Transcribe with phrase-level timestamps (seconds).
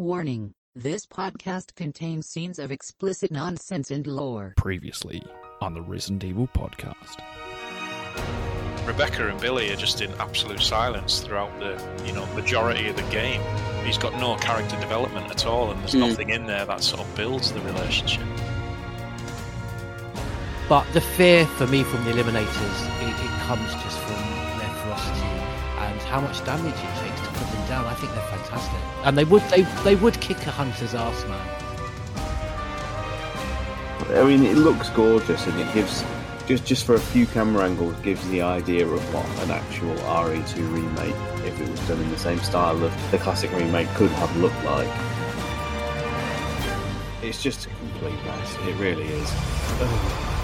[0.00, 4.54] Warning this podcast contains scenes of explicit nonsense and lore.
[4.56, 5.22] Previously
[5.60, 7.18] on the Resident Evil podcast.
[8.86, 13.02] Rebecca and Billy are just in absolute silence throughout the you know majority of the
[13.10, 13.42] game.
[13.84, 16.08] He's got no character development at all, and there's Mm.
[16.08, 18.24] nothing in there that sort of builds the relationship.
[20.66, 24.16] But the fear for me from the Eliminators, it, it comes just from
[24.60, 25.28] their ferocity
[25.84, 27.19] and how much damage it takes to put them
[27.70, 27.86] down.
[27.86, 31.46] I think they're fantastic, and they would they they would kick a hunter's ass, man.
[34.18, 36.04] I mean, it looks gorgeous, and it gives
[36.48, 40.72] just just for a few camera angles gives the idea of what an actual RE2
[40.74, 41.14] remake,
[41.46, 44.62] if it was done in the same style of the classic remake, could have looked
[44.64, 44.90] like.
[47.22, 48.56] It's just a complete mess.
[48.66, 49.30] It really is.
[49.80, 50.39] Ugh.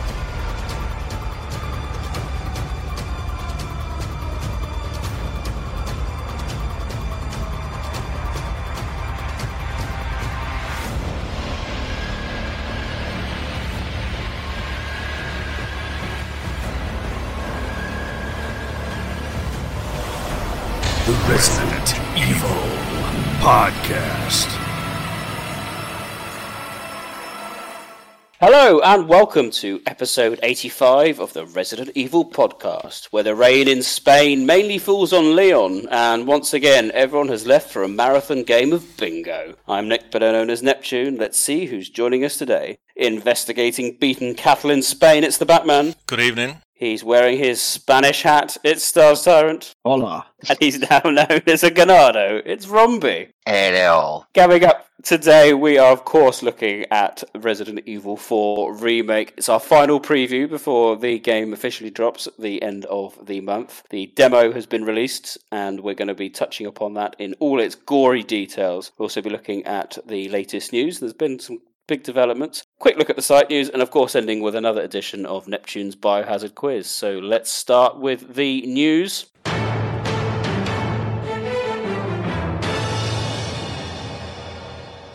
[28.59, 33.83] Hello and welcome to episode 85 of the Resident Evil podcast, where the rain in
[33.83, 38.73] Spain mainly falls on Leon, and once again everyone has left for a marathon game
[38.73, 39.57] of bingo.
[39.69, 41.19] I'm Nick, better known as Neptune.
[41.19, 42.79] Let's see who's joining us today.
[42.97, 45.95] Investigating beaten cattle in Spain, it's the Batman.
[46.07, 46.63] Good evening.
[46.79, 49.75] He's wearing his Spanish hat, it's Stars Tyrant.
[49.83, 50.27] Hola.
[50.47, 53.31] And he's now known as a Ganado, it's Romby.
[53.47, 54.27] Hello.
[54.35, 59.33] Coming up today, we are of course looking at Resident Evil 4 Remake.
[59.39, 63.83] It's our final preview before the game officially drops at the end of the month.
[63.89, 67.59] The demo has been released, and we're going to be touching upon that in all
[67.59, 68.93] its gory details.
[68.99, 71.01] We'll also be looking at the latest news.
[71.01, 72.65] There's been some big developments.
[72.79, 75.97] Quick look at the site news, and of course, ending with another edition of Neptune's
[75.97, 76.87] Biohazard Quiz.
[76.87, 79.27] So let's start with the news.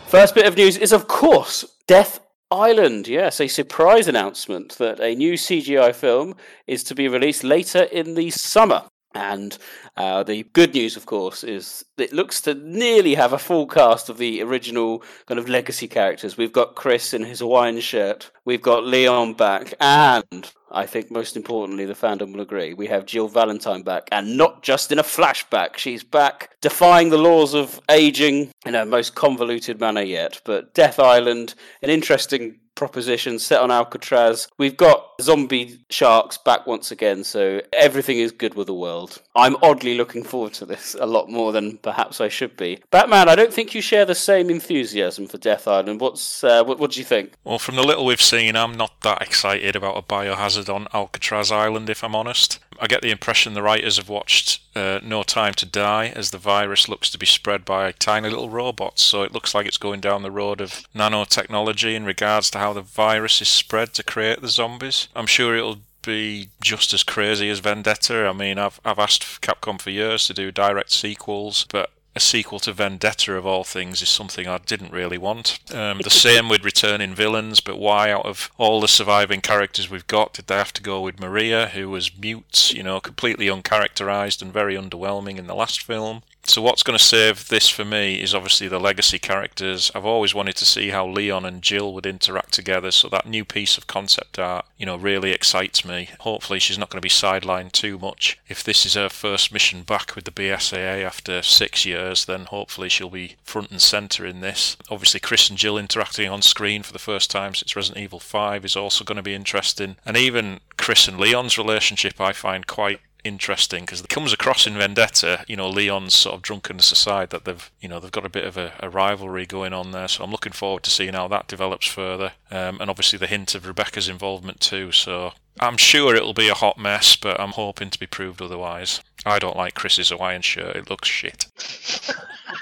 [0.06, 2.20] First bit of news is, of course, Death
[2.50, 3.08] Island.
[3.08, 6.36] Yes, a surprise announcement that a new CGI film
[6.66, 8.84] is to be released later in the summer.
[9.14, 9.56] And
[9.96, 14.08] uh, the good news, of course, is it looks to nearly have a full cast
[14.08, 16.36] of the original kind of legacy characters.
[16.36, 21.36] We've got Chris in his Hawaiian shirt, we've got Leon back, and I think most
[21.36, 25.04] importantly, the fandom will agree, we have Jill Valentine back, and not just in a
[25.04, 25.76] flashback.
[25.76, 30.40] She's back defying the laws of aging in a most convoluted manner yet.
[30.44, 34.48] But Death Island, an interesting proposition set on Alcatraz.
[34.58, 39.20] We've got zombie sharks back once again, so everything is good with the world.
[39.34, 42.82] I'm oddly looking forward to this a lot more than perhaps I should be.
[42.90, 46.00] Batman, I don't think you share the same enthusiasm for Death Island.
[46.00, 47.32] What's uh, what, what do you think?
[47.44, 51.52] Well, from the little we've seen, I'm not that excited about a biohazard on Alcatraz
[51.52, 52.58] Island, if I'm honest.
[52.80, 56.38] I get the impression the writers have watched uh, No Time to Die as the
[56.38, 60.00] virus looks to be spread by tiny little robots, so it looks like it's going
[60.00, 64.40] down the road of nanotechnology in regards to how the virus is spread to create
[64.40, 65.08] the zombies.
[65.14, 68.26] I'm sure it'll be just as crazy as Vendetta.
[68.26, 72.58] I mean, I've I've asked Capcom for years to do direct sequels, but a sequel
[72.60, 75.58] to Vendetta of all things is something I didn't really want.
[75.72, 80.06] Um, the same with returning villains, but why out of all the surviving characters we've
[80.06, 84.42] got did they have to go with Maria, who was mute, you know, completely uncharacterized
[84.42, 86.22] and very underwhelming in the last film?
[86.44, 89.92] So what's going to save this for me is obviously the legacy characters.
[89.94, 93.44] I've always wanted to see how Leon and Jill would interact together, so that new
[93.44, 96.10] piece of concept art, you know, really excites me.
[96.20, 98.40] Hopefully she's not going to be sidelined too much.
[98.48, 102.88] If this is her first mission back with the BSAA after six years, then hopefully
[102.88, 104.76] she'll be front and centre in this.
[104.90, 108.64] Obviously Chris and Jill interacting on screen for the first time since Resident Evil 5
[108.64, 109.96] is also going to be interesting.
[110.04, 114.74] And even Chris and Leon's relationship I find quite interesting because it comes across in
[114.74, 118.30] Vendetta, you know, Leon's sort of drunkenness aside, that they've, you know, they've got a
[118.30, 120.08] bit of a, a rivalry going on there.
[120.08, 122.32] So I'm looking forward to seeing how that develops further.
[122.50, 124.92] Um, and obviously the hint of Rebecca's involvement too.
[124.92, 129.00] So I'm sure it'll be a hot mess, but I'm hoping to be proved otherwise.
[129.24, 131.46] I don't like Chris's Hawaiian shirt; it looks shit.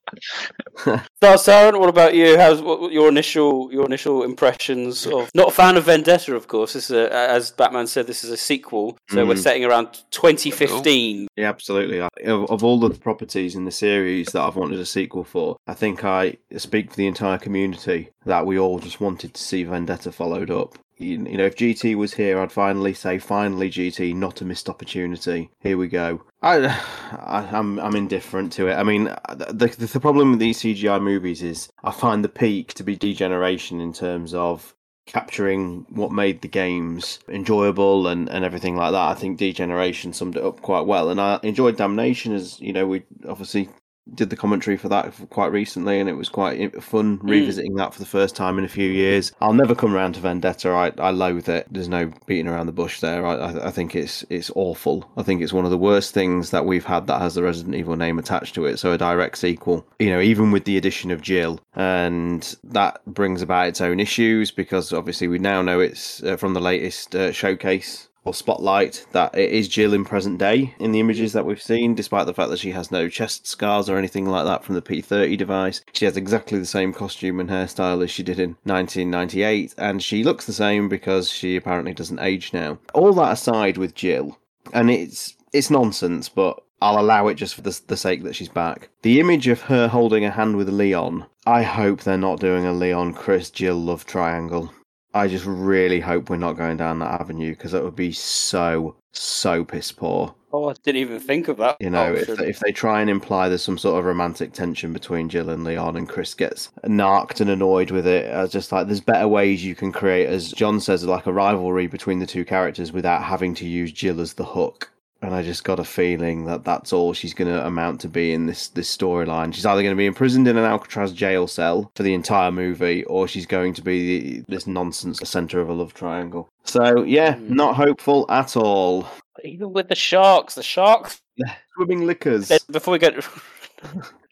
[1.21, 2.39] So, Sarah, what about you?
[2.39, 5.29] How's what, your initial your initial impressions of?
[5.35, 6.75] Not a fan of Vendetta, of course.
[6.75, 9.39] This is a, as Batman said, this is a sequel, so we're Mm.
[9.43, 11.27] setting around 2015.
[11.37, 12.01] Yeah, absolutely.
[12.01, 15.57] I- Of, of all the properties in the series that I've wanted a sequel for,
[15.67, 19.65] I think I speak for the entire community that we all just wanted to see
[19.65, 20.79] Vendetta followed up.
[20.99, 24.69] You, you know, if GT was here, I'd finally say, finally, GT, not a missed
[24.69, 25.49] opportunity.
[25.61, 26.23] Here we go.
[26.43, 26.67] I,
[27.13, 28.75] I I'm I'm indifferent to it.
[28.75, 32.75] I mean, the, the the problem with these CGI movies is I find the peak
[32.75, 34.75] to be degeneration in terms of
[35.09, 39.09] capturing what made the games enjoyable and, and everything like that.
[39.09, 41.09] I think Degeneration summed it up quite well.
[41.09, 43.71] And I enjoyed Damnation as, you know, we obviously
[44.15, 48.01] did the commentary for that quite recently, and it was quite fun revisiting that for
[48.01, 49.33] the first time in a few years.
[49.41, 50.71] I'll never come around to Vendetta.
[50.71, 51.67] I, I loathe it.
[51.71, 53.27] There's no beating around the bush there.
[53.27, 55.11] I, I think it's it's awful.
[55.17, 57.75] I think it's one of the worst things that we've had that has the Resident
[57.75, 58.79] Evil name attached to it.
[58.79, 63.43] So a direct sequel, you know, even with the addition of Jill, and that brings
[63.43, 67.33] about its own issues because obviously we now know it's uh, from the latest uh,
[67.33, 71.63] showcase or spotlight that it is Jill in present day in the images that we've
[71.63, 74.75] seen, despite the fact that she has no chest scars or anything like that from
[74.75, 75.83] the P30 device.
[75.93, 80.23] She has exactly the same costume and hairstyle as she did in 1998, and she
[80.23, 82.79] looks the same because she apparently doesn't age now.
[82.93, 84.39] All that aside with Jill,
[84.75, 88.51] and it's it's nonsense, but I'll allow it just for the, the sake that she's
[88.51, 88.91] back.
[89.03, 92.73] The image of her holding a hand with Leon, I hope they're not doing a
[92.73, 94.71] Leon Chris Jill love triangle.
[95.15, 98.97] I just really hope we're not going down that avenue because that would be so
[99.13, 100.35] so piss poor.
[100.53, 101.77] Oh, I didn't even think of that.
[101.81, 104.93] You know, if they, if they try and imply there's some sort of romantic tension
[104.93, 108.73] between Jill and Leon, and Chris gets narked and annoyed with it, I was just
[108.73, 112.27] like, there's better ways you can create, as John says, like a rivalry between the
[112.27, 114.91] two characters without having to use Jill as the hook
[115.21, 118.33] and I just got a feeling that that's all she's going to amount to be
[118.33, 119.53] in this this storyline.
[119.53, 123.05] She's either going to be imprisoned in an Alcatraz jail cell for the entire movie,
[123.05, 126.49] or she's going to be the, this nonsense the center of a love triangle.
[126.65, 127.51] So yeah, mm.
[127.51, 129.09] not hopeful at all.
[129.45, 131.21] Even with the sharks, the sharks
[131.75, 132.51] swimming lickers.
[132.71, 133.15] Before we get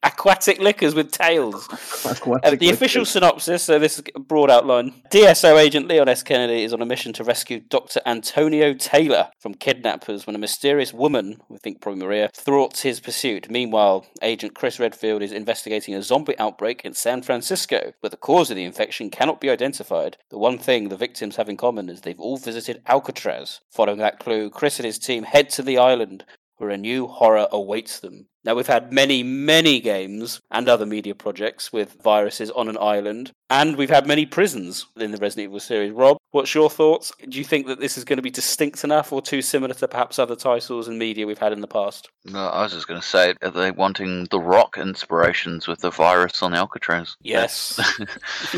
[0.03, 1.69] aquatic lickers with tails.
[2.05, 4.93] Uh, the official synopsis, so this is a broad outline.
[5.11, 6.23] DSO agent Leon S.
[6.23, 8.01] Kennedy is on a mission to rescue Dr.
[8.07, 13.51] Antonio Taylor from kidnappers when a mysterious woman, we think probably Maria, thwarts his pursuit.
[13.51, 18.51] Meanwhile, agent Chris Redfield is investigating a zombie outbreak in San Francisco, but the cause
[18.51, 20.17] of the infection cannot be identified.
[20.31, 23.61] The one thing the victims have in common is they've all visited Alcatraz.
[23.71, 26.25] Following that clue, Chris and his team head to the island
[26.57, 28.27] where a new horror awaits them.
[28.47, 33.33] Now, we've had many, many games and other media projects with viruses on an island,
[33.51, 35.91] and we've had many prisons in the Resident Evil series.
[35.91, 37.11] Rob, what's your thoughts?
[37.29, 39.89] Do you think that this is going to be distinct enough or too similar to
[39.89, 42.09] perhaps other titles and media we've had in the past?
[42.25, 45.91] No, I was just going to say, are they wanting the rock inspirations with the
[45.91, 47.17] virus on Alcatraz?
[47.23, 47.81] Yes.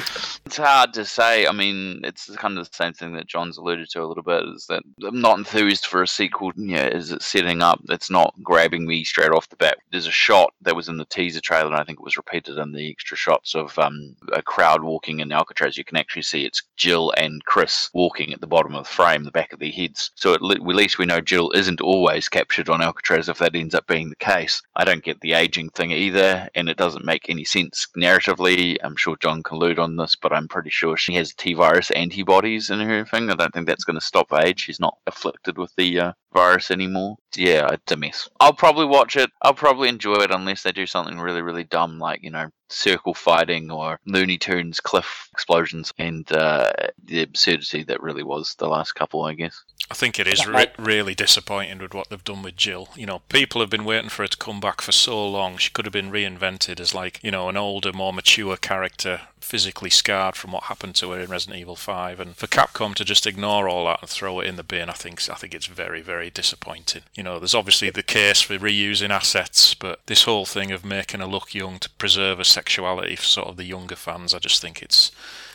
[0.44, 1.46] it's hard to say.
[1.46, 4.42] I mean, it's kind of the same thing that John's alluded to a little bit
[4.54, 6.52] is that I'm not enthused for a sequel.
[6.56, 7.80] Yeah, is it setting up?
[7.88, 11.04] It's not grabbing me straight off the bat there's a shot that was in the
[11.06, 14.42] teaser trailer, and I think it was repeated in the extra shots of um, a
[14.42, 15.76] crowd walking in Alcatraz.
[15.78, 19.24] You can actually see it's Jill and Chris walking at the bottom of the frame,
[19.24, 20.10] the back of their heads.
[20.14, 23.74] So at, at least we know Jill isn't always captured on Alcatraz if that ends
[23.74, 24.62] up being the case.
[24.76, 28.76] I don't get the aging thing either, and it doesn't make any sense narratively.
[28.82, 31.90] I'm sure John can allude on this, but I'm pretty sure she has T virus
[31.92, 33.30] antibodies in her thing.
[33.30, 34.60] I don't think that's going to stop age.
[34.60, 37.16] She's not afflicted with the uh, virus anymore.
[37.36, 38.28] Yeah, it's a mess.
[38.40, 39.30] I'll probably watch it.
[39.42, 43.14] I'll probably enjoy it unless they do something really, really dumb, like you know, circle
[43.14, 46.70] fighting or Looney Tunes cliff explosions, and uh,
[47.04, 49.62] the absurdity that really was the last couple, I guess.
[49.90, 52.88] I think it is re- really disappointing with what they've done with Jill.
[52.94, 55.56] You know, people have been waiting for her to come back for so long.
[55.56, 59.88] She could have been reinvented as like, you know, an older, more mature character, physically
[59.88, 62.20] scarred from what happened to her in Resident Evil 5.
[62.20, 64.92] And for Capcom to just ignore all that and throw it in the bin, I
[64.92, 67.02] think I think it's very, very disappointing.
[67.14, 71.20] You know, there's obviously the case for reusing assets, but this whole thing of making
[71.20, 74.60] her look young to preserve her sexuality for sort of the younger fans, I just
[74.60, 75.10] think it's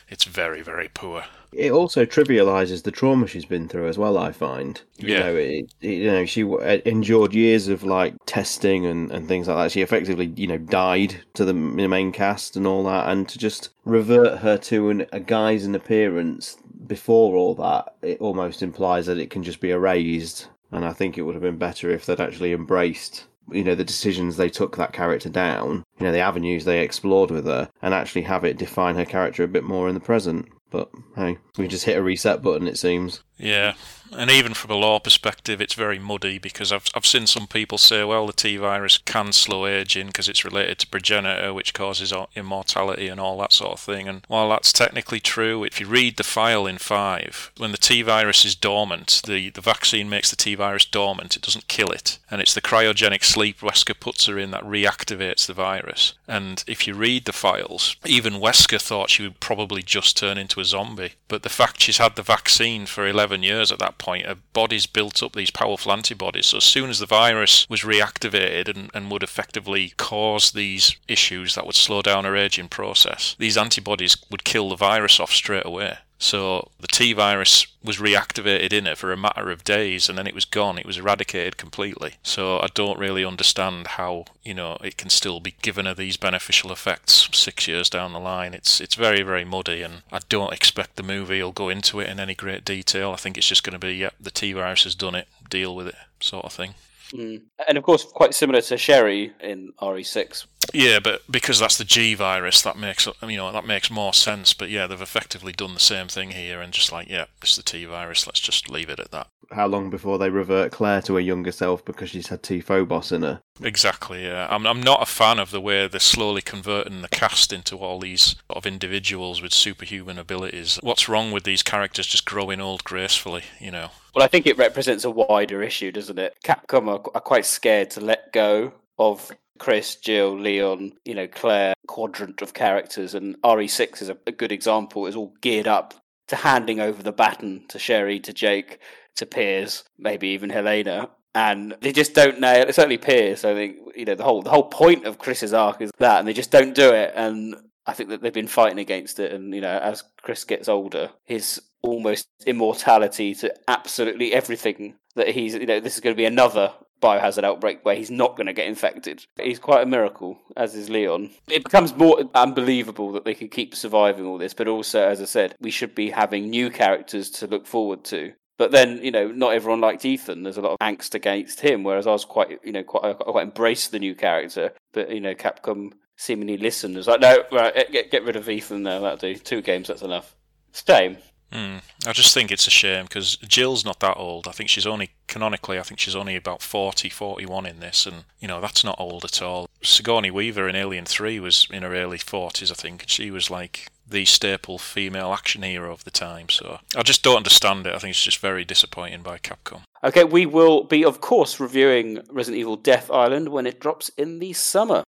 [0.10, 1.26] it's very, very poor.
[1.56, 4.18] It also trivializes the trauma she's been through as well.
[4.18, 5.20] I find, you Yeah.
[5.20, 9.28] know, it, it- you know, she w- uh, endured years of like testing and, and
[9.28, 9.72] things like that.
[9.72, 13.70] She effectively, you know, died to the main cast and all that, and to just
[13.86, 16.58] revert her to an, a guise and appearance
[16.88, 20.50] before all that, it almost implies that it can just be erased.
[20.72, 23.84] And I think it would have been better if they'd actually embraced you know the
[23.84, 27.94] decisions they took that character down you know the avenues they explored with her and
[27.94, 31.68] actually have it define her character a bit more in the present but hey we
[31.68, 33.22] just hit a reset button it seems.
[33.38, 33.76] Yeah,
[34.18, 37.78] and even from a lore perspective, it's very muddy because I've I've seen some people
[37.78, 42.14] say, well, the T virus can slow aging because it's related to progenitor, which causes
[42.36, 44.08] immortality and all that sort of thing.
[44.08, 48.02] And while that's technically true, if you read the file in five, when the T
[48.02, 51.36] virus is dormant, the the vaccine makes the T virus dormant.
[51.36, 55.46] It doesn't kill it, and it's the cryogenic sleep Wesker puts her in that reactivates
[55.48, 56.14] the virus.
[56.28, 60.60] And if you read the files, even Wesker thought she would probably just turn into
[60.60, 63.98] a zombie, but the fact she's had the vaccine for 11 11 years at that
[64.04, 66.48] point, uh, her body's built up these powerful antibodies.
[66.48, 71.56] So as soon as the virus was reactivated and, and would effectively cause these issues
[71.56, 75.66] that would slow down our aging process, these antibodies would kill the virus off straight
[75.66, 75.98] away.
[76.24, 80.26] So the T virus was reactivated in it for a matter of days and then
[80.26, 80.78] it was gone.
[80.78, 82.14] It was eradicated completely.
[82.24, 86.16] So I don't really understand how, you know, it can still be given her these
[86.16, 88.54] beneficial effects six years down the line.
[88.54, 92.08] It's it's very, very muddy and I don't expect the movie will go into it
[92.10, 93.12] in any great detail.
[93.12, 95.76] I think it's just going to be, yeah, the T virus has done it, deal
[95.76, 96.76] with it, sort of thing.
[97.14, 97.44] Mm.
[97.68, 100.46] And of course, quite similar to Sherry in RE6.
[100.74, 104.54] Yeah, but because that's the G virus, that makes you know that makes more sense.
[104.54, 107.64] But yeah, they've effectively done the same thing here, and just like yeah, it's the
[107.64, 108.26] T virus.
[108.26, 109.28] Let's just leave it at that.
[109.52, 113.12] How long before they revert Claire to her younger self because she's had T Phobos
[113.12, 113.42] in her?
[113.62, 114.26] Exactly.
[114.26, 117.78] Yeah, I'm I'm not a fan of the way they're slowly converting the cast into
[117.78, 120.80] all these sort of individuals with superhuman abilities.
[120.82, 123.44] What's wrong with these characters just growing old gracefully?
[123.60, 123.90] You know.
[124.16, 126.36] Well, I think it represents a wider issue, doesn't it?
[126.44, 131.74] Capcom are, are quite scared to let go of Chris, Jill, Leon, you know, Claire
[131.88, 135.06] quadrant of characters, and RE6 is a, a good example.
[135.06, 135.94] Is all geared up
[136.28, 138.80] to handing over the baton to Sherry, to Jake,
[139.16, 142.68] to Piers, maybe even Helena, and they just don't nail.
[142.68, 142.76] It.
[142.76, 143.46] Certainly Piers.
[143.46, 146.28] I think you know the whole the whole point of Chris's arc is that, and
[146.28, 147.14] they just don't do it.
[147.16, 149.32] And I think that they've been fighting against it.
[149.32, 155.54] And you know, as Chris gets older, his almost immortality to absolutely everything that he's
[155.54, 158.54] you know this is going to be another biohazard outbreak where he's not going to
[158.54, 159.26] get infected.
[159.42, 161.32] He's quite a miracle, as is Leon.
[161.50, 165.26] It becomes more unbelievable that they can keep surviving all this, but also, as I
[165.26, 168.32] said, we should be having new characters to look forward to.
[168.58, 170.44] But then, you know, not everyone liked Ethan.
[170.44, 173.14] There's a lot of angst against him, whereas I was quite, you know, quite, I
[173.14, 174.74] quite embraced the new character.
[174.92, 176.98] But, you know, Capcom seemingly listened.
[176.98, 179.00] It's like, no, right, get, get rid of Ethan now.
[179.00, 179.36] That'll do.
[179.36, 180.36] Two games, that's enough.
[180.72, 181.18] Shame.
[181.52, 181.82] Mm.
[182.08, 184.48] I just think it's a shame because Jill's not that old.
[184.48, 188.26] I think she's only, canonically, I think she's only about 40, 41 in this, and,
[188.40, 189.70] you know, that's not old at all.
[189.84, 193.52] Sigourney Weaver in Alien 3 was in her early 40s, I think, and she was
[193.52, 197.96] like the staple female action hero of the time, so I just don't understand it.
[197.96, 199.82] I think it's just very disappointing by Capcom.
[200.04, 204.40] Okay, we will be, of course, reviewing Resident Evil Death Island when it drops in
[204.40, 205.04] the summer.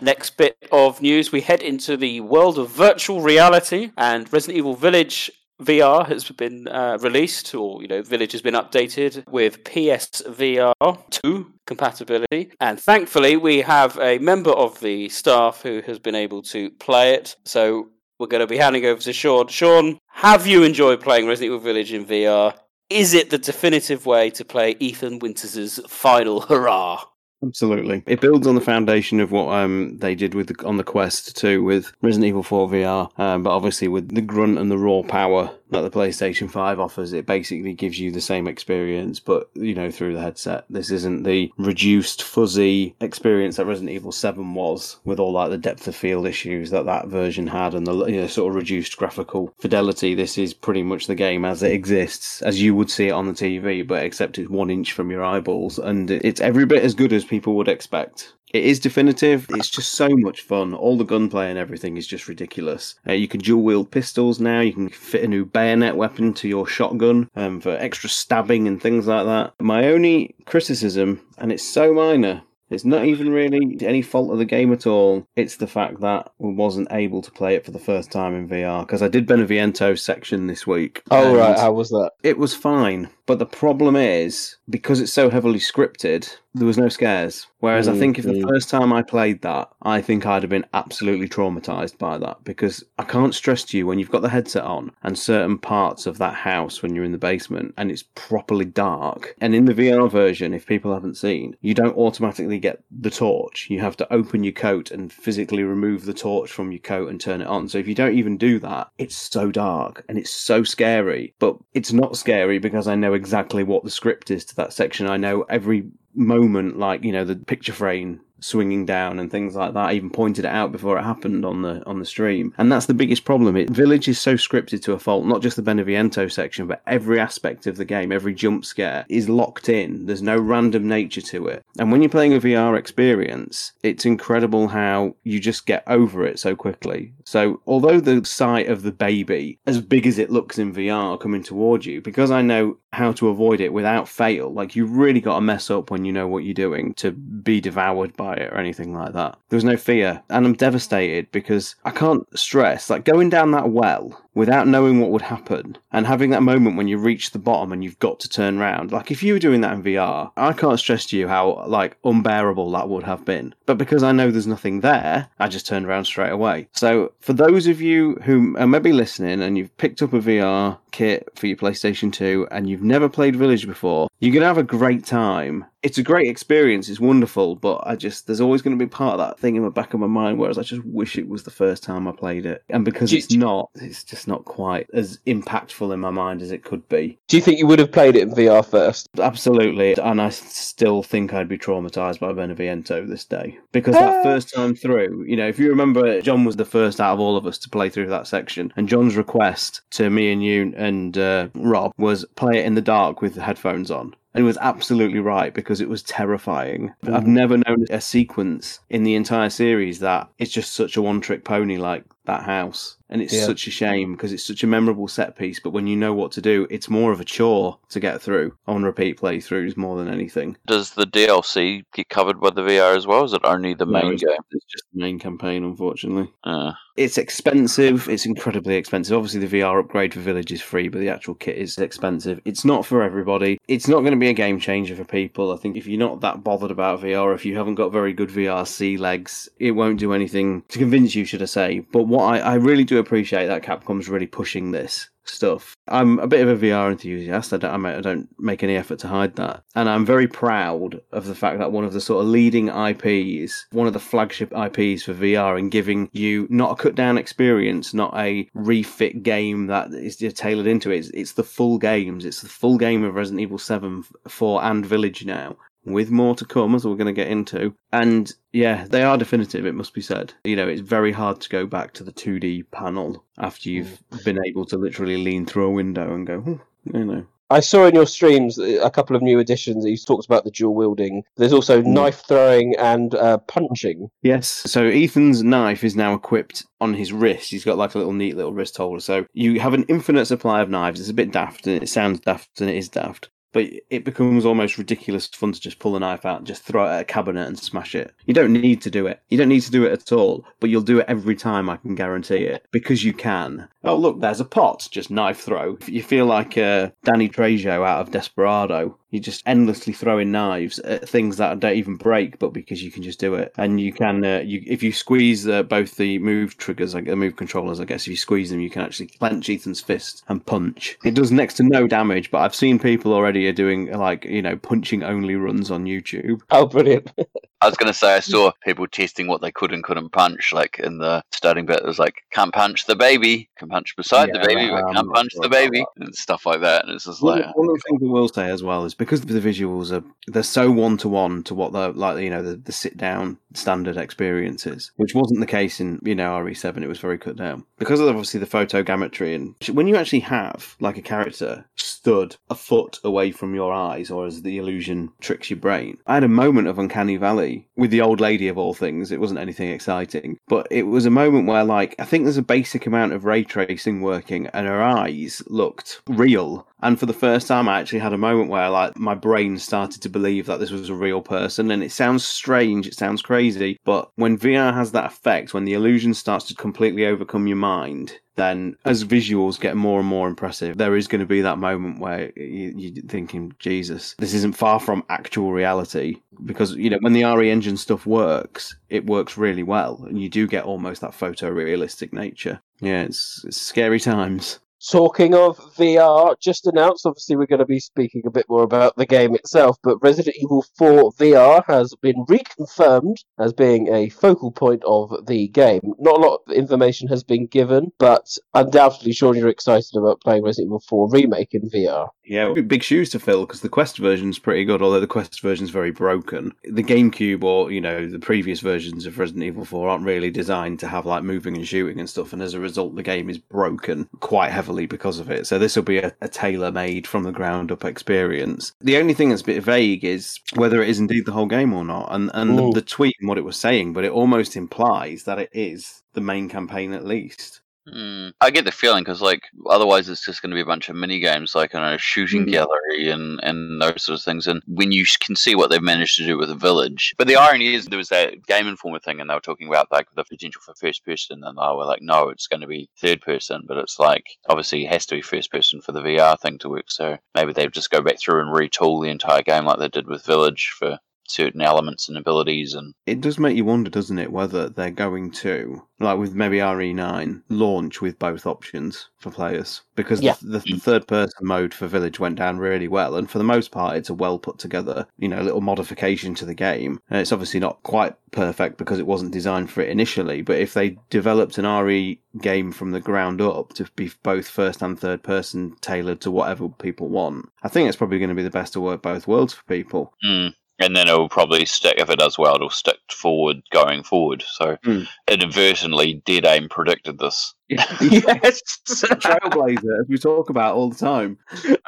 [0.00, 4.74] Next bit of news, we head into the world of virtual reality, and Resident Evil
[4.74, 5.30] Village
[5.64, 10.72] VR has been uh, released, or you know, Village has been updated with PSVR
[11.10, 12.52] 2 compatibility.
[12.60, 17.14] And thankfully, we have a member of the staff who has been able to play
[17.14, 17.36] it.
[17.44, 17.88] So
[18.18, 19.48] we're going to be handing over to Sean.
[19.48, 22.54] Sean, have you enjoyed playing Resident Evil Village in VR?
[22.90, 27.04] Is it the definitive way to play Ethan Winters' final hurrah?
[27.44, 30.84] Absolutely, it builds on the foundation of what um they did with the, on the
[30.84, 34.78] Quest 2 with Resident Evil 4 VR, um, but obviously with the grunt and the
[34.78, 39.50] raw power that the PlayStation 5 offers, it basically gives you the same experience, but
[39.54, 40.64] you know through the headset.
[40.70, 45.58] This isn't the reduced, fuzzy experience that Resident Evil 7 was, with all like the
[45.58, 48.96] depth of field issues that that version had, and the you know, sort of reduced
[48.96, 50.14] graphical fidelity.
[50.14, 53.26] This is pretty much the game as it exists, as you would see it on
[53.26, 56.94] the TV, but except it's one inch from your eyeballs, and it's every bit as
[56.94, 58.34] good as people would expect.
[58.52, 59.46] It is definitive.
[59.50, 60.74] It's just so much fun.
[60.74, 62.96] All the gunplay and everything is just ridiculous.
[63.08, 64.60] Uh, you can dual wield pistols now.
[64.60, 68.80] You can fit a new bayonet weapon to your shotgun um, for extra stabbing and
[68.80, 69.54] things like that.
[69.60, 72.42] My only criticism, and it's so minor,
[72.72, 75.26] it's not even really any fault of the game at all.
[75.36, 78.48] It's the fact that we wasn't able to play it for the first time in
[78.48, 81.02] VR because I did Beneviento's section this week.
[81.10, 82.12] Oh right, how was that?
[82.22, 86.90] It was fine, but the problem is because it's so heavily scripted, there was no
[86.90, 87.46] scares.
[87.60, 88.48] Whereas I think if the Mhm.
[88.48, 92.84] first time I played that, I think I'd have been absolutely traumatized by that because
[92.98, 96.18] I can't stress to you when you've got the headset on and certain parts of
[96.18, 99.34] that house when you're in the basement and it's properly dark.
[99.40, 103.68] And in the VR version, if people haven't seen, you don't automatically get the torch.
[103.70, 107.20] You have to open your coat and physically remove the torch from your coat and
[107.20, 107.68] turn it on.
[107.68, 111.32] So if you don't even do that, it's so dark and it's so scary.
[111.38, 115.06] But it's not scary because I know exactly what the script is to that section.
[115.06, 119.74] I know every moment, like you know, the picture frame swinging down and things like
[119.74, 119.90] that.
[119.90, 122.86] I even pointed it out before it happened on the on the stream, and that's
[122.86, 123.56] the biggest problem.
[123.56, 125.24] It Village is so scripted to a fault.
[125.24, 129.28] Not just the Beneviento section, but every aspect of the game, every jump scare is
[129.28, 130.06] locked in.
[130.06, 131.64] There's no random nature to it.
[131.78, 136.38] And when you're playing a VR experience, it's incredible how you just get over it
[136.38, 137.12] so quickly.
[137.24, 141.42] So although the sight of the baby, as big as it looks in VR, coming
[141.42, 145.36] toward you, because I know how to avoid it without fail, like you really got
[145.36, 148.58] to mess up when you know what you're doing to be devoured by it or
[148.58, 149.38] anything like that.
[149.48, 150.22] There was no fear.
[150.30, 155.10] And I'm devastated because I can't stress, like going down that well without knowing what
[155.10, 158.28] would happen and having that moment when you reach the bottom and you've got to
[158.28, 158.92] turn around.
[158.92, 161.96] Like if you were doing that in VR, I can't stress to you how like
[162.04, 163.54] unbearable that would have been.
[163.66, 166.68] But because I know there's nothing there, I just turned around straight away.
[166.72, 170.78] So for those of you who are maybe listening and you've picked up a VR
[170.92, 174.58] kit for your PlayStation 2 and you've never played Village before, you're going to have
[174.58, 175.64] a great time.
[175.82, 179.14] It's a great experience, it's wonderful, but I just, there's always going to be part
[179.14, 181.42] of that thing in the back of my mind, whereas I just wish it was
[181.42, 182.62] the first time I played it.
[182.68, 186.64] And because it's not, it's just not quite as impactful in my mind as it
[186.64, 187.18] could be.
[187.28, 189.08] Do you think you would have played it in VR first?
[189.18, 189.94] Absolutely.
[189.96, 193.58] And I still think I'd be traumatized by Beneviento this day.
[193.72, 197.14] Because that first time through, you know, if you remember, John was the first out
[197.14, 198.72] of all of us to play through that section.
[198.76, 202.80] And John's request to me and you and uh, Rob was play it in the
[202.80, 204.14] dark with the headphones on.
[204.34, 206.94] And he was absolutely right because it was terrifying.
[207.06, 211.20] I've never known a sequence in the entire series that it's just such a one
[211.20, 212.96] trick pony like that house.
[213.10, 213.44] And it's Yeah.
[213.44, 215.60] such a shame because it's such a memorable set piece.
[215.60, 218.54] But when you know what to do, it's more of a chore to get through
[218.66, 220.56] on repeat playthroughs more than anything.
[220.66, 223.24] Does the DLC get covered by the VR as well?
[223.24, 224.36] Is it only the No, main it's, game?
[224.52, 226.32] it's just the main campaign, unfortunately.
[226.44, 228.08] Uh, It's expensive.
[228.08, 229.16] It's incredibly expensive.
[229.16, 232.40] Obviously, the VR upgrade for Village is free, but the actual kit is expensive.
[232.44, 233.58] It's not for everybody.
[233.66, 235.52] It's not going to be a game changer for people.
[235.52, 238.28] I think if you're not that bothered about VR, if you haven't got very good
[238.28, 241.78] VRC legs, it won't do anything to convince you, should I say.
[241.80, 245.76] But what I, I really do appreciate that Capcom's really pushing this stuff.
[245.88, 247.52] I'm a bit of a VR enthusiast.
[247.52, 249.62] I don't, I don't make any effort to hide that.
[249.74, 253.66] And I'm very proud of the fact that one of the sort of leading IPs,
[253.72, 257.94] one of the flagship IPs for VR, and giving you not a cut down experience,
[257.94, 260.98] not a refit game that is tailored into it.
[260.98, 262.24] It's, it's the full games.
[262.24, 265.56] It's the full game of Resident Evil 7, 4, and Village now.
[265.84, 267.74] With more to come, as we're going to get into.
[267.92, 270.32] And yeah, they are definitive, it must be said.
[270.44, 274.38] You know, it's very hard to go back to the 2D panel after you've been
[274.46, 276.54] able to literally lean through a window and go, "Hmm,"
[276.96, 277.26] you know.
[277.50, 279.84] I saw in your streams a couple of new additions.
[279.84, 281.22] You talked about the dual wielding.
[281.36, 281.86] There's also Mm.
[281.88, 284.08] knife throwing and uh, punching.
[284.22, 284.48] Yes.
[284.48, 287.50] So Ethan's knife is now equipped on his wrist.
[287.50, 289.00] He's got like a little neat little wrist holder.
[289.00, 290.98] So you have an infinite supply of knives.
[290.98, 293.28] It's a bit daft and it sounds daft and it is daft.
[293.52, 296.86] But it becomes almost ridiculous fun to just pull a knife out and just throw
[296.86, 298.14] it at a cabinet and smash it.
[298.26, 299.20] You don't need to do it.
[299.28, 301.76] You don't need to do it at all, but you'll do it every time, I
[301.76, 302.66] can guarantee it.
[302.70, 303.68] Because you can.
[303.84, 304.88] Oh, look, there's a pot.
[304.90, 305.76] Just knife throw.
[305.86, 308.96] You feel like uh, Danny Trejo out of Desperado.
[309.10, 313.02] You're just endlessly throwing knives at things that don't even break, but because you can
[313.02, 316.56] just do it, and you can, uh, you if you squeeze uh, both the move
[316.56, 319.50] triggers, like the move controllers, I guess if you squeeze them, you can actually clench
[319.50, 320.96] Ethan's fist and punch.
[321.04, 324.42] It does next to no damage, but I've seen people already are doing like you
[324.42, 326.40] know punching only runs on YouTube.
[326.50, 327.12] Oh, brilliant!
[327.62, 328.24] I was going to say I mm.
[328.24, 330.52] saw people testing what they could and couldn't punch.
[330.52, 334.28] Like in the starting bit, it was like can't punch the baby, can punch beside
[334.28, 336.84] Yeah, the baby, but can't punch the baby, and stuff like that.
[336.84, 338.94] And it's just One, like, one of the things I will say as well is
[338.94, 342.42] because the visuals are they're so one to one to what the like you know
[342.42, 346.82] the, the sit down standard experience is, which wasn't the case in you know RE7.
[346.82, 350.76] It was very cut down because of obviously the photogrammetry and when you actually have
[350.80, 351.64] like a character
[352.02, 355.98] stood a foot away from your eyes, or as the illusion tricks your brain.
[356.06, 359.10] I had a moment of uncanny valley with the old lady of all things.
[359.10, 362.42] It wasn't anything exciting, but it was a moment where like I think there's a
[362.42, 366.66] basic amount of ray tracing working, and her eyes looked real.
[366.82, 370.02] And for the first time, I actually had a moment where, like, my brain started
[370.02, 371.70] to believe that this was a real person.
[371.70, 375.74] And it sounds strange, it sounds crazy, but when VR has that effect, when the
[375.74, 380.78] illusion starts to completely overcome your mind, then as visuals get more and more impressive,
[380.78, 384.80] there is going to be that moment where you, you're thinking, Jesus, this isn't far
[384.80, 386.16] from actual reality.
[386.44, 390.02] Because, you know, when the RE engine stuff works, it works really well.
[390.06, 392.60] And you do get almost that photorealistic nature.
[392.80, 394.58] Yeah, it's, it's scary times.
[394.90, 398.96] Talking of VR, just announced, obviously, we're going to be speaking a bit more about
[398.96, 404.50] the game itself, but Resident Evil 4 VR has been reconfirmed as being a focal
[404.50, 405.80] point of the game.
[406.00, 410.42] Not a lot of information has been given, but undoubtedly, Sean, you're excited about playing
[410.42, 412.08] Resident Evil 4 Remake in VR.
[412.24, 415.70] Yeah, big shoes to fill because the Quest version's pretty good, although the Quest version's
[415.70, 416.52] very broken.
[416.64, 420.80] The GameCube or, you know, the previous versions of Resident Evil 4 aren't really designed
[420.80, 423.38] to have like moving and shooting and stuff, and as a result, the game is
[423.38, 425.46] broken quite heavily because of it.
[425.46, 428.72] So this will be a, a tailor made from the ground up experience.
[428.80, 431.72] The only thing that's a bit vague is whether it is indeed the whole game
[431.72, 434.56] or not, and, and the, the tweet and what it was saying, but it almost
[434.56, 437.61] implies that it is the main campaign at least.
[437.88, 438.28] Hmm.
[438.40, 440.94] I get the feeling because, like, otherwise it's just going to be a bunch of
[440.94, 442.52] mini games, like, don't know, shooting Mhm.
[442.52, 444.46] gallery and, and those sort of things.
[444.46, 447.12] And when you can see what they've managed to do with the village.
[447.18, 449.90] But the irony is, there was that Game Informer thing, and they were talking about,
[449.90, 452.88] like, the potential for first person, and they were like, no, it's going to be
[453.00, 453.64] third person.
[453.66, 456.68] But it's like, obviously, it has to be first person for the VR thing to
[456.68, 456.88] work.
[456.88, 460.06] So maybe they'll just go back through and retool the entire game like they did
[460.06, 464.32] with Village for certain elements and abilities and It does make you wonder, doesn't it,
[464.32, 469.82] whether they're going to, like with maybe RE9, launch with both options for players.
[469.94, 470.34] Because Yeah.
[470.42, 473.44] the, the, the third person mode for Village went down really well, and for the
[473.44, 477.00] most part, it's a well put together, you know, little modification to the game.
[477.10, 480.74] And it's obviously not quite perfect because it wasn't designed for it initially, but if
[480.74, 485.22] they developed an RE game from the ground up to be both first and third
[485.22, 488.74] person tailored to whatever people want, I think it's probably going to be the best
[488.76, 490.14] of work both worlds for people.
[490.24, 490.54] Mm.
[490.82, 494.42] And then it will probably stick, if it does well, it'll stick forward going forward.
[494.46, 495.06] So Mm.
[495.30, 497.54] inadvertently, Dead Aim predicted this.
[497.68, 501.38] yes, Trailblazer, as we talk about all the time.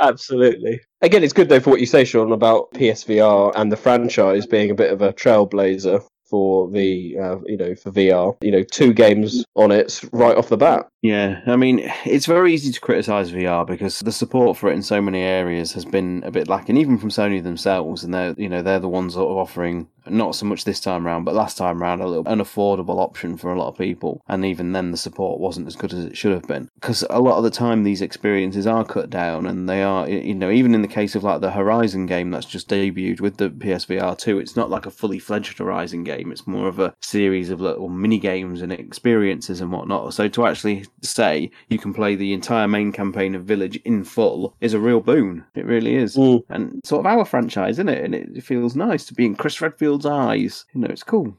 [0.01, 0.81] absolutely.
[1.03, 4.71] Again, it's good though for what you say, Sean, about PSVR and the franchise being
[4.71, 8.37] a bit of a trailblazer for the uh, you know for VR.
[8.41, 10.89] You know, two games on it right off the bat.
[11.05, 14.83] Yeah, I mean, it's very easy to criticize VR because the support for it in
[14.83, 18.03] so many areas has been a bit lacking, even from Sony themselves.
[18.03, 21.07] And they're, you know, they're the ones sort of offering not so much this time
[21.07, 24.23] around, but last time around, a little an affordable option for a lot of people.
[24.29, 27.21] And even then, the support wasn't as good as it should have been because a
[27.21, 30.75] lot of the time these experiences are cut down, and they are, you know, even
[30.75, 34.39] in the case of like the Horizon game that's just debuted with the PSVR two,
[34.39, 36.33] it's not like a fully fledged Horizon game.
[36.33, 40.15] It's more of a series of little mini games and experiences and whatnot.
[40.15, 44.55] So to actually say you can play the entire main campaign of Village in full
[44.61, 45.45] is a real boon.
[45.55, 46.17] It really is.
[46.17, 46.45] Mm.
[46.49, 48.05] And sort of our franchise, isn't it?
[48.05, 50.65] And it feels nice to be in Chris Redfield's eyes.
[50.75, 51.37] You know, it's cool.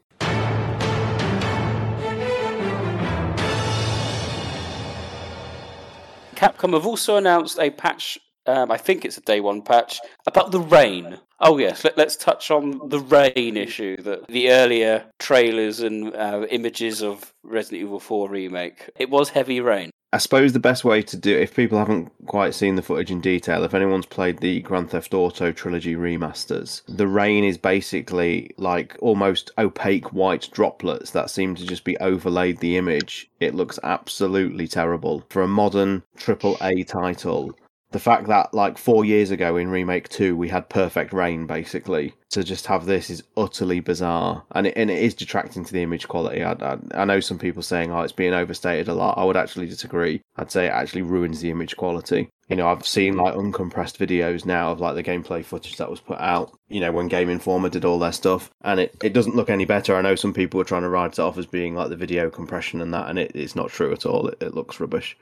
[6.35, 8.19] Capcom have also announced a patch.
[8.47, 11.19] Um, I think it's a day one patch about the rain.
[11.39, 13.97] Oh yes, let, us touch on the rain issue.
[13.97, 18.89] That the earlier trailers and uh, images of Resident Evil 4 remake.
[18.95, 19.91] It was heavy rain.
[20.13, 23.19] I suppose the best way to do, if people haven't quite seen the footage in
[23.19, 28.95] detail, if anyone's played the Grand Theft Auto trilogy remasters, the rain is basically like
[29.01, 33.29] almost opaque white droplets that seem to just be overlaid the image.
[33.41, 37.53] It looks absolutely terrible for a modern triple A title.
[37.95, 42.13] The fact that like four years ago in remake two we had perfect rain basically
[42.31, 45.81] to just have this is utterly bizarre and it, and it is detracting to the
[45.81, 46.43] image quality.
[46.43, 49.17] I, I, I know some people saying oh it's being overstated a lot.
[49.17, 50.21] I would actually disagree.
[50.35, 52.29] I'd say it actually ruins the image quality.
[52.49, 55.99] You know, I've seen like uncompressed videos now of like the gameplay footage that was
[55.99, 59.35] put out, you know, when Game Informer did all their stuff, and it, it doesn't
[59.35, 59.95] look any better.
[59.95, 62.29] I know some people are trying to ride it off as being like the video
[62.29, 64.27] compression and that, and it, it's not true at all.
[64.27, 65.17] It, it looks rubbish.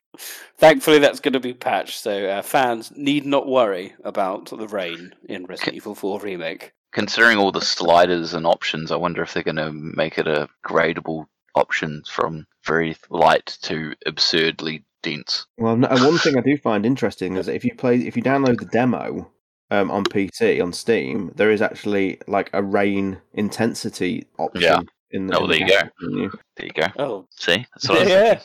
[0.58, 5.14] Thankfully, that's going to be patched, so uh, fans need not worry about the rain
[5.30, 6.74] in Resident Evil 4 remake.
[6.94, 10.48] Considering all the sliders and options, I wonder if they're going to make it a
[10.66, 11.26] gradable
[11.56, 15.46] option from very light to absurdly dense.
[15.58, 18.60] Well, one thing I do find interesting is that if you play, if you download
[18.60, 19.30] the demo
[19.72, 24.62] um, on PC on Steam, there is actually like a rain intensity option.
[24.62, 24.80] Yeah.
[25.12, 26.38] In the, Oh, in there the you go.
[26.58, 26.88] There you go.
[26.98, 28.40] Oh, See, that's what I yeah.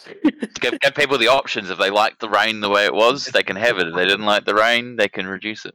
[0.61, 1.71] give, give people the options.
[1.71, 3.89] If they like the rain the way it was, they can have it.
[3.89, 5.75] If they didn't like the rain, they can reduce it.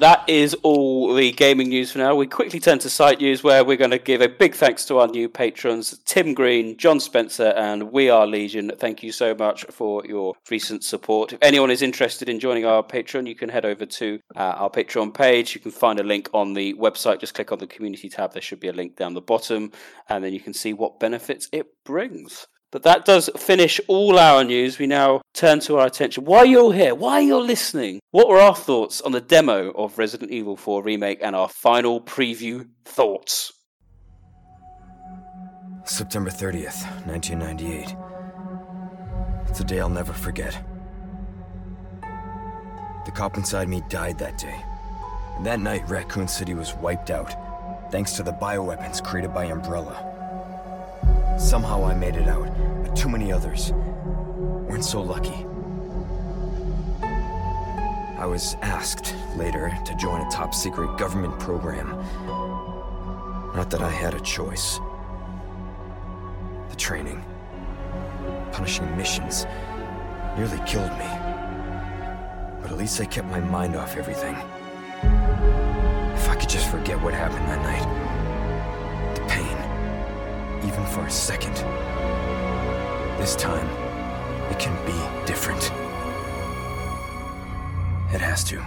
[0.00, 2.14] That is all the gaming news for now.
[2.14, 4.98] We quickly turn to site news where we're going to give a big thanks to
[4.98, 8.72] our new patrons, Tim Green, John Spencer, and We Are Legion.
[8.78, 11.34] Thank you so much for your recent support.
[11.34, 14.70] If anyone is interested in joining our Patreon, you can head over to uh, our
[14.70, 15.54] Patreon page.
[15.54, 17.20] You can find a link on the website.
[17.20, 18.32] Just click on the community tab.
[18.32, 19.70] There should be a link down the bottom,
[20.08, 22.46] and then you can see what benefits it brings.
[22.72, 24.78] But that does finish all our news.
[24.78, 26.24] We now turn to our attention.
[26.24, 26.94] Why you're here?
[26.94, 27.98] Why you're listening?
[28.12, 32.00] What were our thoughts on the demo of Resident Evil 4 Remake and our final
[32.00, 33.52] preview thoughts?
[35.84, 37.96] September 30th, 1998.
[39.48, 40.64] It's a day I'll never forget.
[43.04, 44.62] The cop inside me died that day.
[45.36, 47.34] And that night, Raccoon City was wiped out,
[47.90, 50.09] thanks to the bioweapons created by Umbrella.
[51.40, 52.48] Somehow I made it out,
[52.84, 55.46] but too many others weren't so lucky.
[58.18, 61.88] I was asked later to join a top secret government program.
[63.56, 64.78] Not that I had a choice.
[66.68, 67.24] The training,
[68.52, 69.46] punishing missions,
[70.36, 71.08] nearly killed me.
[72.60, 74.36] But at least I kept my mind off everything.
[76.14, 78.10] If I could just forget what happened that night.
[80.64, 81.54] Even for a second.
[83.18, 83.68] This time,
[84.50, 85.70] it can be different.
[88.12, 88.66] It has to.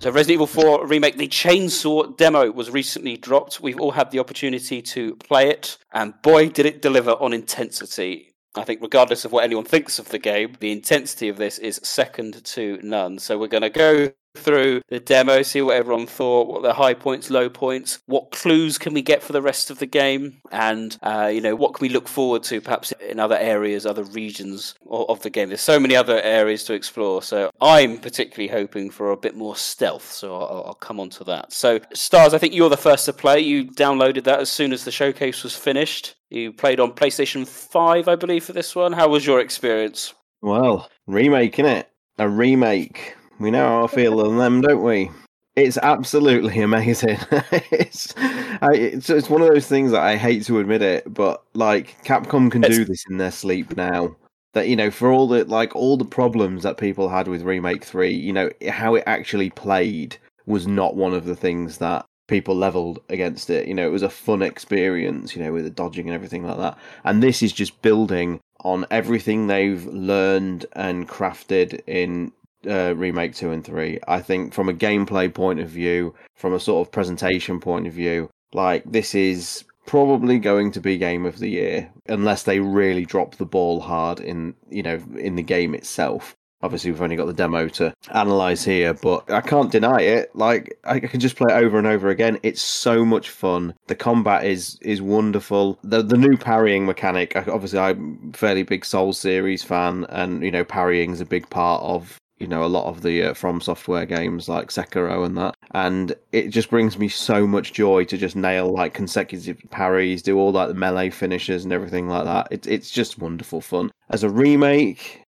[0.00, 3.60] So Resident Evil 4 Remake, the Chainsaw demo was recently dropped.
[3.60, 8.31] We've all had the opportunity to play it, and boy, did it deliver on intensity.
[8.54, 11.80] I think, regardless of what anyone thinks of the game, the intensity of this is
[11.82, 13.18] second to none.
[13.18, 16.94] So we're going to go through the demo, see what everyone thought, what the high
[16.94, 20.96] points, low points, what clues can we get for the rest of the game, and
[21.02, 24.74] uh, you know what can we look forward to perhaps in other areas, other regions
[24.90, 25.48] of the game.
[25.48, 27.22] There's so many other areas to explore.
[27.22, 30.10] So I'm particularly hoping for a bit more stealth.
[30.10, 31.52] So I'll, I'll come on to that.
[31.52, 33.40] So stars, I think you're the first to play.
[33.40, 36.16] You downloaded that as soon as the showcase was finished.
[36.32, 38.92] You played on PlayStation 5, I believe, for this one.
[38.92, 40.14] How was your experience?
[40.40, 41.88] Well, remaking it.
[42.18, 45.10] A remake we know how I feel on them, don't we?
[45.56, 47.18] It's absolutely amazing.
[47.70, 51.42] it's, I, it's it's one of those things that I hate to admit it, but
[51.54, 54.16] like Capcom can do this in their sleep now.
[54.52, 57.84] That you know, for all the like all the problems that people had with Remake
[57.84, 60.16] Three, you know how it actually played
[60.46, 63.68] was not one of the things that people leveled against it.
[63.68, 66.56] You know, it was a fun experience, you know, with the dodging and everything like
[66.56, 66.78] that.
[67.04, 72.32] And this is just building on everything they've learned and crafted in
[72.66, 73.98] uh, remake two and three.
[74.08, 77.92] I think from a gameplay point of view, from a sort of presentation point of
[77.92, 83.04] view, like this is probably going to be game of the year unless they really
[83.04, 86.34] drop the ball hard in you know in the game itself.
[86.62, 90.34] Obviously, we've only got the demo to analyze here, but I can't deny it.
[90.34, 92.38] Like I can just play it over and over again.
[92.42, 93.74] It's so much fun.
[93.86, 95.78] The combat is is wonderful.
[95.82, 97.36] The the new parrying mechanic.
[97.36, 101.82] Obviously, I'm fairly big Soul series fan, and you know parrying is a big part
[101.82, 106.12] of you know a lot of the uh, FromSoftware games like Sekiro and that and
[106.32, 110.50] it just brings me so much joy to just nail like consecutive parries do all
[110.50, 114.28] like the melee finishes and everything like that it, it's just wonderful fun as a
[114.28, 115.21] remake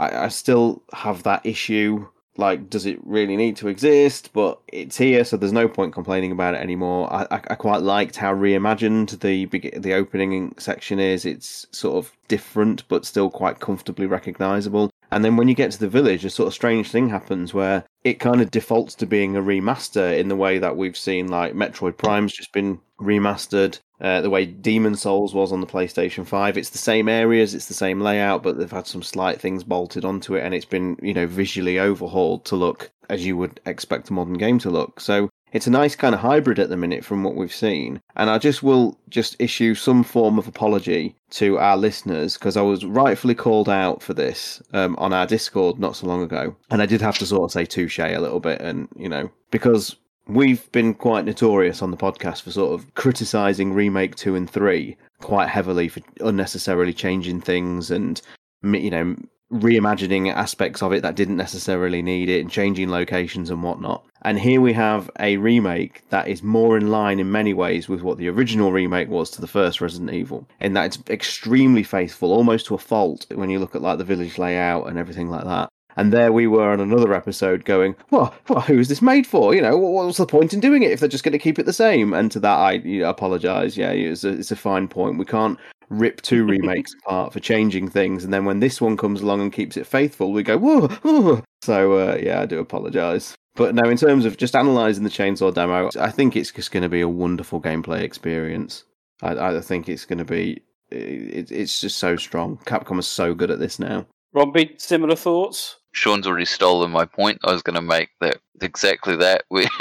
[0.00, 4.30] I, I still have that issue like does it really need to exist?
[4.32, 7.12] But it's here so there's no point complaining about it anymore.
[7.12, 9.46] I, I, I quite liked how reimagined the
[9.78, 11.24] the opening section is.
[11.24, 15.78] It's sort of different but still quite comfortably recognizable and then when you get to
[15.80, 19.36] the village, a sort of strange thing happens where it kind of defaults to being
[19.36, 23.78] a remaster in the way that we've seen, like Metroid Prime's just been remastered.
[24.00, 26.56] Uh, the way Demon Souls was on the PlayStation 5.
[26.56, 30.06] It's the same areas, it's the same layout, but they've had some slight things bolted
[30.06, 34.08] onto it and it's been, you know, visually overhauled to look as you would expect
[34.08, 35.00] a modern game to look.
[35.00, 38.00] So it's a nice kind of hybrid at the minute from what we've seen.
[38.16, 42.62] And I just will just issue some form of apology to our listeners because I
[42.62, 46.54] was rightfully called out for this um, on our Discord not so long ago.
[46.70, 48.60] And I did have to sort of say touche a little bit.
[48.60, 53.72] And, you know, because we've been quite notorious on the podcast for sort of criticizing
[53.72, 58.22] Remake 2 and 3 quite heavily for unnecessarily changing things and,
[58.62, 59.16] you know,
[59.52, 64.04] reimagining aspects of it that didn't necessarily need it and changing locations and whatnot.
[64.22, 68.02] And here we have a remake that is more in line in many ways with
[68.02, 72.32] what the original remake was to the first Resident Evil, in that it's extremely faithful,
[72.32, 75.44] almost to a fault when you look at like the village layout and everything like
[75.44, 75.70] that.
[75.96, 79.54] And there we were on another episode going, well, well who is this made for?
[79.54, 81.66] You know, what's the point in doing it if they're just going to keep it
[81.66, 82.14] the same?
[82.14, 83.76] And to that, I apologise.
[83.76, 85.18] Yeah, it's a, it's a fine point.
[85.18, 85.58] We can't
[85.90, 89.52] rip two remakes apart for changing things, and then when this one comes along and
[89.52, 91.42] keeps it faithful, we go, whoa, whoa.
[91.62, 93.36] So uh, yeah, I do apologise.
[93.56, 96.84] But now, in terms of just analysing the Chainsaw demo, I think it's just going
[96.84, 98.84] to be a wonderful gameplay experience.
[99.22, 100.62] I, I think it's going to be.
[100.90, 102.58] It, it's just so strong.
[102.64, 104.06] Capcom is so good at this now.
[104.32, 105.76] Robbie, similar thoughts?
[105.92, 107.40] Sean's already stolen my point.
[107.44, 109.44] I was going to make that exactly that.
[109.50, 109.62] We,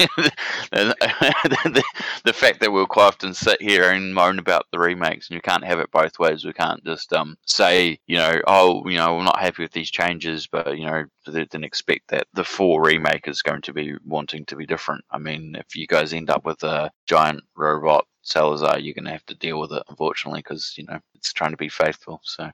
[0.72, 1.84] the,
[2.24, 5.41] the, fact that we'll quite often sit here and moan about the remakes, and you
[5.41, 6.45] can't have it both ways.
[6.45, 9.91] We can't just um, say, you know, oh, you know, we're not happy with these
[9.91, 14.45] changes, but you know, then expect that the four remake is going to be wanting
[14.45, 15.04] to be different.
[15.12, 19.06] I mean, if you guys end up with a giant robot Salazar, oh, you're going
[19.06, 22.22] to have to deal with it, unfortunately, because you know it's trying to be faithful.
[22.24, 22.50] So,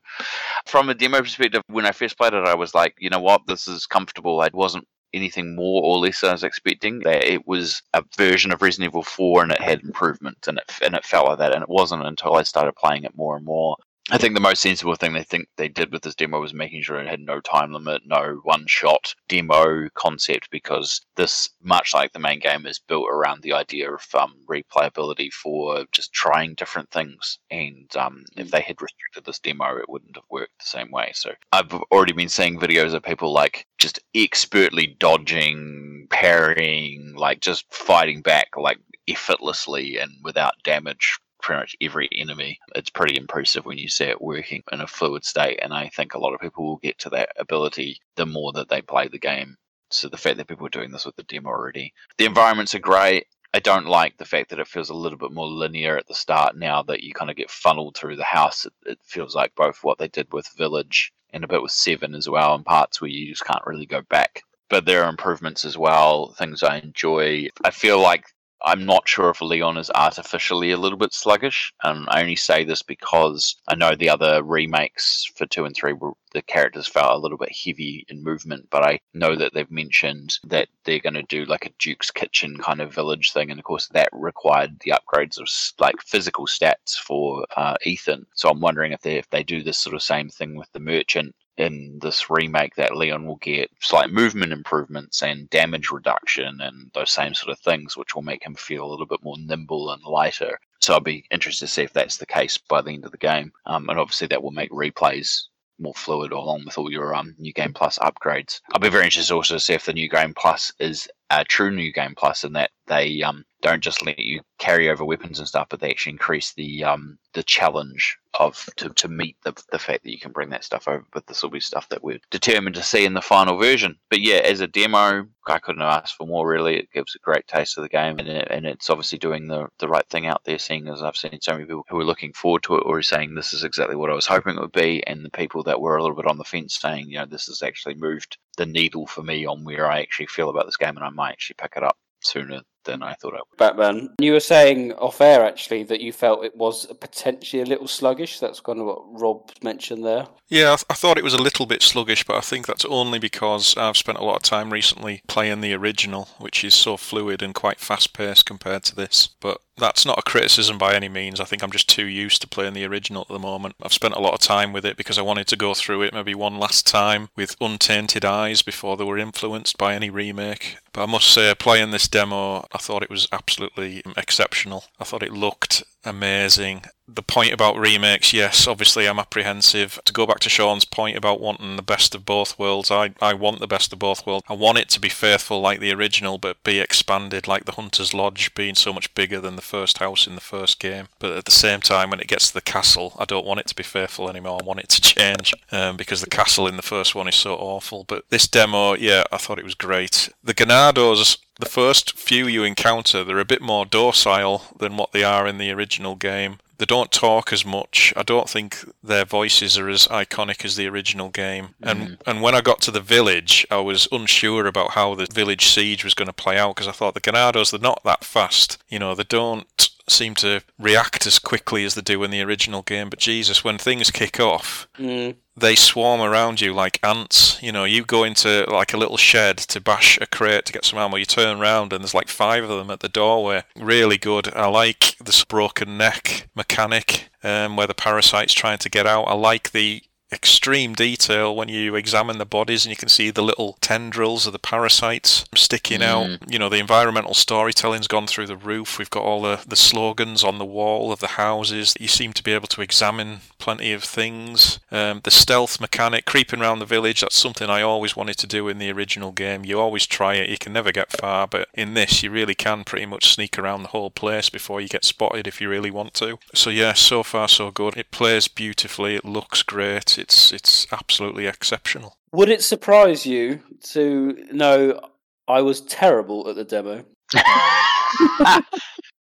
[0.65, 3.47] from a demo perspective, when I first played it, I was like, you know what,
[3.47, 4.41] this is comfortable.
[4.41, 7.01] I wasn't anything more or less I was expecting.
[7.05, 10.93] It was a version of Resident Evil 4 and it had improvements and it, and
[10.93, 11.53] it felt like that.
[11.53, 13.77] And it wasn't until I started playing it more and more
[14.11, 16.83] I think the most sensible thing they think they did with this demo was making
[16.83, 22.13] sure it had no time limit, no one shot demo concept, because this, much like
[22.13, 26.91] the main game, is built around the idea of um, replayability for just trying different
[26.91, 27.39] things.
[27.49, 31.11] And um, if they had restricted this demo, it wouldn't have worked the same way.
[31.15, 37.65] So I've already been seeing videos of people like just expertly dodging, parrying, like just
[37.73, 42.59] fighting back, like effortlessly and without damage pretty much every enemy.
[42.73, 46.13] It's pretty impressive when you see it working in a fluid state, and I think
[46.13, 49.19] a lot of people will get to that ability the more that they play the
[49.19, 49.57] game.
[49.91, 52.79] So the fact that people are doing this with the demo already, the environments are
[52.79, 53.27] great.
[53.53, 56.15] I don't like the fact that it feels a little bit more linear at the
[56.15, 58.65] start now that you kind of get funneled through the house.
[58.65, 62.15] It, it feels like both what they did with Village and a bit with Seven
[62.15, 64.41] as well, in parts where you just can't really go back.
[64.67, 67.49] But there are improvements as well, things I enjoy.
[67.63, 68.25] I feel like
[68.65, 71.71] I'm not sure if Leon is artificially a little bit sluggish.
[71.83, 75.93] And I only say this because I know the other remakes for two and three
[75.93, 79.71] were the characters felt a little bit heavy in movement, but I know that they've
[79.71, 83.59] mentioned that they're going to do like a Duke's Kitchen kind of village thing, and
[83.59, 85.47] of course that required the upgrades of
[85.79, 88.25] like physical stats for uh, Ethan.
[88.33, 90.81] So I'm wondering if they if they do this sort of same thing with the
[90.81, 96.91] merchant, in this remake that Leon will get slight movement improvements and damage reduction and
[96.93, 99.91] those same sort of things, which will make him feel a little bit more nimble
[99.91, 100.59] and lighter.
[100.79, 103.17] So I'll be interested to see if that's the case by the end of the
[103.17, 103.51] game.
[103.65, 105.45] Um, and obviously, that will make replays
[105.79, 108.61] more fluid along with all your um, new game plus upgrades.
[108.71, 111.71] I'll be very interested also to see if the new game plus is a true
[111.71, 115.47] new game plus and that they um, don't just let you carry over weapons and
[115.47, 119.79] stuff, but they actually increase the um, the challenge of to, to meet the, the
[119.79, 121.03] fact that you can bring that stuff over.
[121.11, 123.97] But this will be stuff that we're determined to see in the final version.
[124.09, 126.47] But yeah, as a demo, I couldn't have asked for more.
[126.47, 129.47] Really, it gives a great taste of the game, and, it, and it's obviously doing
[129.47, 130.59] the the right thing out there.
[130.59, 133.33] Seeing as I've seen so many people who are looking forward to it or saying
[133.33, 135.97] this is exactly what I was hoping it would be, and the people that were
[135.97, 139.07] a little bit on the fence saying, you know, this has actually moved the needle
[139.07, 141.73] for me on where I actually feel about this game, and I might actually pick
[141.75, 143.57] it up sooner than I thought I would.
[143.57, 144.09] Batman.
[144.19, 148.39] You were saying off air actually that you felt it was potentially a little sluggish.
[148.39, 150.27] That's kind of what Rob mentioned there.
[150.47, 152.85] Yeah, I, th- I, thought it was a little bit sluggish, but I think that's
[152.85, 156.97] only because I've spent a lot of time recently playing the original, which is so
[156.97, 159.29] fluid and quite fast paced compared to this.
[159.39, 161.39] But that's not a criticism by any means.
[161.39, 163.75] I think I'm just too used to playing the original at the moment.
[163.81, 166.13] I've spent a lot of time with it because I wanted to go through it
[166.13, 170.77] maybe one last time with untainted eyes before they were influenced by any remake.
[170.93, 174.83] But I must say, playing this demo, I thought it was absolutely exceptional.
[174.99, 176.83] I thought it looked amazing.
[177.07, 179.97] The point about remakes, yes, obviously I'm apprehensive.
[180.03, 183.33] To go back to Sean's point about wanting the best of both worlds, I, I
[183.33, 184.43] want the best of both worlds.
[184.49, 188.13] I want it to be faithful like the original, but be expanded like the Hunter's
[188.13, 191.07] Lodge being so much bigger than the first house in the first game.
[191.19, 193.67] But at the same time, when it gets to the castle, I don't want it
[193.67, 194.59] to be faithful anymore.
[194.61, 197.55] I want it to change um, because the castle in the first one is so
[197.55, 198.03] awful.
[198.03, 200.29] But this demo, yeah, I thought it was great.
[200.43, 205.23] The Ganados the first few you encounter, they're a bit more docile than what they
[205.23, 206.57] are in the original game.
[206.77, 208.13] They don't talk as much.
[208.17, 211.69] I don't think their voices are as iconic as the original game.
[211.81, 211.91] Mm.
[211.91, 215.67] And and when I got to the village, I was unsure about how the village
[215.67, 218.77] siege was going to play out because I thought the Ganados they're not that fast.
[218.89, 222.81] You know, they don't seem to react as quickly as they do in the original
[222.81, 223.09] game.
[223.09, 227.61] But Jesus, when things kick off, mm they swarm around you like ants.
[227.63, 230.85] You know, you go into like a little shed to bash a crate to get
[230.85, 231.15] some ammo.
[231.15, 233.63] You turn around and there's like five of them at the doorway.
[233.77, 234.53] Really good.
[234.53, 239.23] I like this broken neck mechanic um, where the parasite's trying to get out.
[239.23, 243.43] I like the extreme detail when you examine the bodies and you can see the
[243.43, 246.03] little tendrils of the parasites sticking mm.
[246.03, 246.51] out.
[246.51, 248.97] You know, the environmental storytelling's gone through the roof.
[248.97, 251.93] We've got all the, the slogans on the wall of the houses.
[251.99, 254.79] You seem to be able to examine plenty of things.
[254.91, 258.67] Um, the stealth mechanic, creeping around the village, that's something I always wanted to do
[258.67, 259.63] in the original game.
[259.63, 262.83] You always try it, you can never get far, but in this, you really can
[262.83, 266.13] pretty much sneak around the whole place before you get spotted if you really want
[266.15, 266.39] to.
[266.53, 267.95] So, yeah, so far so good.
[267.95, 272.17] It plays beautifully, it looks great it's it's absolutely exceptional.
[272.31, 274.99] Would it surprise you to know
[275.47, 277.05] I was terrible at the demo?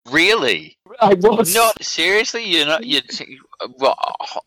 [0.10, 0.78] really?
[1.02, 2.44] I was not seriously.
[2.46, 2.84] You're not.
[2.86, 3.02] You.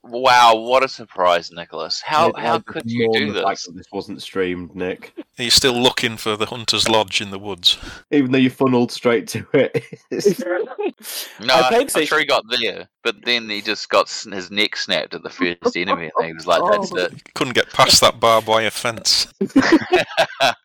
[0.03, 0.55] Wow!
[0.57, 2.01] What a surprise, Nicholas.
[2.01, 3.67] How Yeah, how could you do the fact this?
[3.67, 5.13] that This wasn't streamed, Nick.
[5.39, 7.79] Are you still looking for the Hunter's Lodge in the woods?
[8.11, 9.85] Even though you funneled straight to it.
[11.41, 14.09] No, I I played am Station- sure he got there, but then he just got
[14.11, 16.97] his neck snapped at the first enemy, and he was like, "That's Oh.
[16.97, 19.27] it." Couldn't get past that barbed wire fence.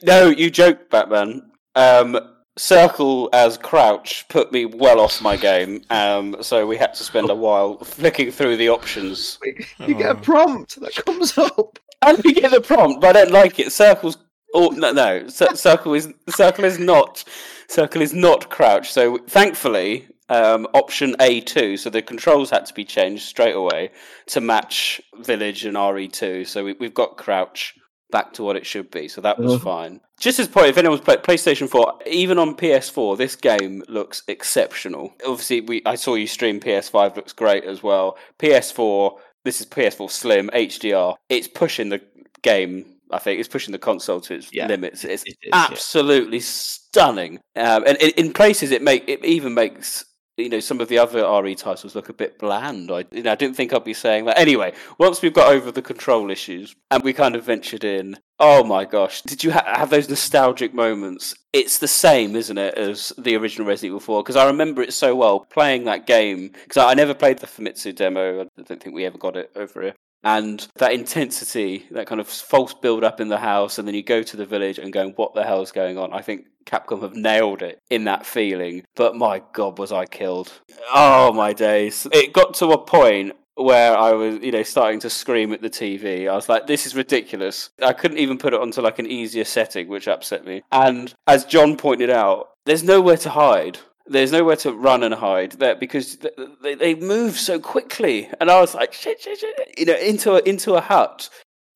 [0.04, 1.50] No, you joke, Batman.
[1.76, 2.20] Um,
[2.58, 7.30] Circle as Crouch put me well off my game, um, so we had to spend
[7.30, 9.40] a while flicking through the options.
[9.80, 11.80] you get a prompt that comes up.
[12.04, 13.72] And we get the prompt, but I don't like it.
[13.72, 14.18] Circle's
[14.56, 17.24] oh no no Cir- Circle is Circle is not
[17.68, 18.92] Circle is not Crouch.
[18.92, 23.92] So thankfully, um, option A two, so the controls had to be changed straight away
[24.28, 26.44] to match Village and RE two.
[26.44, 27.76] So we, we've got Crouch
[28.12, 29.08] back to what it should be.
[29.08, 29.64] So that was Mhm.
[29.64, 30.02] fine.
[30.20, 34.22] Just as a point, if anyone's played PlayStation 4, even on PS4, this game looks
[34.28, 35.14] exceptional.
[35.26, 38.18] Obviously, we I saw you stream PS5, looks great as well.
[38.38, 41.16] PS4, this is PS4 Slim HDR.
[41.30, 42.02] It's pushing the
[42.44, 42.86] game.
[43.14, 45.04] I think it's pushing the console to its Yeah, limits.
[45.04, 45.68] It's it is, yeah.
[45.70, 50.06] absolutely stunning, um, and in, in places it make it even makes
[50.38, 52.92] you know some of the other RE titles look a bit bland.
[52.92, 54.38] I you know I didn't think I'd be saying that.
[54.38, 58.64] Anyway, once we've got over the control issues and we kind of ventured in, oh
[58.64, 61.36] my gosh, did you ha- have those nostalgic moments?
[61.54, 64.24] It's the same, isn't it, as the original Resident Evil 4?
[64.24, 66.52] Because I remember it so well playing that game.
[66.64, 68.42] Because I I never played the Famitsu demo.
[68.42, 69.96] I don't think we ever got it over here.
[70.24, 74.04] And that intensity, that kind of false build up in the house, and then you
[74.04, 76.14] go to the village and going, what the hell's going on?
[76.14, 78.84] I think Capcom have nailed it in that feeling.
[78.96, 80.52] But my God, was I killed.
[80.94, 82.08] Oh my days.
[82.12, 85.70] It got to a point where I was, you know, starting to scream at the
[85.70, 86.30] TV.
[86.30, 87.70] I was like, this is ridiculous.
[87.82, 90.62] I couldn't even put it onto like an easier setting, which upset me.
[90.72, 93.80] And as John pointed out, there's nowhere to hide.
[94.12, 96.18] There's nowhere to run and hide there because
[96.62, 98.30] they, they move so quickly.
[98.40, 101.30] And I was like, shit, shit, shit, you know, into a, into a hut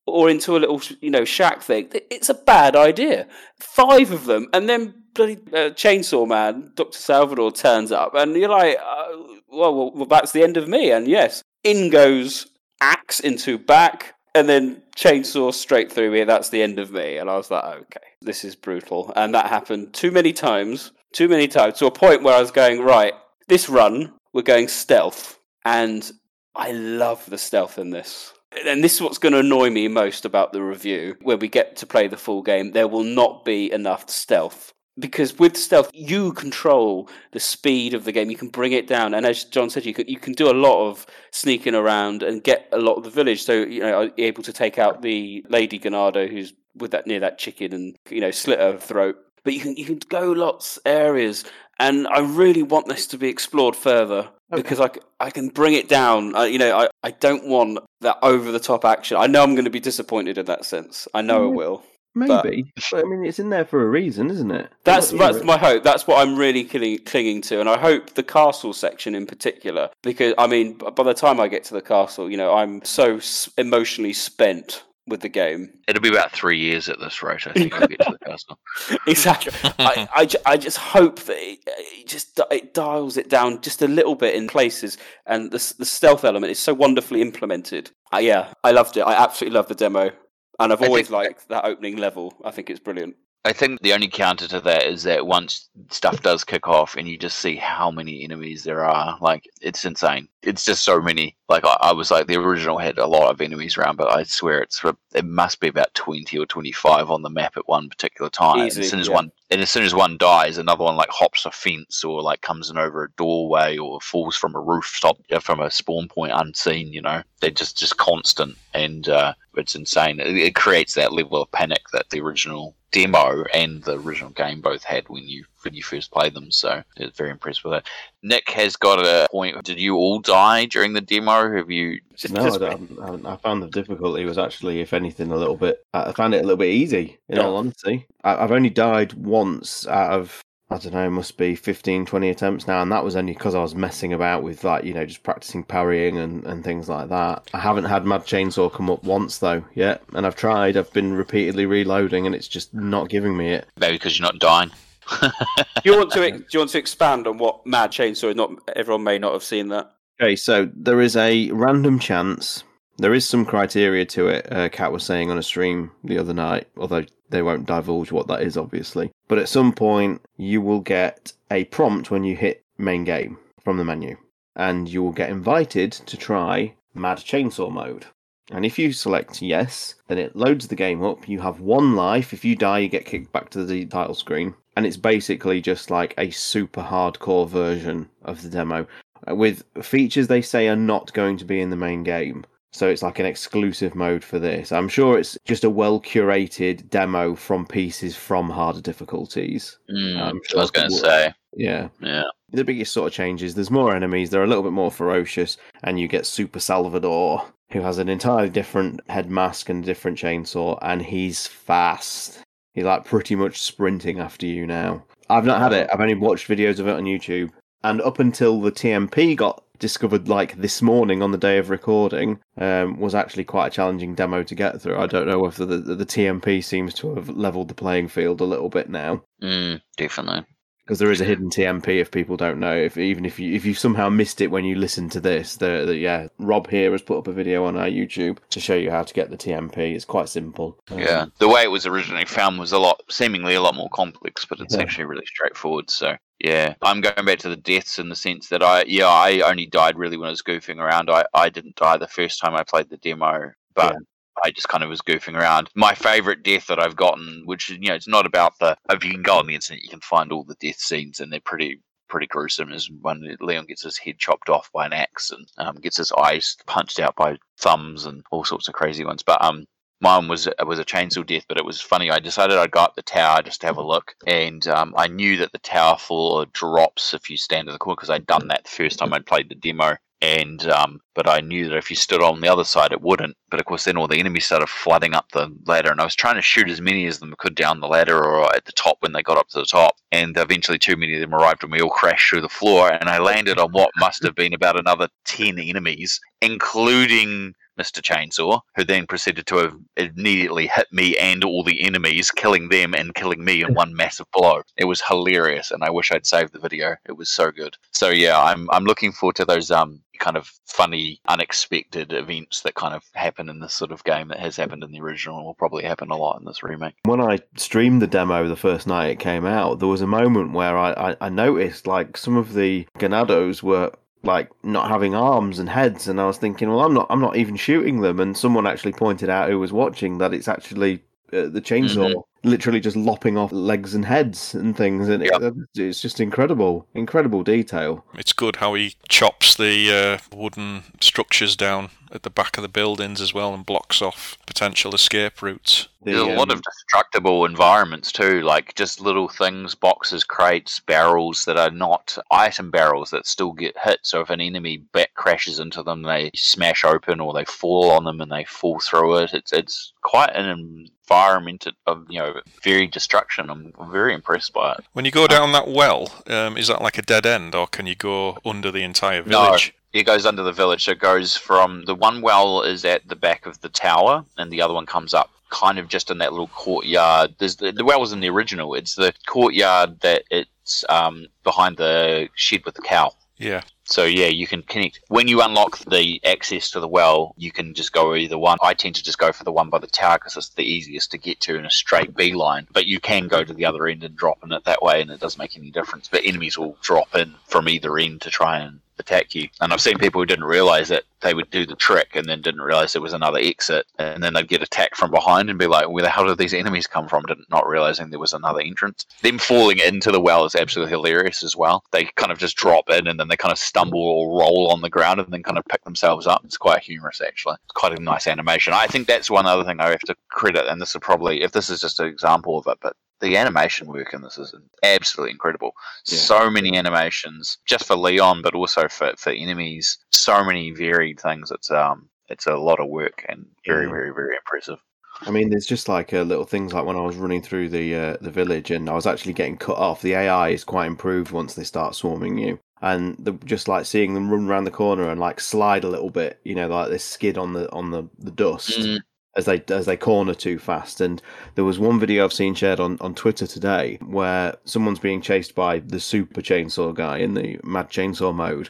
[0.05, 1.89] or into a little, you know, shack thing.
[2.11, 3.27] It's a bad idea.
[3.59, 8.49] Five of them, and then bloody uh, chainsaw man, Doctor Salvador turns up, and you're
[8.49, 9.05] like, uh,
[9.47, 10.91] well, well, well, that's the end of me.
[10.91, 12.47] And yes, in goes
[12.81, 16.23] axe into back, and then chainsaw straight through me.
[16.23, 17.17] That's the end of me.
[17.17, 19.11] And I was like, okay, this is brutal.
[19.15, 22.51] And that happened too many times, too many times, to a point where I was
[22.51, 23.13] going, right,
[23.47, 25.39] this run, we're going stealth.
[25.63, 26.11] And
[26.53, 28.33] I love the stealth in this.
[28.67, 31.15] And this is what's going to annoy me most about the review.
[31.21, 34.73] When we get to play the full game, there will not be enough stealth.
[34.97, 38.29] Because with stealth, you control the speed of the game.
[38.29, 40.55] You can bring it down, and as John said, you can you can do a
[40.55, 43.43] lot of sneaking around and get a lot of the village.
[43.43, 47.37] So you know, able to take out the lady Ganado who's with that near that
[47.37, 49.17] chicken and you know slit her throat.
[49.45, 51.45] But you can you can go lots areas,
[51.79, 54.89] and I really want this to be explored further because I,
[55.19, 56.35] I can bring it down.
[56.35, 59.17] I, you know, I, I don't want that over the top action.
[59.17, 61.07] I know I'm going to be disappointed in that sense.
[61.13, 61.83] I know I mm, will.
[62.17, 64.71] Maybe, but, I mean, it's in there for a reason, isn't it?
[64.85, 65.83] That's that's my hope.
[65.83, 69.89] That's what I'm really clinging, clinging to, and I hope the castle section in particular,
[70.01, 73.19] because I mean, by the time I get to the castle, you know, I'm so
[73.57, 75.69] emotionally spent with the game.
[75.87, 78.59] It'll be about three years at this rate, I think, I'll get to the castle.
[79.07, 79.53] exactly.
[79.79, 83.87] I, I, I just hope that it, it just it dials it down just a
[83.87, 87.91] little bit in places, and the the stealth element is so wonderfully implemented.
[88.13, 89.01] Uh, yeah, I loved it.
[89.01, 90.11] I absolutely loved the demo,
[90.59, 92.33] and I've always liked that opening level.
[92.43, 93.15] I think it's brilliant.
[93.45, 97.07] I think the only counter to that is that once stuff does kick off and
[97.07, 100.27] you just see how many enemies there are, like it's insane.
[100.41, 101.37] It's just so many.
[101.47, 104.23] Like I, I was like the original had a lot of enemies around, but I
[104.23, 104.83] swear it's
[105.13, 108.65] it must be about twenty or twenty five on the map at one particular time.
[108.65, 109.13] Easy, as soon as yeah.
[109.13, 112.41] one and as soon as one dies, another one like hops a fence or like
[112.41, 116.91] comes in over a doorway or falls from a rooftop from a spawn point unseen.
[116.91, 120.19] You know, they're just just constant and uh, it's insane.
[120.19, 124.61] It, it creates that level of panic that the original demo and the original game
[124.61, 126.49] both had when you when you first played them.
[126.51, 127.87] So it's very impressed with that.
[128.23, 129.61] Nick has got a point.
[129.65, 131.53] Did you all die during the demo?
[131.57, 131.99] Have you?
[132.29, 135.83] No, I, don't- I, I found the difficulty was actually, if anything, a little bit.
[135.93, 137.17] I found it a little bit easy.
[137.27, 137.43] In Yeah.
[137.43, 142.07] all honesty, I, I've only died once out of I don't know, must be 15,
[142.07, 144.95] 20 attempts now, and that was only because I was messing about with like you
[144.95, 147.47] know just practicing parrying and and things like that.
[147.53, 150.75] I haven't had Mad Chainsaw come up once though yet, and I've tried.
[150.75, 153.67] I've been repeatedly reloading, and it's just not giving me it.
[153.77, 154.71] Maybe because you're not dying.
[155.21, 158.29] Do you want to do you want to expand on what Mad Chainsaw?
[158.29, 158.35] is?
[158.35, 159.91] Not everyone may not have seen that.
[160.21, 162.63] Okay, so there is a random chance.
[162.97, 164.51] There is some criteria to it.
[164.51, 168.27] Uh, Kat was saying on a stream the other night, although they won't divulge what
[168.27, 169.11] that is, obviously.
[169.27, 173.77] But at some point, you will get a prompt when you hit main game from
[173.77, 174.17] the menu,
[174.55, 178.05] and you will get invited to try Mad Chainsaw mode.
[178.51, 181.27] And if you select yes, then it loads the game up.
[181.27, 182.31] You have one life.
[182.31, 184.53] If you die, you get kicked back to the title screen.
[184.75, 188.87] And it's basically just like a super hardcore version of the demo
[189.29, 192.45] uh, with features they say are not going to be in the main game.
[192.73, 194.73] So it's like an exclusive mode for this.
[194.73, 199.77] I'm sure it's just a well curated demo from pieces from harder difficulties.
[199.89, 201.87] Mm, I'm I was going to say, Yeah.
[202.01, 202.23] yeah.
[202.51, 205.97] The biggest sort of changes there's more enemies, they're a little bit more ferocious, and
[205.99, 210.77] you get Super Salvador, who has an entirely different head mask and a different chainsaw,
[210.81, 212.41] and he's fast.
[212.75, 215.03] He's like pretty much sprinting after you now.
[215.29, 217.49] I've not had it, I've only watched videos of it on YouTube.
[217.83, 222.39] and up until the TMP got discovered like this morning on the day of recording
[222.57, 224.97] um, was actually quite a challenging demo to get through.
[224.97, 228.39] I don't know whether the, the, the TMP seems to have leveled the playing field
[228.41, 230.45] a little bit now Mm, definitely.
[230.85, 232.75] Because there is a hidden TMP if people don't know.
[232.75, 235.83] If even if you if you somehow missed it when you listen to this, the,
[235.85, 238.91] the yeah, Rob here has put up a video on our YouTube to show you
[238.91, 239.77] how to get the TMP.
[239.95, 240.77] It's quite simple.
[240.91, 243.89] Um, Yeah, the way it was originally found was a lot, seemingly a lot more
[243.89, 244.81] complex, but it's Yeah.
[244.81, 245.89] actually really straightforward.
[245.89, 249.39] So yeah, I'm going back to the deaths in the sense that I, yeah, I
[249.39, 251.09] only died really when I was goofing around.
[251.09, 253.93] I, I didn't die the first time I played the demo, but.
[253.93, 253.99] Yeah.
[254.43, 255.69] I just kind of was goofing around.
[255.75, 258.77] My favorite death that I've gotten, which is, you know, it's not about the.
[258.89, 261.31] If you can go on the internet, you can find all the death scenes, and
[261.31, 262.71] they're pretty pretty gruesome.
[262.71, 266.11] Is when Leon gets his head chopped off by an axe and um, gets his
[266.13, 269.23] eyes punched out by thumbs and all sorts of crazy ones.
[269.23, 269.65] But um,
[270.01, 272.11] Mine was was a chainsaw death, but it was funny.
[272.11, 275.07] I decided I'd go up the tower just to have a look, and um, I
[275.07, 278.49] knew that the tower floor drops if you stand in the corner because I'd done
[278.49, 279.95] that the first time I'd played the demo.
[280.25, 283.37] And um, but I knew that if you stood on the other side, it wouldn't.
[283.51, 286.15] But of course, then all the enemies started flooding up the ladder, and I was
[286.15, 288.97] trying to shoot as many as them could down the ladder or at the top
[289.01, 289.97] when they got up to the top.
[290.11, 292.91] And eventually, too many of them arrived, and we all crashed through the floor.
[292.91, 298.01] And I landed on what must have been about another ten enemies, including Mr.
[298.01, 303.15] Chainsaw, who then proceeded to immediately hit me and all the enemies, killing them and
[303.15, 304.61] killing me in one massive blow.
[304.77, 306.95] It was hilarious, and I wish I'd saved the video.
[307.05, 307.77] It was so good.
[307.91, 312.75] So yeah, I'm I'm looking forward to those um kind of funny, unexpected events that
[312.75, 315.45] kind of happen in this sort of game that has happened in the original and
[315.45, 316.95] will probably happen a lot in this remake.
[317.03, 320.53] When I streamed the demo the first night it came out, there was a moment
[320.53, 323.91] where I, I, I noticed like some of the Ganados were
[324.25, 327.37] like not having arms and heads and I was thinking, well I'm not I'm not
[327.37, 331.03] even shooting them and someone actually pointed out who was watching that it's actually
[331.33, 332.23] uh, the chainsaw Mhm.
[332.45, 335.31] Literally just lopping off legs and heads and things and it,
[335.75, 341.89] it's just incredible incredible detail It's good how he chops the uh, wooden structures down
[342.11, 345.87] at the back of the buildings as well and blocks off potential escape routes.
[346.01, 351.57] There's a lot of destructible environments too, like just little things, boxes, crates, barrels that
[351.57, 353.99] are not item barrels that still get hit.
[354.03, 358.03] So if an enemy back crashes into them, they smash open or they fall on
[358.03, 359.33] them and they fall through it.
[359.33, 363.49] It's it's quite an environment of you know very destruction.
[363.49, 364.85] I'm very impressed by it.
[364.93, 367.87] When you go down that well, um, is that like a dead end or can
[367.87, 369.73] you go under the entire village?
[369.93, 370.85] No, it goes under the village.
[370.85, 374.51] So it goes from the one well is at the back of the tower, and
[374.51, 377.35] the other one comes up kind of just in that little courtyard.
[377.37, 378.73] There's the, the well was in the original.
[378.73, 383.13] It's the courtyard that it's um, behind the shed with the cow.
[383.37, 383.61] Yeah.
[383.83, 387.35] So yeah, you can connect when you unlock the access to the well.
[387.37, 388.57] You can just go either one.
[388.61, 391.11] I tend to just go for the one by the tower because it's the easiest
[391.11, 392.67] to get to in a straight beeline.
[392.71, 395.11] But you can go to the other end and drop in it that way, and
[395.11, 396.07] it doesn't make any difference.
[396.07, 399.47] But enemies will drop in from either end to try and attack you.
[399.61, 402.41] And I've seen people who didn't realize that they would do the trick and then
[402.41, 405.67] didn't realize there was another exit, and then they'd get attacked from behind and be
[405.67, 408.61] like, "Where the hell did these enemies come from?" Didn't not realizing there was another
[408.61, 409.05] entrance.
[409.21, 411.83] Them falling into the well is absolutely hilarious as well.
[411.91, 414.81] They kind of just drop in and then they kind of stumble or roll on
[414.81, 416.43] the ground and then kind of pick themselves up.
[416.45, 417.55] It's quite humorous actually.
[417.63, 418.73] It's quite a nice animation.
[418.73, 421.51] I think that's one other thing I have to credit, and this is probably if
[421.51, 424.53] this is just an example of it, but the animation work in this is
[424.83, 425.73] absolutely incredible.
[426.03, 429.97] So many animations just for Leon, but also for, for enemies.
[430.11, 431.51] So many varied things.
[431.51, 433.91] It's um it's a lot of work and very Yeah.
[433.91, 434.79] very very impressive.
[435.21, 437.95] I mean, there's just like uh, little things like when I was running through the
[437.95, 440.01] uh, the village and I was actually getting cut off.
[440.01, 444.13] The AI is quite improved once they start swarming you, and the, just like seeing
[444.13, 446.97] them run around the corner and like slide a little bit, you know, like they
[446.97, 448.99] skid on the on the the dust Mm.
[449.35, 451.01] As they as they corner too fast.
[451.01, 451.21] And
[451.55, 455.55] there was one video I've seen shared on on Twitter today where someone's being chased
[455.55, 458.69] by the super chainsaw guy in the mad chainsaw mode,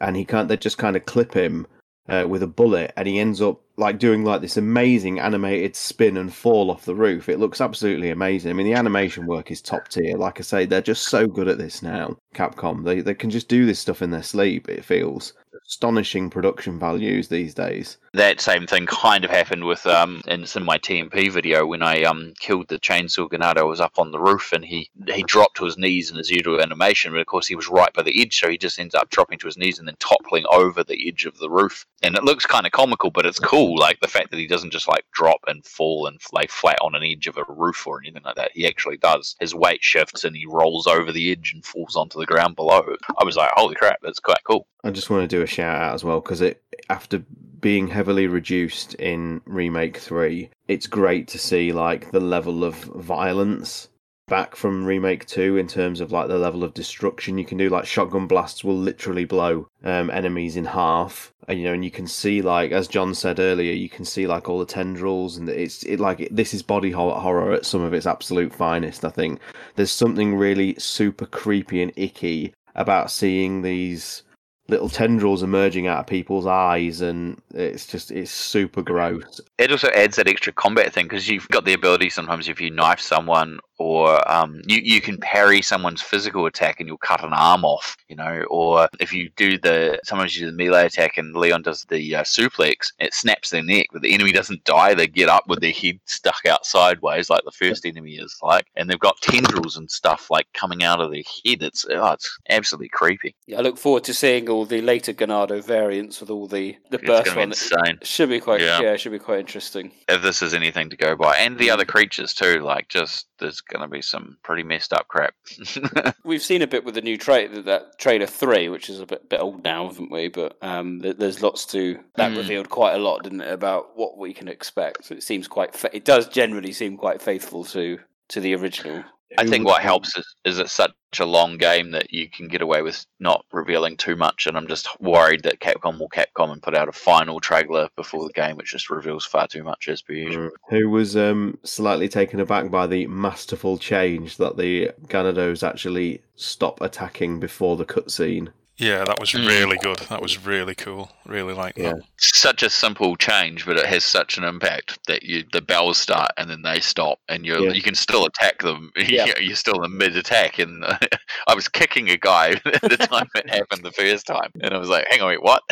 [0.00, 0.48] and he can't.
[0.48, 1.66] They just kind of clip him
[2.08, 6.16] uh, with a bullet, and he ends up like doing like this amazing animated spin
[6.16, 7.28] and fall off the roof.
[7.28, 8.50] It looks absolutely amazing.
[8.50, 10.16] I mean, the animation work is top tier.
[10.16, 12.16] Like I say, they're just so good at this now.
[12.34, 14.68] Capcom, they they can just do this stuff in their sleep.
[14.68, 15.32] It feels
[15.66, 17.98] astonishing production values these days.
[18.12, 21.82] That same thing kind of happened with um in, it's in my TMP video when
[21.82, 23.68] I um killed the chainsaw Ganado.
[23.68, 26.60] Was up on the roof and he he dropped to his knees in his usual
[26.60, 29.10] animation, but of course he was right by the edge, so he just ends up
[29.10, 31.86] dropping to his knees and then toppling over the edge of the roof.
[32.04, 33.78] And it looks kind of comical, but it's cool.
[33.78, 36.94] Like the fact that he doesn't just like drop and fall and lay flat on
[36.94, 38.50] an edge of a roof or anything like that.
[38.52, 39.36] He actually does.
[39.40, 42.84] His weight shifts and he rolls over the edge and falls onto the ground below.
[43.18, 44.66] I was like, holy crap, that's quite cool.
[44.84, 47.24] I just want to do a shout out as well because it after
[47.60, 53.88] being heavily reduced in remake 3 it's great to see like the level of violence
[54.26, 57.68] back from remake 2 in terms of like the level of destruction you can do.
[57.68, 61.32] Like shotgun blasts will literally blow um, enemies in half.
[61.46, 64.26] And you know and you can see like as john said earlier you can see
[64.26, 67.92] like all the tendrils and it's it like this is body horror at some of
[67.92, 69.40] its absolute finest i think.
[69.76, 74.22] There's something really super creepy and icky about seeing these
[74.68, 79.40] little tendrils emerging out of people's eyes and it's just it's super gross.
[79.58, 82.70] It also adds that extra combat thing because you've got the ability sometimes if you
[82.70, 87.32] knife someone or um, you, you can parry someone's physical attack and you'll cut an
[87.32, 91.16] arm off, you know, or if you do the sometimes you do the melee attack
[91.18, 94.94] and Leon does the uh, suplex, it snaps their neck, but the enemy doesn't die.
[94.94, 98.66] They get up with their head stuck out sideways like the first enemy is like,
[98.76, 101.62] and they've got tendrils and stuff like coming out of their head.
[101.62, 103.34] It's oh, it's absolutely creepy.
[103.46, 106.98] Yeah, I look forward to seeing all the later Ganado variants with all the the
[106.98, 107.48] It's burst gonna be one.
[107.50, 107.98] insane.
[108.02, 108.80] Should be quite Yeah.
[108.80, 108.92] yeah.
[108.92, 109.90] it should be quite interesting.
[110.08, 113.60] If this is anything to go by, and the other creatures too, like just there's
[113.68, 115.34] gonna be some pretty messed up crap.
[116.24, 119.28] We've seen a bit with the new trailer, that trailer three, which is a bit,
[119.28, 120.28] bit old now, haven't we?
[120.28, 122.38] But um, th- there's lots to that Hmm.
[122.38, 125.04] revealed quite a lot, didn't it, about what we can expect.
[125.06, 125.74] So it seems quite.
[125.74, 127.98] Fa- it does generally seem quite faithful to
[128.28, 129.04] to the original.
[129.36, 132.62] I think what helps is, is it's such a long game that you can get
[132.62, 136.62] away with not revealing too much, and I'm just worried that Capcom will Capcom and
[136.62, 140.02] put out a final trailer before the game, which just reveals far too much as
[140.02, 140.50] per usual.
[140.70, 146.80] who was um, slightly taken aback by the masterful change that the Ganados actually stop
[146.80, 148.50] attacking before the cutscene.
[148.76, 149.46] Yeah, that was Mm.
[149.46, 149.98] really good.
[150.08, 151.12] That was really cool.
[151.26, 152.00] Really like that.
[152.16, 156.32] Such a simple change, but it has such an impact that you the bells start
[156.36, 157.72] and then they stop, and you Yeah.
[157.72, 158.90] you can still attack them.
[158.98, 159.26] Yeah.
[159.38, 160.84] You're still in mid attack, and
[161.46, 164.78] I was kicking a guy at the time it happened the first time, and I
[164.78, 165.62] was like, "Hang on, wait, what?"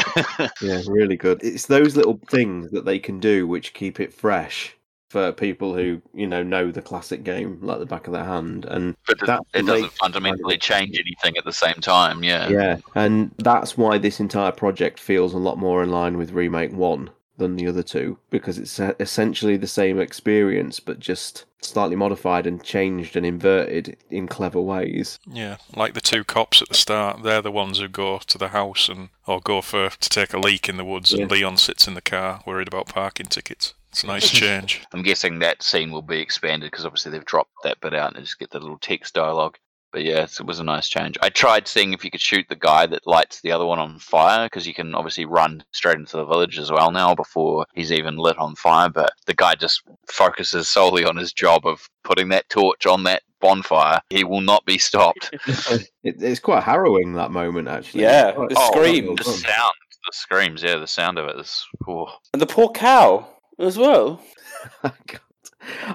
[0.60, 1.42] Yeah, really good.
[1.42, 4.76] It's those little things that they can do which keep it fresh
[5.12, 8.64] for people who you know know the classic game like the back of their hand,
[8.64, 12.24] and but it, That it doesn't makes- fundamentally change anything at the same time.
[12.24, 12.48] Yeah.
[12.48, 16.72] yeah, and that's why this entire project feels a lot more in line with remake
[16.72, 22.46] one than the other two because it's essentially the same experience but just slightly modified
[22.46, 25.18] and changed and inverted in clever ways.
[25.26, 27.22] Yeah, like the two cops at the start.
[27.22, 30.38] They're the ones who go to the house and or go for to take a
[30.38, 33.74] leak in the woods, and Leon sits in the car worried about parking tickets.
[33.92, 34.82] It's a nice change.
[34.92, 38.24] I'm guessing that scene will be expanded because obviously they've dropped that bit out and
[38.24, 39.58] just get the little text dialogue.
[39.92, 41.18] But yeah, it was a nice change.
[41.20, 43.98] I tried seeing if you could shoot the guy that lights the other one on
[43.98, 47.92] fire because you can obviously run straight into the village as well now before he's
[47.92, 48.88] even lit on fire.
[48.88, 53.22] But the guy just focuses solely on his job of putting that torch on that
[53.42, 54.00] bonfire.
[54.08, 55.30] He will not be stopped.
[56.04, 58.02] It, it's quite harrowing that moment actually.
[58.02, 59.74] Yeah, the oh, scream, the sound,
[60.04, 61.64] the screams, yeah, the sound of it is.
[61.86, 62.08] Oh.
[62.32, 63.28] And the poor cow
[63.58, 64.20] as well.
[64.84, 65.20] Oh, God.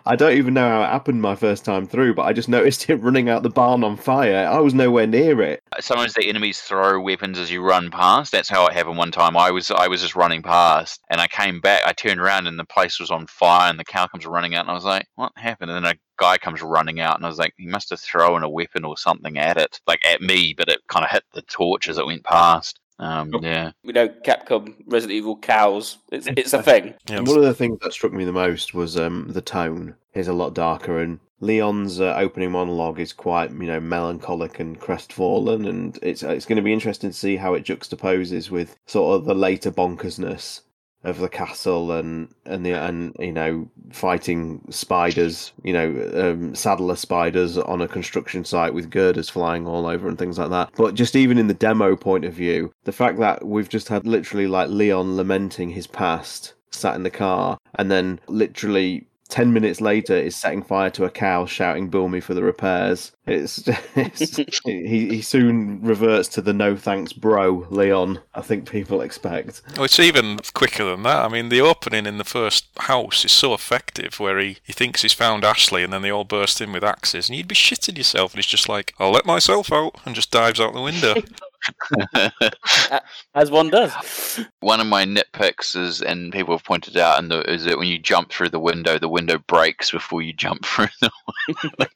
[0.06, 2.90] I don't even know how it happened my first time through, but I just noticed
[2.90, 4.48] it running out the barn on fire.
[4.48, 5.62] I was nowhere near it.
[5.80, 8.32] sometimes the enemies throw weapons as you run past.
[8.32, 9.36] That's how it happened one time.
[9.38, 11.82] I was I was just running past and I came back.
[11.86, 14.62] I turned around and the place was on fire and the cow comes running out
[14.62, 17.30] and I was like, "What happened?" And then a guy comes running out and I
[17.30, 20.54] was like, "He must have thrown a weapon or something at it, like at me,
[20.58, 24.08] but it kind of hit the torch as it went past." Um, yeah, We know
[24.08, 25.98] Capcom Resident Evil cows.
[26.12, 26.96] It's it's a thing.
[27.10, 30.28] Yeah, one of the things that struck me the most was um, the tone is
[30.28, 35.68] a lot darker, and Leon's uh, opening monologue is quite you know melancholic and crestfallen,
[35.68, 39.26] and it's it's going to be interesting to see how it juxtaposes with sort of
[39.26, 40.62] the later bonkersness
[41.04, 46.96] of the castle and and the and you know fighting spiders, you know um, saddler
[46.96, 50.70] spiders on a construction site with girders flying all over and things like that.
[50.76, 54.06] But just even in the demo point of view, the fact that we've just had
[54.06, 59.07] literally like Leon lamenting his past, sat in the car, and then literally.
[59.28, 63.12] Ten minutes later, is setting fire to a cow, shouting "Bill me for the repairs."
[63.26, 69.02] It's, it's he, he soon reverts to the "No thanks, bro." Leon, I think people
[69.02, 69.62] expect.
[69.76, 71.26] Well, it's even quicker than that.
[71.26, 75.02] I mean, the opening in the first house is so effective, where he, he thinks
[75.02, 77.98] he's found Ashley, and then they all burst in with axes, and you'd be shitting
[77.98, 81.16] yourself, and he's just like, "I'll let myself out," and just dives out the window.
[83.36, 84.46] As one does.
[84.60, 88.00] one of my nitpicks is, and people have pointed out, and is that when you
[88.00, 91.12] jump through the window, the window breaks before you jump through the
[91.48, 91.92] window.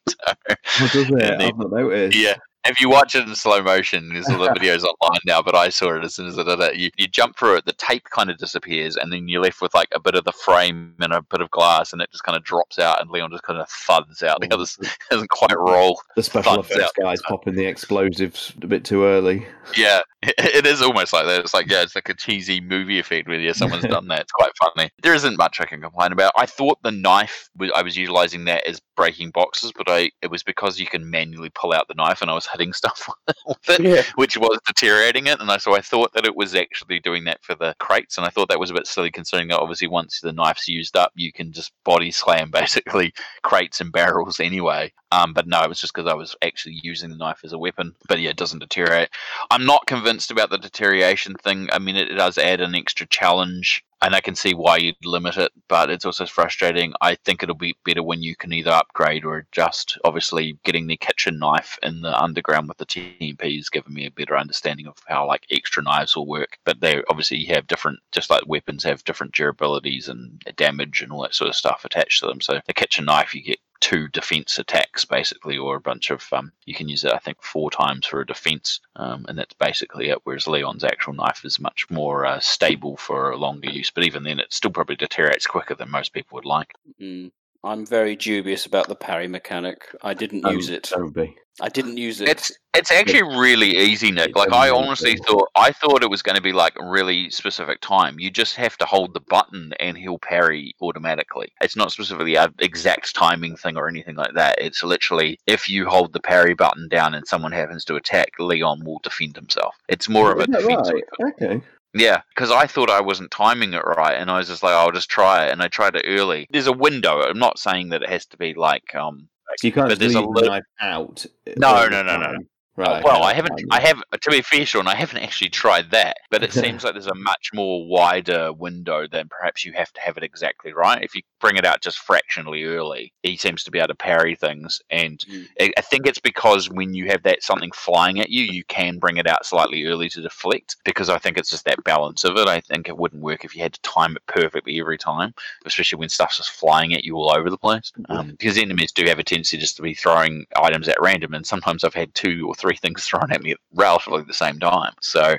[0.80, 1.22] What does it?
[1.22, 2.16] And I've not noticed.
[2.16, 2.36] Yeah.
[2.64, 5.56] If you watch it in slow motion, there's a lot of videos online now, but
[5.56, 6.76] I saw it as soon as I did it.
[6.76, 9.74] You, you jump through it, the tape kind of disappears, and then you're left with
[9.74, 12.36] like a bit of the frame and a bit of glass, and it just kind
[12.36, 14.40] of drops out, and Leon just kind of thuds out.
[14.40, 14.54] The mm.
[14.54, 14.78] others
[15.10, 16.00] doesn't quite roll.
[16.14, 16.92] The special effects out.
[17.00, 19.44] guys popping the explosives a bit too early.
[19.76, 20.02] Yeah,
[20.38, 21.40] It, is almost like that.
[21.40, 24.20] It's like yeah, it's like a cheesy movie effect where yeah, someone's done that.
[24.20, 24.90] It's quite funny.
[25.02, 26.32] There isn't much I can complain about.
[26.36, 30.44] I thought the knife, I was utilizing that as breaking boxes, but I it was
[30.44, 33.08] because you can manually pull out the knife, and I was hitting stuff
[33.46, 34.02] with it, Yeah.
[34.14, 35.40] which was deteriorating it.
[35.40, 38.24] And I, so I thought that it was actually doing that for the crates, and
[38.26, 41.10] I thought that was a bit silly considering that obviously once the knife's used up,
[41.16, 43.12] you can just body slam basically
[43.42, 44.92] crates and barrels anyway.
[45.10, 47.58] Um, but no, it was just because I was actually using the knife as a
[47.58, 47.94] weapon.
[48.08, 49.10] But yeah, it doesn't deteriorate.
[49.50, 51.68] I'm not convinced about the deterioration thing.
[51.72, 55.36] I mean, it does add an extra challenge, and I can see why you'd limit
[55.36, 56.92] it, but it's also frustrating.
[57.00, 59.98] I think it'll be better when you can either upgrade or adjust.
[60.04, 64.10] Obviously, getting the kitchen knife in the underground with the TMP has given me a
[64.10, 66.58] better understanding of how like extra knives will work.
[66.64, 71.22] But they obviously have different, just like weapons have different durabilities and damage and all
[71.22, 72.40] that sort of stuff attached to them.
[72.40, 76.52] So the kitchen knife, you get two defense attacks basically, or a bunch of um,
[76.64, 80.08] you can use it I think four times for a defense, um, and that's basically
[80.08, 80.20] it.
[80.24, 84.38] Whereas Leon's actual knife is much more uh, stable for longer use, but even then,
[84.38, 86.72] it still probably deteriorates quicker than most people would like.
[87.00, 87.32] Mm.
[87.64, 89.82] I'm very dubious about the parry mechanic.
[90.02, 90.90] I didn't Don't- use it.
[90.94, 91.36] Don't be.
[91.60, 92.28] I didn't use it.
[92.30, 94.34] It's it's actually really easy, Nick.
[94.34, 98.18] Like I honestly thought I thought it was going to be like really specific time.
[98.18, 101.52] You just have to hold the button and he'll parry automatically.
[101.60, 104.56] It's not specifically a exact timing thing or anything like that.
[104.62, 108.82] It's literally if you hold the parry button down and someone happens to attack, Leon
[108.84, 109.76] will defend himself.
[109.90, 110.90] It's more of a Is defense.
[110.90, 111.04] right?
[111.34, 111.60] Okay.
[111.94, 114.92] Yeah, because I thought I wasn't timing it right, and I was just like, I'll
[114.92, 116.46] just try it, and I tried it early.
[116.50, 117.20] There's a window.
[117.22, 119.28] I'm not saying that it has to be like um.
[119.58, 121.26] So you can't But there's leave a little- knife out.
[121.58, 122.38] No, the no, no, no,
[122.74, 123.04] Right.
[123.04, 123.60] well, okay, I haven't.
[123.70, 124.02] I have.
[124.18, 126.16] To be fair, Sean, I haven't actually tried that.
[126.30, 130.00] But it seems like there's a much more wider window than perhaps you have to
[130.00, 131.02] have it exactly right.
[131.02, 134.34] If you bring it out just fractionally early, he seems to be able to parry
[134.34, 135.46] things, and Mm.
[135.60, 138.98] I I think it's because when you have that something flying at you, you can
[138.98, 140.76] bring it out slightly early to deflect.
[140.84, 142.48] Because I think it's just that balance of it.
[142.48, 145.34] I think it wouldn't work if you had to time it perfectly every time,
[145.66, 147.92] especially when stuff's just flying at you all over the place.
[148.08, 151.46] Um, because enemies do have a tendency just to be throwing items at random, and
[151.46, 154.92] sometimes I've had two or three things thrown at me at relatively the same time.
[155.00, 155.34] So,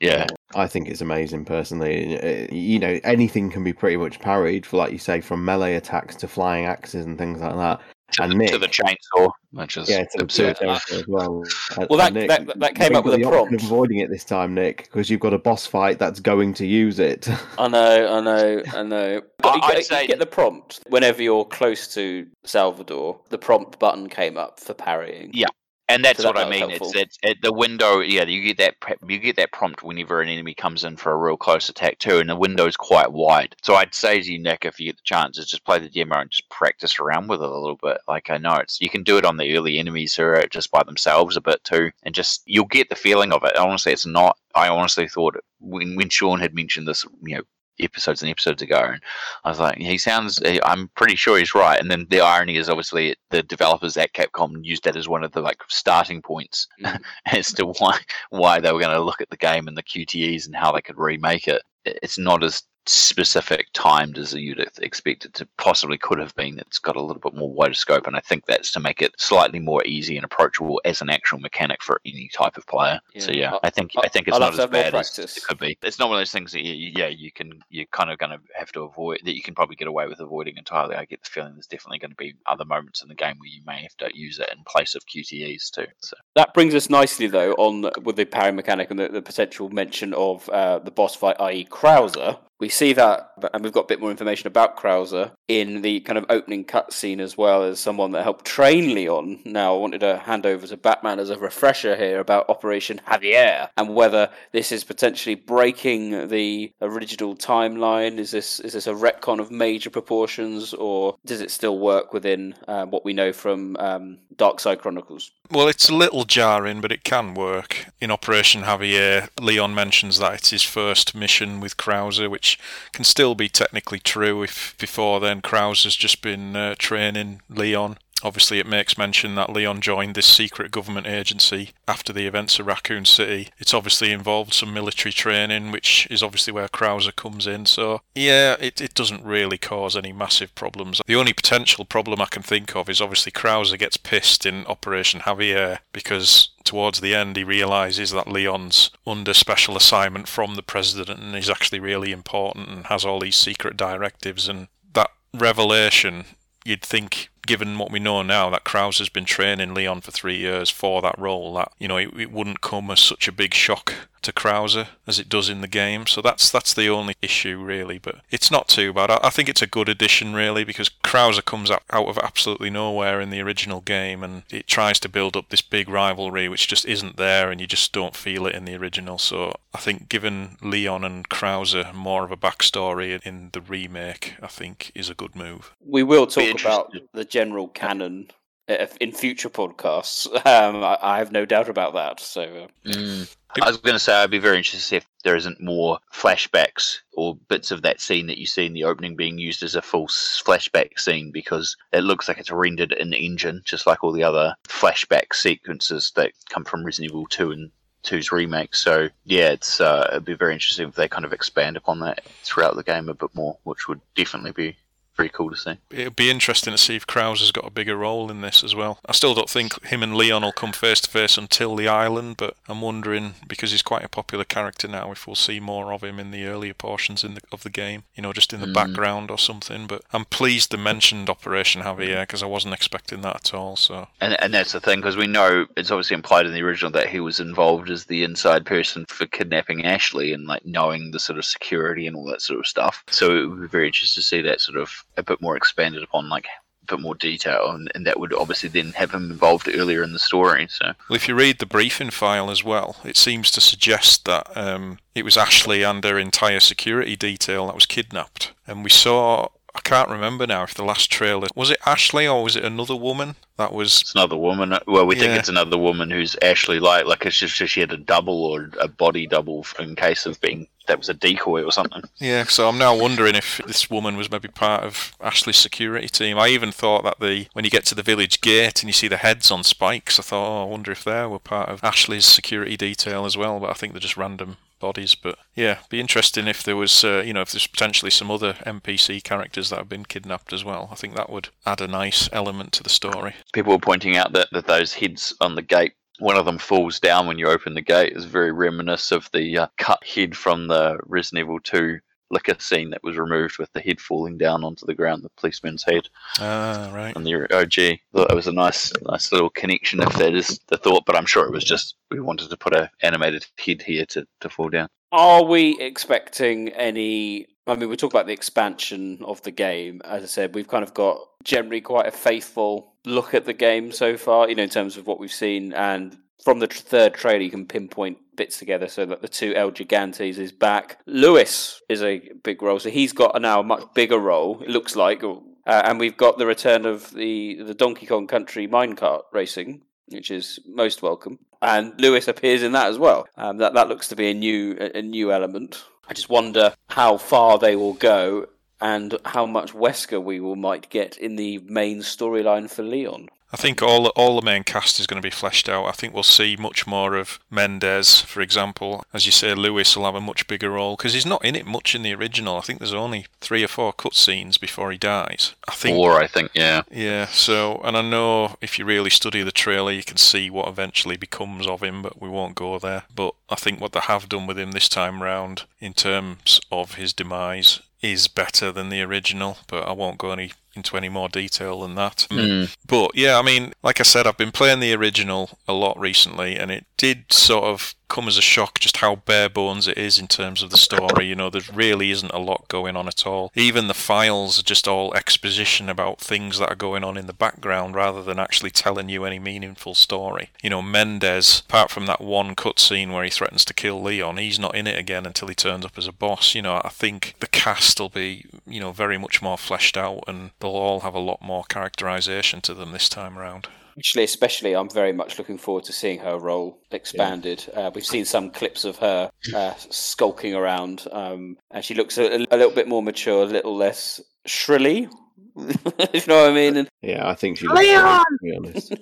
[0.00, 2.18] yeah, I think it's amazing personally.
[2.20, 5.74] Uh, You know, anything can be pretty much parried, for like you say, from melee
[5.74, 7.80] attacks to flying axes and things like that.
[8.12, 10.56] to, And the, Nick, to the chainsaw, which is yeah, to absurd.
[10.56, 11.42] territory as well.
[11.76, 13.52] And- Well, that- Nick, that- that came up with a the prompt.
[13.62, 16.98] Avoiding it this time, Nick, because you've got a boss fight that's going to use
[16.98, 17.28] it.
[17.58, 19.20] I know, I know, I know.
[19.42, 23.20] But I'd get, say- you get the prompt whenever you're close to Salvador.
[23.28, 25.30] The prompt button came up for parrying.
[25.34, 25.48] Yeah.
[25.90, 26.70] And that's So that- what I mean.
[26.70, 28.00] It's it's it, the window.
[28.00, 31.16] Yeah, you get that you get that prompt whenever an enemy comes in for a
[31.16, 33.56] real close attack too, and the window's quite wide.
[33.62, 35.88] So I'd say to you, Nick, if you get the chance, is just play the
[35.88, 37.98] demo and just practice around with it a little bit.
[38.06, 40.70] Like I know it's you can do it on the early enemies who are just
[40.70, 43.56] by themselves a bit too, and just you'll get the feeling of it.
[43.56, 44.36] Honestly, it's not.
[44.54, 47.42] I honestly thought when when Sean had mentioned this, you know.
[47.80, 49.00] Episodes and episodes ago, and
[49.44, 50.40] I was like, he sounds.
[50.64, 51.78] I'm pretty sure he's right.
[51.80, 55.32] And then the irony is, obviously, the developers at Capcom used that as one of
[55.32, 57.00] the like starting points Mhm.
[57.26, 57.98] as to why
[58.30, 60.82] why they were going to look at the game and the QTEs and how they
[60.82, 61.48] could remake.
[61.48, 66.58] It- It's not as specific timed as you'd expect it to possibly could have been.
[66.58, 69.12] It's got a little bit more wider scope, and I think that's to make it
[69.18, 73.00] slightly more easy and approachable as an actual mechanic for any type of player.
[73.18, 73.52] So Yeah.
[73.52, 75.76] yeah, I think I'll- I think it's I'll not as bad as it could be.
[75.82, 78.32] It's not one of those things that you- yeah you can you're kind of going
[78.32, 80.96] to have to avoid that you can probably get away with avoiding entirely.
[80.96, 83.48] I get the feeling there's definitely going to be other moments in the game where
[83.48, 85.86] you may have to use it in place of QTEs too.
[86.00, 86.16] So.
[86.34, 90.14] That brings us nicely, though, on with the parry mechanic and the, the potential mention
[90.14, 92.38] of uh, the boss fight, i.e., Krauser.
[92.60, 96.18] We see that, and we've got a bit more information about Krauser in the kind
[96.18, 99.40] of opening cutscene as well as someone that helped train Leon.
[99.44, 103.68] Now, I wanted to hand over to Batman as a refresher here about Operation Javier
[103.76, 108.18] and whether this is potentially breaking the original timeline.
[108.18, 112.54] Is this is this a retcon of major proportions, or does it still work within
[112.66, 115.30] uh, what we know from um, Dark Side Chronicles?
[115.50, 117.86] Well, it's a little jarring, but it can work.
[118.00, 122.47] In Operation Javier, Leon mentions that it's his first mission with Krauser, which
[122.92, 127.98] can still be technically true if before then Krauser has just been uh, training Leon.
[128.22, 132.66] Obviously, it makes mention that Leon joined this secret government agency after the events of
[132.66, 133.50] Raccoon City.
[133.58, 137.66] It's obviously involved some military training, which is obviously where Krauser comes in.
[137.66, 141.00] So, yeah, it, it doesn't really cause any massive problems.
[141.06, 145.20] The only potential problem I can think of is obviously Krauser gets pissed in Operation
[145.20, 151.20] Javier because towards the end he realizes that Leon's under special assignment from the president
[151.20, 156.24] and is actually really important and has all these secret directives and that revelation
[156.64, 160.36] you'd think given what we know now, that Krauser has been training Leon for three
[160.36, 163.54] years for that role, that you know it, it wouldn't come as such a big
[163.54, 166.06] shock to Krauser as it does in the game.
[166.06, 169.10] So that's that's the only issue really, but it's not too bad.
[169.10, 172.70] I, I think it's a good addition really because Krauser comes out, out of absolutely
[172.70, 176.68] nowhere in the original game, and it tries to build up this big rivalry which
[176.68, 179.18] just isn't there, and you just don't feel it in the original.
[179.18, 184.48] So I think giving Leon and Krauser more of a backstory in the remake, I
[184.48, 185.74] think, is a good move.
[185.84, 188.28] We will talk about the general canon
[188.68, 190.26] uh, in future podcasts.
[190.46, 192.20] Um, I, I have no doubt about that.
[192.20, 192.42] So.
[192.42, 193.34] Uh, Mm.
[193.62, 195.98] I was going to say I'd be very interested to see if there isn't more
[196.12, 199.74] flashbacks or bits of that scene that you see in the opening being used as
[199.74, 204.12] a full flashback scene because it looks like it's rendered in engine, just like all
[204.12, 207.70] the other flashback sequences that come from Resident Evil 2 and
[208.04, 208.74] 2's remake.
[208.74, 212.22] So yeah, it's uh, it'd be very interesting if they kind of expand upon that
[212.42, 214.76] throughout the game a bit more, which would definitely be
[215.18, 215.74] pretty cool to see.
[215.90, 218.72] It'll be interesting to see if Krauser has got a bigger role in this as
[218.72, 219.00] well.
[219.04, 222.36] I still don't think him and Leon will come face to face until the island,
[222.36, 226.04] but I'm wondering because he's quite a popular character now if we'll see more of
[226.04, 228.04] him in the earlier portions in the, of the game.
[228.14, 228.74] You know, just in the Mm.
[228.74, 229.86] background or something.
[229.88, 233.74] But I'm pleased they mentioned Operation Javier because I wasn't expecting that at all.
[233.76, 236.92] So And and that's the thing because we know it's obviously implied in the original
[236.92, 241.18] that he was involved as the inside person for kidnapping Ashley and like knowing the
[241.18, 243.02] sort of security and all that sort of stuff.
[243.10, 246.02] So it would be very interesting to see that sort of a bit more expanded
[246.02, 249.68] upon, like a bit more detail, and, and that would obviously then have him involved
[249.68, 250.66] earlier in the story.
[250.70, 254.46] So Well, if you read the briefing file as well, it seems to suggest that
[254.56, 258.52] um, it was Ashley and her entire security detail that was kidnapped.
[258.66, 262.42] And we saw, I can't remember now if the last trailer was it Ashley or
[262.42, 264.00] was it another woman that was.
[264.00, 264.72] it's another woman.
[264.86, 265.38] Well, we think Yeah.
[265.38, 268.88] it's another woman who's Ashley like, like it's just she had a double or a
[268.88, 272.02] body double in case of being that was a decoy or something.
[272.16, 276.38] Yeah, so I'm now wondering if this woman was maybe part of Ashley's security team.
[276.38, 279.08] I even thought that the when you get to the village gate and you see
[279.08, 282.24] the heads on spikes, I thought, oh, I wonder if they were part of Ashley's
[282.24, 283.60] security detail as well.
[283.60, 285.14] But I think they're just random bodies.
[285.14, 288.54] But yeah, be interesting if there was, uh, you know, if there's potentially some other
[288.64, 290.88] NPC characters that have been kidnapped as well.
[290.90, 293.34] I think that would add a nice element to the story.
[293.52, 297.00] people were pointing out that, that those heads on the gate one of them falls
[297.00, 300.68] down when you open the gate is very reminiscent of the uh, cut head from
[300.68, 301.98] the Resident Evil 2
[302.30, 305.84] licker scene that was removed with the head falling down onto the ground, the policeman's
[305.84, 306.08] head
[306.38, 307.16] Ah, right.
[307.16, 308.00] And the OG.
[308.12, 311.26] Thought that was a nice, nice little connection if that is the thought, but I'm
[311.26, 314.68] sure it was just we wanted to put a animated head here to, to fall
[314.68, 314.88] down.
[315.12, 317.46] Are we expecting any?
[317.66, 320.00] I mean, we talk about the expansion of the game.
[320.04, 323.92] As I said, we've kind of got generally quite a faithful look at the game
[323.92, 325.72] so far, you know, in terms of what we've seen.
[325.72, 329.72] And from the third trailer, you can pinpoint bits together so that the two El
[329.72, 330.98] Gigantes is back.
[331.06, 334.94] Luis is a big role, so he's got now a much bigger role, it looks
[334.96, 335.22] like.
[335.22, 340.30] Uh, and we've got the return of the, the Donkey Kong Country minecart racing, which
[340.30, 341.38] is most welcome.
[341.60, 343.26] And Luis appears in that as well.
[343.36, 345.84] Um, that that looks to be a new a, a new element.
[346.08, 348.46] I just wonder how far they will go
[348.80, 353.28] and how much Wesker we will might get in the main storyline for Leon.
[353.50, 355.86] I think all all the main cast is going to be fleshed out.
[355.86, 359.04] I think we'll see much more of Mendez, for example.
[359.14, 361.64] As you say, Luis will have a much bigger role because he's not in it
[361.64, 362.58] much in the original.
[362.58, 365.54] I think there's only three or four cutscenes before he dies.
[365.66, 365.96] I think.
[365.96, 366.82] Four, I think, yeah.
[366.90, 367.26] Yeah.
[367.26, 371.16] So, and I know if you really study the trailer, you can see what eventually
[371.16, 373.04] becomes of him, but we won't go there.
[373.14, 376.96] But I think what they have done with him this time round, in terms of
[376.96, 379.58] his demise, is better than the original.
[379.66, 382.26] But I won't go any into any more detail than that.
[382.30, 382.74] Mm.
[382.86, 386.56] But yeah, I mean, like I said, I've been playing the original a lot recently,
[386.56, 390.18] and it did sort of come as a shock just how bare bones it is
[390.18, 391.26] in terms of the story.
[391.26, 393.52] You know, there really isn't a lot going on at all.
[393.54, 397.32] Even the files are just all exposition about things that are going on in the
[397.32, 400.50] background rather than actually telling you any meaningful story.
[400.62, 404.58] You know, Mendez, apart from that one cutscene where he threatens to kill Leon, he's
[404.58, 406.54] not in it again until he turns up as a boss.
[406.54, 410.24] You know, I think the cast will be, you know, very much more fleshed out
[410.26, 413.68] and they'll all have a lot more characterization to them this time around.
[413.98, 417.68] Actually, especially, I'm very much looking forward to seeing her role expanded.
[417.74, 422.46] Uh, we've seen some clips of her uh, skulking around, um, and she looks a,
[422.50, 425.08] a little bit more mature, a little less shrilly.
[425.56, 426.76] if you know what I mean?
[426.76, 428.94] And Yeah, I think she looks great, to be honest.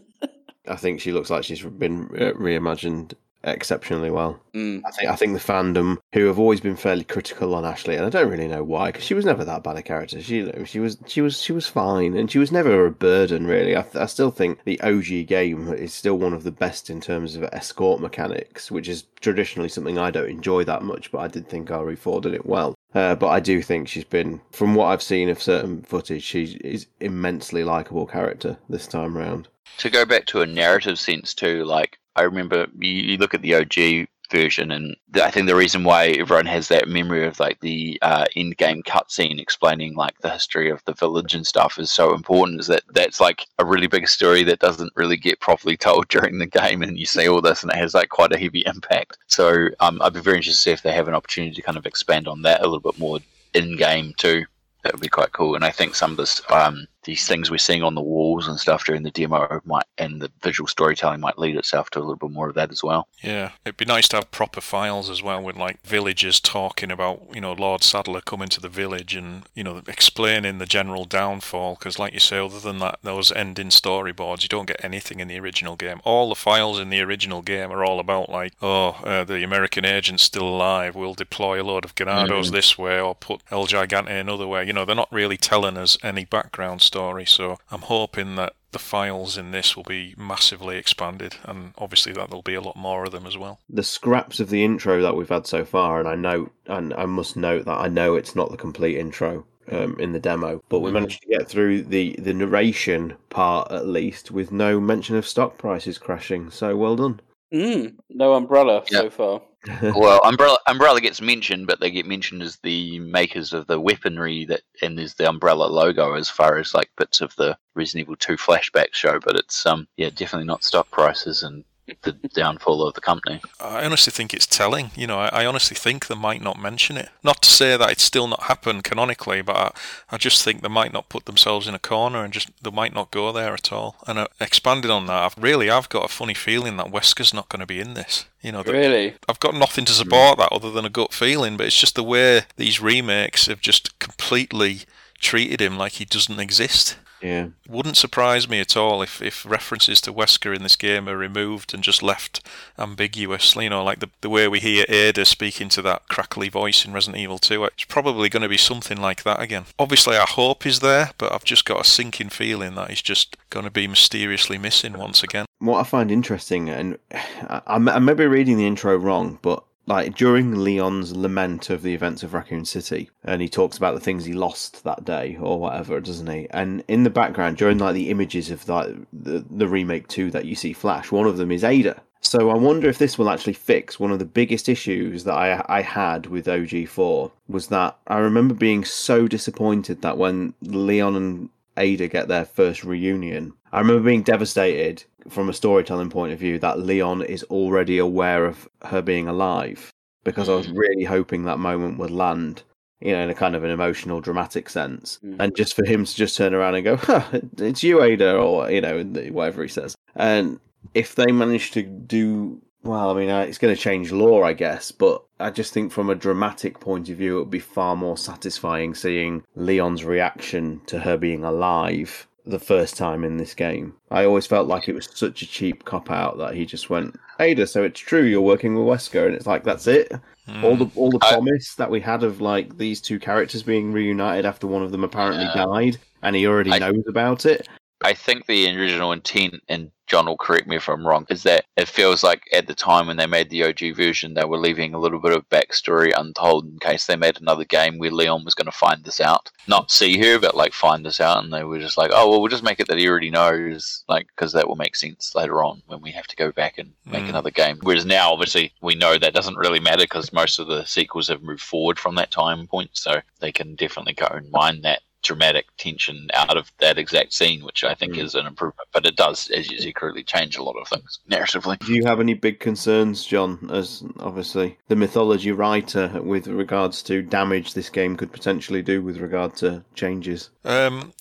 [0.66, 3.12] I think she looks like she's been uh, reimagined
[3.46, 4.40] exceptionally well.
[4.54, 4.82] Mm.
[4.84, 8.04] I think I think the fandom, who have always been fairly critical on Ashley, and
[8.04, 10.20] I don't really know why, because she was never that bad a character.
[10.20, 13.76] She she was she was she was fine, and she was never a burden really.
[13.76, 17.36] I, I still think the OG game is still one of the best in terms
[17.36, 21.48] of escort mechanics, which is traditionally something I don't enjoy that much, but I did
[21.48, 22.74] think RE4 did it well.
[22.96, 26.44] Uh, but I do think she's been, from what I've seen of certain footage, she
[26.64, 29.48] is immensely likable character this time round.
[29.76, 33.42] to go back to a narrative sense too, like I remember you, you look at
[33.42, 37.60] the OG version, and I think the reason why everyone has that memory of like
[37.60, 41.90] the uh, end game cutscene explaining like the history of the village and stuff is
[41.90, 45.76] so important is that that's like a really big story that doesn't really get properly
[45.86, 48.38] told during the game, and you see all this, and it has like quite a
[48.38, 49.18] heavy impact.
[49.26, 51.78] So um, I'd be very interested to see if they have an opportunity to kind
[51.78, 53.20] of expand on that a little bit more
[53.54, 54.44] in game too.
[54.82, 57.56] That would be quite cool, and I think some of this, um, these things we're
[57.56, 61.38] seeing on the walls and stuff during the demo might, and the visual storytelling might
[61.38, 63.08] lead itself to a little bit more of that as well.
[63.22, 67.22] Yeah, it'd be nice to have proper files as well with like villagers talking about,
[67.32, 71.76] you know, Lord Saddler coming to the village and, you know, explaining the general downfall.
[71.76, 75.28] Because, like you say, other than that, those ending storyboards, you don't get anything in
[75.28, 76.00] the original game.
[76.04, 79.84] All the files in the original game are all about, like, oh, uh, the American
[79.84, 82.52] agent's still alive, we'll deploy a load of Ganados Mhm.
[82.52, 84.64] this way or put El Gigante another way.
[84.64, 87.26] You know, they're not really telling us any background story.
[87.26, 92.30] So I'm hoping that the files in this will be massively expanded, and obviously that
[92.30, 93.60] there'll be a lot more of them as well.
[93.68, 97.04] The scraps of the intro that we've had so far, and I know, and I
[97.04, 100.80] must note that I know it's not the complete intro um, in the demo, but
[100.80, 105.26] we managed to get through the the narration part at least with no mention of
[105.26, 106.50] stock prices crashing.
[106.50, 107.20] So well done.
[107.52, 109.42] Mm, no umbrella so far.
[109.82, 114.44] well, Umbrella Umbrella gets mentioned, but they get mentioned as the makers of the weaponry
[114.46, 118.16] that, and there's the Umbrella logo as far as like bits of the Resident Evil
[118.16, 119.18] 2 flashback show.
[119.18, 121.64] But it's um yeah definitely not stock prices and
[122.02, 123.40] the downfall of the company.
[123.60, 124.90] I honestly think it's telling.
[124.96, 127.10] You know, I, I honestly think they might not mention it.
[127.22, 129.70] Not to say that it's still not happened canonically, but I,
[130.10, 132.94] I just think they might not put themselves in a corner and just they might
[132.94, 133.96] not go there at all.
[134.06, 137.48] And uh, expanding on that, I've, really, I've got a funny feeling that Wesker's not
[137.48, 138.26] going to be in this.
[138.42, 139.14] You know, that- Really?
[139.28, 142.02] I've got nothing to support that other than a gut feeling, but it's just the
[142.02, 144.80] way these remakes have just completely
[145.18, 146.96] treated him like he doesn't exist.
[147.20, 147.48] Yeah.
[147.68, 151.72] Wouldn't surprise me at all if, if references to Wesker in this game are removed
[151.72, 152.46] and just left
[152.78, 153.56] ambiguous.
[153.56, 156.92] You know, like the, the way we hear Ada speaking to that crackly voice in
[156.92, 157.64] Resident Evil 2.
[157.64, 159.64] It's probably going to be something like that again.
[159.78, 163.36] Obviously, our hope is there, but I've just got a sinking feeling that he's just
[163.50, 165.46] going to be mysteriously missing once again.
[165.58, 170.14] What I find interesting, and I, I may be reading the intro wrong, but like
[170.14, 174.24] during Leon's lament of the events of Raccoon City, and he talks about the things
[174.24, 176.48] he lost that day or whatever, doesn't he?
[176.50, 180.44] And in the background, during like the images of like the the remake two that
[180.44, 182.02] you see flash, one of them is Ada.
[182.20, 185.64] So I wonder if this will actually fix one of the biggest issues that I
[185.68, 191.48] I had with OG4 was that I remember being so disappointed that when Leon and
[191.76, 196.58] Ada get their first reunion, I remember being devastated from a storytelling point of view
[196.58, 199.92] that Leon is already aware of her being alive
[200.24, 202.62] because I was really hoping that moment would land,
[203.00, 205.20] you know, in a kind of an emotional, dramatic sense.
[205.38, 207.24] And just for him to just turn around and go, huh,
[207.58, 209.94] it's you, Ada, or, you know, whatever he says.
[210.16, 210.58] And
[210.94, 214.52] if they manage to do well, I mean, uh, it's going to change lore, I
[214.52, 217.96] guess, but I just think from a dramatic point of view, it would be far
[217.96, 223.94] more satisfying seeing Leon's reaction to her being alive the first time in this game.
[224.10, 227.18] I always felt like it was such a cheap cop out that he just went,
[227.40, 230.12] Ada, so it's true you're working with Wesker, and it's like that's it.
[230.48, 230.64] Hmm.
[230.64, 234.46] All the all the promise that we had of like these two characters being reunited
[234.46, 235.64] after one of them apparently Yeah.
[235.66, 237.68] died, and he already I- knows about it.
[238.04, 241.64] I think the original intent, and John will correct me if I'm wrong, is that
[241.76, 244.94] it feels like at the time when they made the OG version, they were leaving
[244.94, 248.54] a little bit of backstory untold in case they made another game where Leon was
[248.54, 249.50] going to find this out.
[249.66, 251.42] Not see her, but like find this out.
[251.42, 254.04] And they were just like, oh, well, we'll just make it that he already knows,
[254.08, 256.92] like, because that will make sense later on when we have to go back and
[257.04, 257.30] make Mm.
[257.30, 257.78] another game.
[257.82, 261.42] Whereas now, obviously, we know that doesn't really matter because most of the sequels have
[261.42, 262.90] moved forward from that time point.
[262.92, 267.64] So they can definitely go and mine that dramatic tension out of that exact scene,
[267.64, 268.88] which I think is an improvement.
[268.92, 271.78] But it does, as you say, correctly change a lot of things narratively.
[271.80, 277.22] Do you have any big concerns, John, as obviously the mythology writer, with regards to
[277.22, 280.50] damage this game could potentially do with regard to changes?
[280.64, 281.12] Um,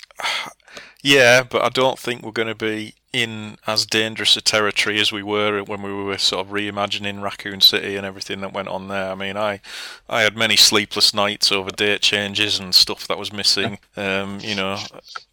[1.06, 5.12] yeah, but I don't think we're going to be in as dangerous a territory as
[5.12, 8.88] we were when we were sort of reimagining Raccoon City and everything that went on
[8.88, 9.12] there.
[9.12, 9.62] I mean, I
[10.10, 13.78] I had many sleepless nights over date changes and stuff that was missing.
[13.98, 14.78] Um, you know,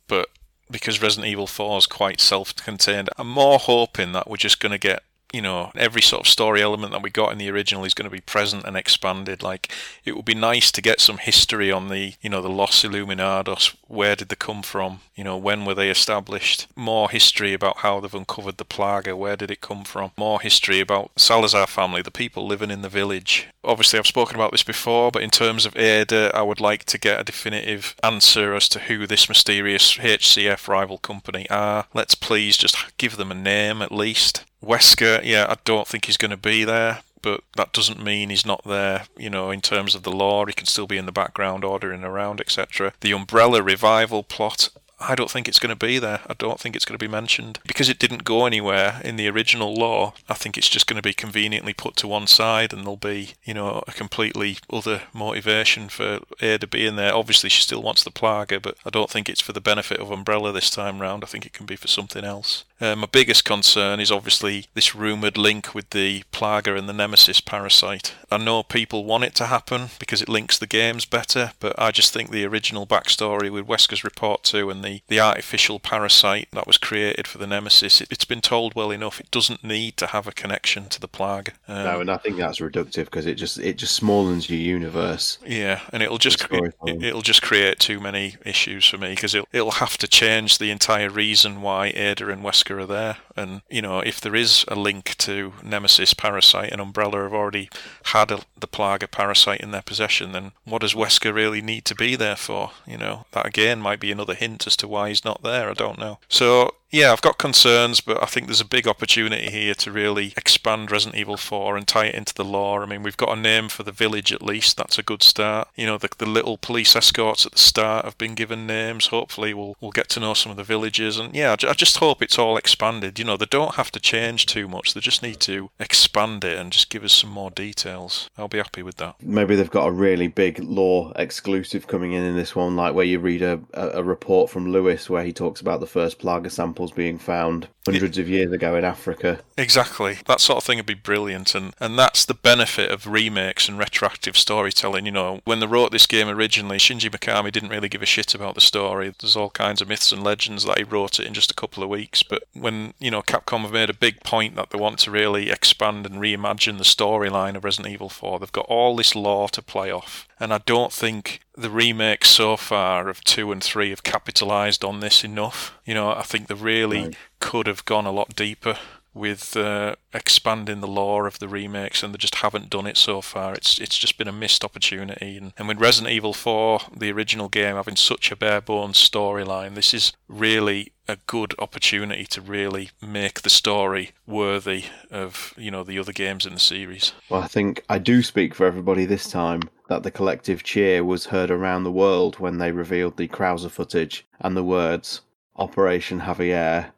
[0.07, 0.29] but
[0.71, 4.79] because Resident Evil 4 is quite self-contained, I'm more hoping that we're just going to
[4.79, 5.03] get
[5.33, 8.09] you know, every sort of story element that we got in the original is going
[8.09, 9.43] to be present and expanded.
[9.43, 9.73] Like,
[10.05, 13.75] it would be nice to get some history on the, you know, the Los Illuminados.
[13.89, 15.01] Where did they come from?
[15.15, 16.67] You know, when were they established?
[16.77, 19.17] More history about how they've uncovered the Plaga.
[19.17, 20.13] Where did it come from?
[20.17, 23.49] More history about Salazar family, the people living in the village.
[23.65, 26.99] Obviously, I've spoken about this before, but in terms of Ada, I would like to
[26.99, 31.87] get a definitive answer as to who this mysterious HCF rival company are.
[31.95, 34.45] Let's please just give them a name at least.
[34.63, 38.45] Wesker, yeah, I don't think he's going to be there but that doesn't mean he's
[38.45, 40.47] not there, you know, in terms of the lore.
[40.49, 42.93] He can still be in the background, ordering around, etc.
[43.01, 44.71] The Umbrella revival plot,
[45.09, 46.21] I don't think it's going to be there.
[46.27, 47.59] I don't think it's going to be mentioned.
[47.67, 51.03] Because it didn't go anywhere in the original lore, I think it's just going to
[51.03, 55.89] be conveniently put to one side and there'll be, you know, a completely other motivation
[55.89, 57.15] for Ada being there.
[57.15, 60.11] Obviously, she still wants the Plaga, but I don't think it's for the benefit of
[60.11, 61.25] Umbrella this time round.
[61.25, 62.65] I think it can be for something else.
[62.83, 67.41] Uh, my biggest concern is obviously this rumoured link with the Plaga and the Nemesis
[67.41, 68.15] parasite.
[68.29, 71.93] I know people want it to happen because it links the games better, but I
[71.93, 76.67] just think the original backstory with Wesker's report too and the, the artificial parasite that
[76.67, 79.21] was created for the Nemesis, it, has been told well enough.
[79.21, 81.53] It doesn't need to have a connection to the Plaga.
[81.69, 85.39] Um, no, and I think that's reductive because it just it just smallens your universe.
[85.47, 89.49] Yeah, and it'll just it, it'll just create too many issues for me because it'll
[89.53, 93.17] it'll have to change the entire reason why Ada and Wesker are there.
[93.37, 97.71] And, you know, if there is a link to Nemesis Parasite and Umbrella have already
[98.05, 101.95] had a, the Plaga Parasite in their possession, then what does Wesker really need to
[101.95, 102.73] be there for?
[102.87, 105.71] You know, that again might be another hint as to why he's not there.
[105.71, 106.19] I don't know.
[106.29, 110.35] So, yeah, I've got concerns, but I think there's a big opportunity here to really
[110.37, 112.83] expand Resident Evil 4 and tie it into the lore.
[112.83, 114.77] I mean, we've got a name for the village at least.
[114.77, 115.69] That's a good start.
[115.75, 119.07] You know, the, the little police escorts at the start have been given names.
[119.07, 121.19] Hopefully, we'll we'll get to know some of the villagers.
[121.19, 123.19] And yeah, I just hope it's all expanded.
[123.19, 124.95] You know, they don't have to change too much.
[124.95, 128.31] They just need to expand it and just give us some more details.
[128.39, 129.17] I'll be happy with that.
[129.21, 133.05] Maybe they've got a really big lore exclusive coming in in this one, like where
[133.05, 136.53] you read a, a, a report from Luis where he talks about the first Plaga
[136.53, 139.41] samples being found hundreds of years ago in Africa.
[139.59, 140.19] Exactly.
[140.27, 143.77] That sort of thing would be brilliant and, and that's the benefit of remakes and
[143.77, 145.05] retroactive storytelling.
[145.07, 148.35] You know, when they wrote this game originally, Shinji Mikami didn't really give a shit
[148.35, 149.13] about the story.
[149.19, 151.83] There's all kinds of myths and legends that he wrote it in just a couple
[151.83, 152.23] of weeks.
[152.23, 155.51] But when, you know, Capcom have made a big point that they want to really
[155.51, 159.63] expand and reimagine the storyline of Resident Evil 4, they've got all this lore to
[159.63, 160.27] play off.
[160.39, 165.01] And I don't think the remakes so far of 2 and 3 have capitalised on
[165.01, 165.79] this enough.
[165.85, 167.17] You know, I think they really right.
[167.41, 168.79] could have gone a lot deeper
[169.15, 173.21] with uh, expanding the lore of the remakes, and they just haven't done it so
[173.21, 173.55] far.
[173.55, 175.37] It's it's just been a missed opportunity.
[175.37, 179.75] And, and with Resident Evil 4, the original game, having such a bare bones storyline,
[179.75, 185.85] this is really a good opportunity to really make the story worthy of you know
[185.85, 187.13] the other games in the series.
[187.29, 191.27] Well, I think I do speak for everybody this time that the collective cheer was
[191.27, 195.21] heard around the world when they revealed the Krauser footage and the words
[195.57, 196.93] "Operation Javier"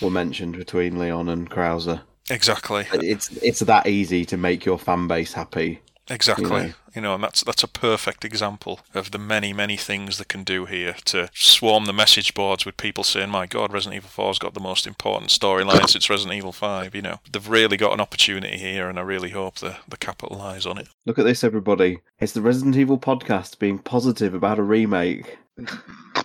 [0.00, 2.00] were mentioned between Leon and Krauser.
[2.30, 2.86] Exactly.
[2.92, 5.80] It's it's that easy to make your fan base happy.
[6.10, 6.44] Exactly.
[6.44, 6.72] You know?
[6.94, 10.42] you know, and that's that's a perfect example of the many many things that can
[10.42, 14.38] do here to swarm the message boards with people saying, "My God, Resident Evil 4's
[14.38, 18.00] got the most important storyline since Resident Evil 5." You know, they've really got an
[18.00, 20.88] opportunity here, and I really hope they they capitalise on it.
[21.06, 22.00] Look at this, everybody!
[22.18, 25.38] It's the Resident Evil podcast being positive about a remake.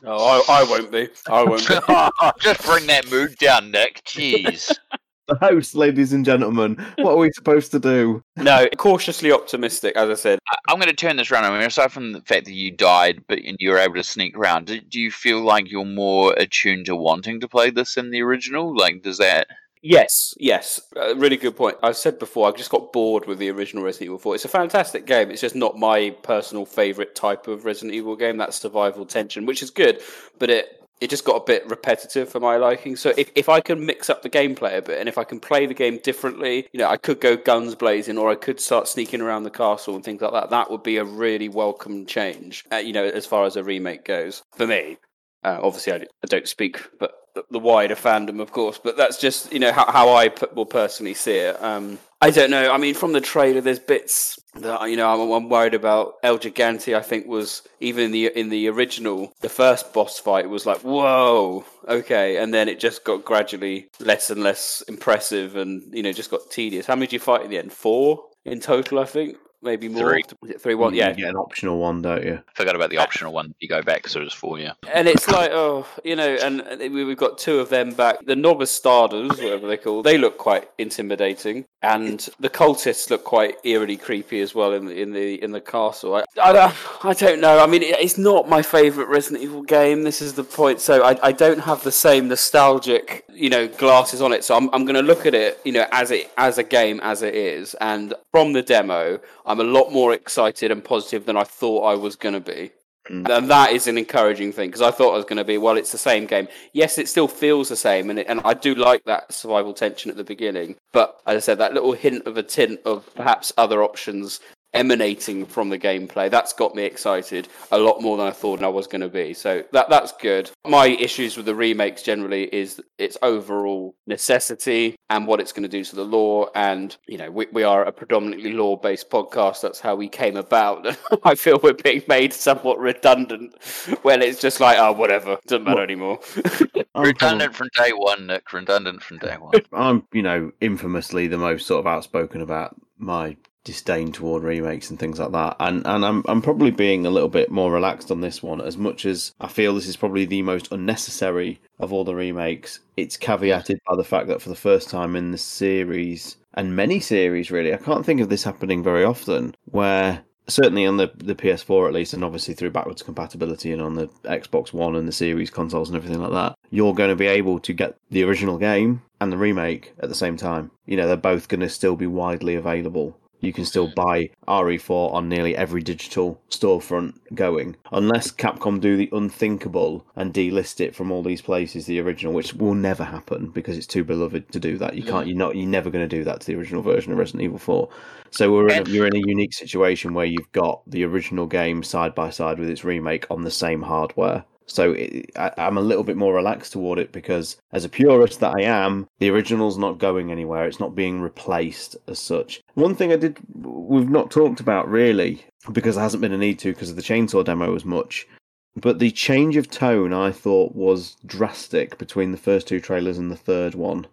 [0.03, 1.09] No, I, I won't be.
[1.27, 1.75] I won't be.
[2.41, 4.03] Just bring that mood down, Nick.
[4.05, 4.75] Jeez.
[5.27, 6.83] the host, ladies and gentlemen.
[6.97, 8.23] What are we supposed to do?
[8.37, 10.39] No, cautiously optimistic, as I said.
[10.49, 11.45] I, am going to turn this around.
[11.45, 14.37] I mean, aside from the fact that you died, but you were able to sneak
[14.37, 18.11] around, do, do you feel like you're more attuned to wanting to play this in
[18.11, 18.75] the original?
[18.75, 19.47] Like, does that
[19.85, 21.75] Yes, yes, uh, really good point.
[21.83, 24.35] I've said before, I just got bored with the original Resident Evil 4.
[24.35, 25.29] It's a fantastic game.
[25.29, 28.37] It's just not my personal favorite type of Resident Evil game.
[28.37, 30.01] That survival tension, which is good,
[30.39, 32.95] but it it just got a bit repetitive for my liking.
[32.95, 35.39] So if, if I can mix up the gameplay a bit and if I can
[35.39, 38.87] play the game differently, you know, I could go guns blazing or I could start
[38.87, 40.49] sneaking around the castle and things like that.
[40.49, 44.05] That would be a really welcome change, uh, you know, as far as a remake
[44.05, 44.97] goes for me.
[45.43, 47.13] Uh, obviously, I, I, don't speak, but
[47.49, 48.79] the wider fandom, of course.
[48.81, 51.61] But that's just you know how, how I will personally see it.
[51.61, 52.71] Um, I don't know.
[52.71, 56.15] I mean, from the trailer, there's bits that you know I'm, I'm, worried about.
[56.23, 60.49] El Gigante, I think, was even in the in the original, the first boss fight
[60.49, 65.83] was like, whoa, okay, and then it just got gradually less and less impressive, and
[65.93, 66.85] you know just got tedious.
[66.85, 67.73] How many did you fight in the end?
[67.73, 70.03] Four in total, I think maybe more.
[70.09, 70.23] Three.
[70.41, 70.93] Was it three one?
[70.93, 72.39] Yeah, You get an optional one, don't you?
[72.53, 73.53] Forgot about the optional one.
[73.59, 74.59] You go back, so it's four.
[74.59, 74.73] Yeah.
[74.93, 76.61] and it's like oh you know and
[76.93, 80.69] we- we've got two of them back the Novistadors whatever they call they look quite
[80.77, 85.51] intimidating and the cultists look quite eerily creepy as well in the in the in
[85.51, 86.75] the castle i, I, don't,
[87.05, 90.43] I don't know i mean it's not my favorite resident evil game this is the
[90.43, 94.55] point so I, I don't have the same nostalgic you know glasses on it so
[94.55, 97.21] i'm, I'm going to look at it you know as it as a game as
[97.21, 101.43] it is and from the demo i'm a lot more excited and positive than i
[101.43, 102.71] thought i was going to be
[103.09, 103.27] mm.
[103.29, 105.77] and that is an encouraging thing because I thought I was going to be, well,
[105.77, 106.47] it's the same game.
[106.71, 110.09] Yes, it still feels the same, and it, and I do like that survival tension
[110.09, 110.75] at the beginning.
[110.91, 114.39] But as I said, that little hint of a tint of perhaps other options
[114.73, 118.67] emanating from the gameplay that's got me excited a lot more than I thought I
[118.67, 119.33] was going to be.
[119.33, 120.49] So that that's good.
[120.67, 125.69] My issues with the remakes generally is its overall necessity and what it's going to
[125.69, 126.49] do to the lore.
[126.55, 129.61] And you know, we, we are a predominantly lore based podcast.
[129.61, 130.97] That's how we came about.
[131.23, 133.55] I feel we're being made somewhat redundant
[134.01, 136.19] when it's just like, oh, whatever, doesn't matter Well, anymore.
[136.95, 138.53] Redundant from day one, Nick.
[138.53, 139.53] Redundant from day one.
[139.73, 144.99] I'm, you know, infamously the most sort of outspoken about my disdain toward remakes and
[144.99, 145.55] things like that.
[145.59, 148.77] And and I'm I'm probably being a little bit more relaxed on this one as
[148.77, 152.79] much as I feel this is probably the most unnecessary of all the remakes.
[152.97, 156.99] It's caveated by the fact that for the first time in the series and many
[156.99, 161.35] series really, I can't think of this happening very often where certainly on the the
[161.35, 165.13] PS4 at least, and obviously through backwards compatibility and on the Xbox One and the
[165.13, 168.57] series consoles and everything like that, you're going to be able to get the original
[168.57, 170.71] game and the remake at the same time.
[170.85, 173.17] You know, they're both going to still be widely available.
[173.43, 179.09] You can still buy RE4 on nearly every digital storefront going, unless Capcom do the
[179.11, 183.77] unthinkable and delist it from all these places, the original, which will never happen because
[183.77, 184.95] it's too beloved to do that.
[184.95, 187.17] You can't, you're not, you're never going to do that to the original version of
[187.17, 187.89] Resident Evil 4.
[188.31, 191.83] So we're in a, you're in a unique situation where you've got the original game
[191.83, 194.45] side by side with its remake on the same hardware.
[194.65, 198.39] So it, I, I'm a little bit more relaxed toward it because, as a purist
[198.39, 200.65] that I am, the original's not going anywhere.
[200.65, 202.61] It's not being replaced as such.
[202.75, 206.59] One thing I did we've not talked about really because there hasn't been a need
[206.59, 208.27] to because of the chainsaw demo as much.
[208.75, 213.31] But the change of tone I thought was drastic between the first two trailers and
[213.31, 214.07] the third one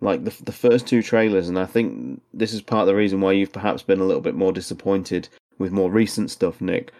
[0.00, 3.20] like the the first two trailers, and I think this is part of the reason
[3.20, 5.28] why you've perhaps been a little bit more disappointed
[5.58, 6.92] with more recent stuff, Nick,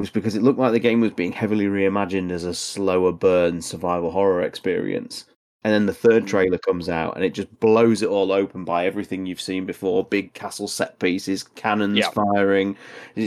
[0.00, 3.60] was because it looked like the game was being heavily reimagined as a slower burn
[3.60, 5.26] survival horror experience.
[5.62, 6.28] And then the third hmm.
[6.28, 10.02] trailer comes out and it just blows it all open by everything you've seen before.
[10.02, 12.08] Big castle set pieces, cannons Yeah.
[12.10, 12.76] firing,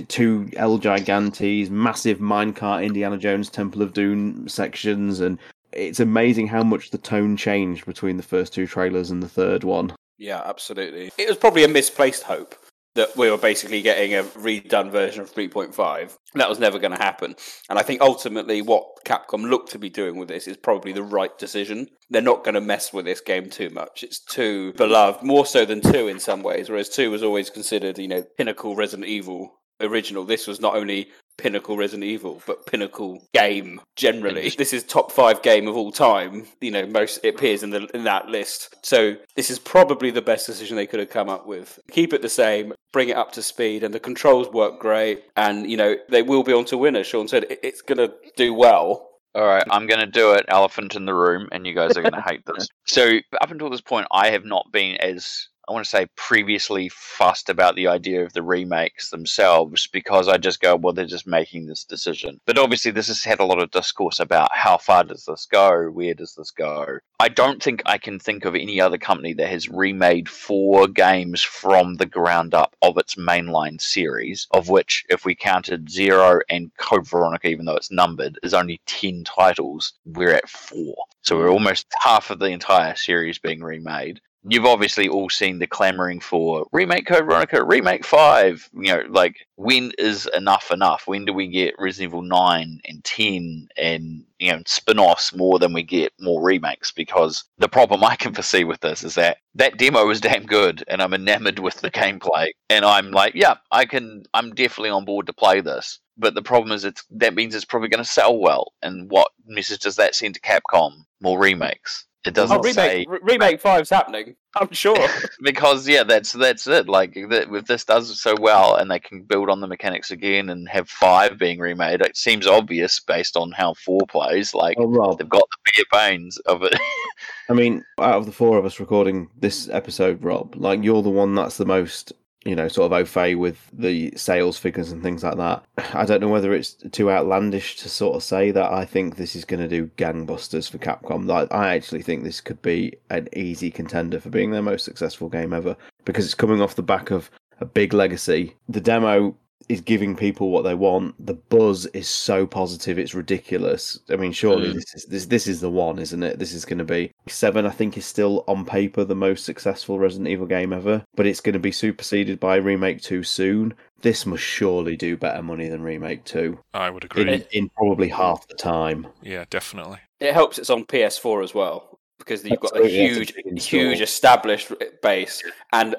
[0.08, 5.38] two El Gigantes, massive minecart Indiana Jones Temple of Doom sections, and
[5.74, 9.64] it's amazing how much the tone changed between the first two trailers and the third
[9.64, 9.94] one.
[10.18, 11.12] Yeah, absolutely.
[11.20, 12.56] It was probably a misplaced hope
[12.96, 16.18] that we were basically getting a redone version of 3.5.
[16.36, 17.36] That was never going to happen.
[17.70, 21.04] And I think ultimately what Capcom looked to be doing with this is probably the
[21.04, 21.88] right decision.
[22.10, 24.04] They're not going to mess with this game too much.
[24.04, 27.98] It's too beloved, more so than 2 in some ways, whereas 2 was always considered,
[27.98, 30.24] you know, pinnacle Resident Evil original.
[30.24, 34.50] This was not only pinnacle Resident Evil, but pinnacle game generally.
[34.50, 36.48] This is top five game of all time.
[36.62, 38.76] You know, most it appears in the in that list.
[38.84, 41.80] So this is probably the best decision they could have come up with.
[41.92, 45.24] Keep it the same, bring it up to speed, and the controls work great.
[45.36, 46.96] And you know they will be on to win.
[46.96, 49.10] As Sean said, it, it's going to do well.
[49.36, 50.46] All right, I'm going to do it.
[50.48, 52.68] Elephant in the room, and you guys are going to hate this.
[52.86, 56.90] So up until this point, I have not been as I want to say previously
[56.90, 61.26] fussed about the idea of the remakes themselves because I just go, well, they're just
[61.26, 62.42] making this decision.
[62.46, 65.86] But obviously, this has had a lot of discourse about how far does this go?
[65.86, 67.00] Where does this go?
[67.20, 71.42] I don't think I can think of any other company that has remade four games
[71.42, 76.72] from the ground up of its mainline series, of which, if we counted Zero and
[76.78, 80.96] Code Veronica, even though it's numbered, is only 10 titles, we're at four.
[81.22, 85.68] So we're almost half of the entire series being remade you've obviously all seen the
[85.68, 88.70] clamoring for remake Code Veronica, remake five.
[88.74, 91.04] You know, like when is enough enough?
[91.06, 95.74] When do we get Resident Evil nine and ten and you know spin-offs more than
[95.74, 96.92] we get more remakes?
[96.92, 100.84] Because the problem I can foresee with this is that that demo is damn good,
[100.88, 104.24] and I'm enamored with the gameplay, and I'm like, yeah, I can.
[104.34, 106.00] I'm definitely on board to play this.
[106.18, 108.74] But the problem is, it's that means it's probably going to sell well.
[108.82, 111.06] And what message does that send to Capcom?
[111.22, 112.06] More remakes.
[112.26, 114.36] It oh, doesn't Oh, remake say re- remake five's happening.
[114.56, 115.08] I'm sure.
[115.42, 116.88] because yeah, that's that's it.
[116.88, 120.50] Like that, if this does so well, and they can build on the mechanics again,
[120.50, 124.54] and have five being remade, it seems obvious based on how four plays.
[124.54, 126.80] Like Oh, Rob, they've got the bare bones of it.
[127.50, 131.10] I mean, out of the four of us recording this episode, Rob, like you're the
[131.10, 132.14] one that's the most
[132.46, 135.64] you know, sort of au fait with the sales figures and things like that.
[135.94, 139.36] I don't know whether it's too outlandish to sort of say that I think this
[139.36, 141.28] is going to do gangbusters for Capcom.
[141.28, 145.30] Like, I actually think this could be an easy contender for being their most successful
[145.30, 145.76] game ever
[146.06, 148.56] because it's coming off the back of a big legacy.
[148.68, 149.36] The demo
[149.70, 151.16] is giving people what they want.
[151.26, 154.00] The buzz is so positive, it's ridiculous.
[154.10, 154.74] I mean, surely Mm.
[154.76, 156.40] this is this this is the one, isn't it?
[156.40, 157.66] This is going to be seven.
[157.66, 161.42] I think is still on paper the most successful Resident Evil game ever, but it's
[161.42, 163.74] going to be superseded by Remake Two soon.
[164.02, 167.32] This must surely do better money than Remake Two I would agree.
[167.34, 169.08] in, in probably half the time.
[169.22, 170.00] Yeah, definitely.
[170.20, 173.36] It helps it's on PS4 as well because you've got a Absolutely, it's a huge,
[173.36, 174.72] big huge established
[175.02, 175.42] base,
[175.72, 175.96] and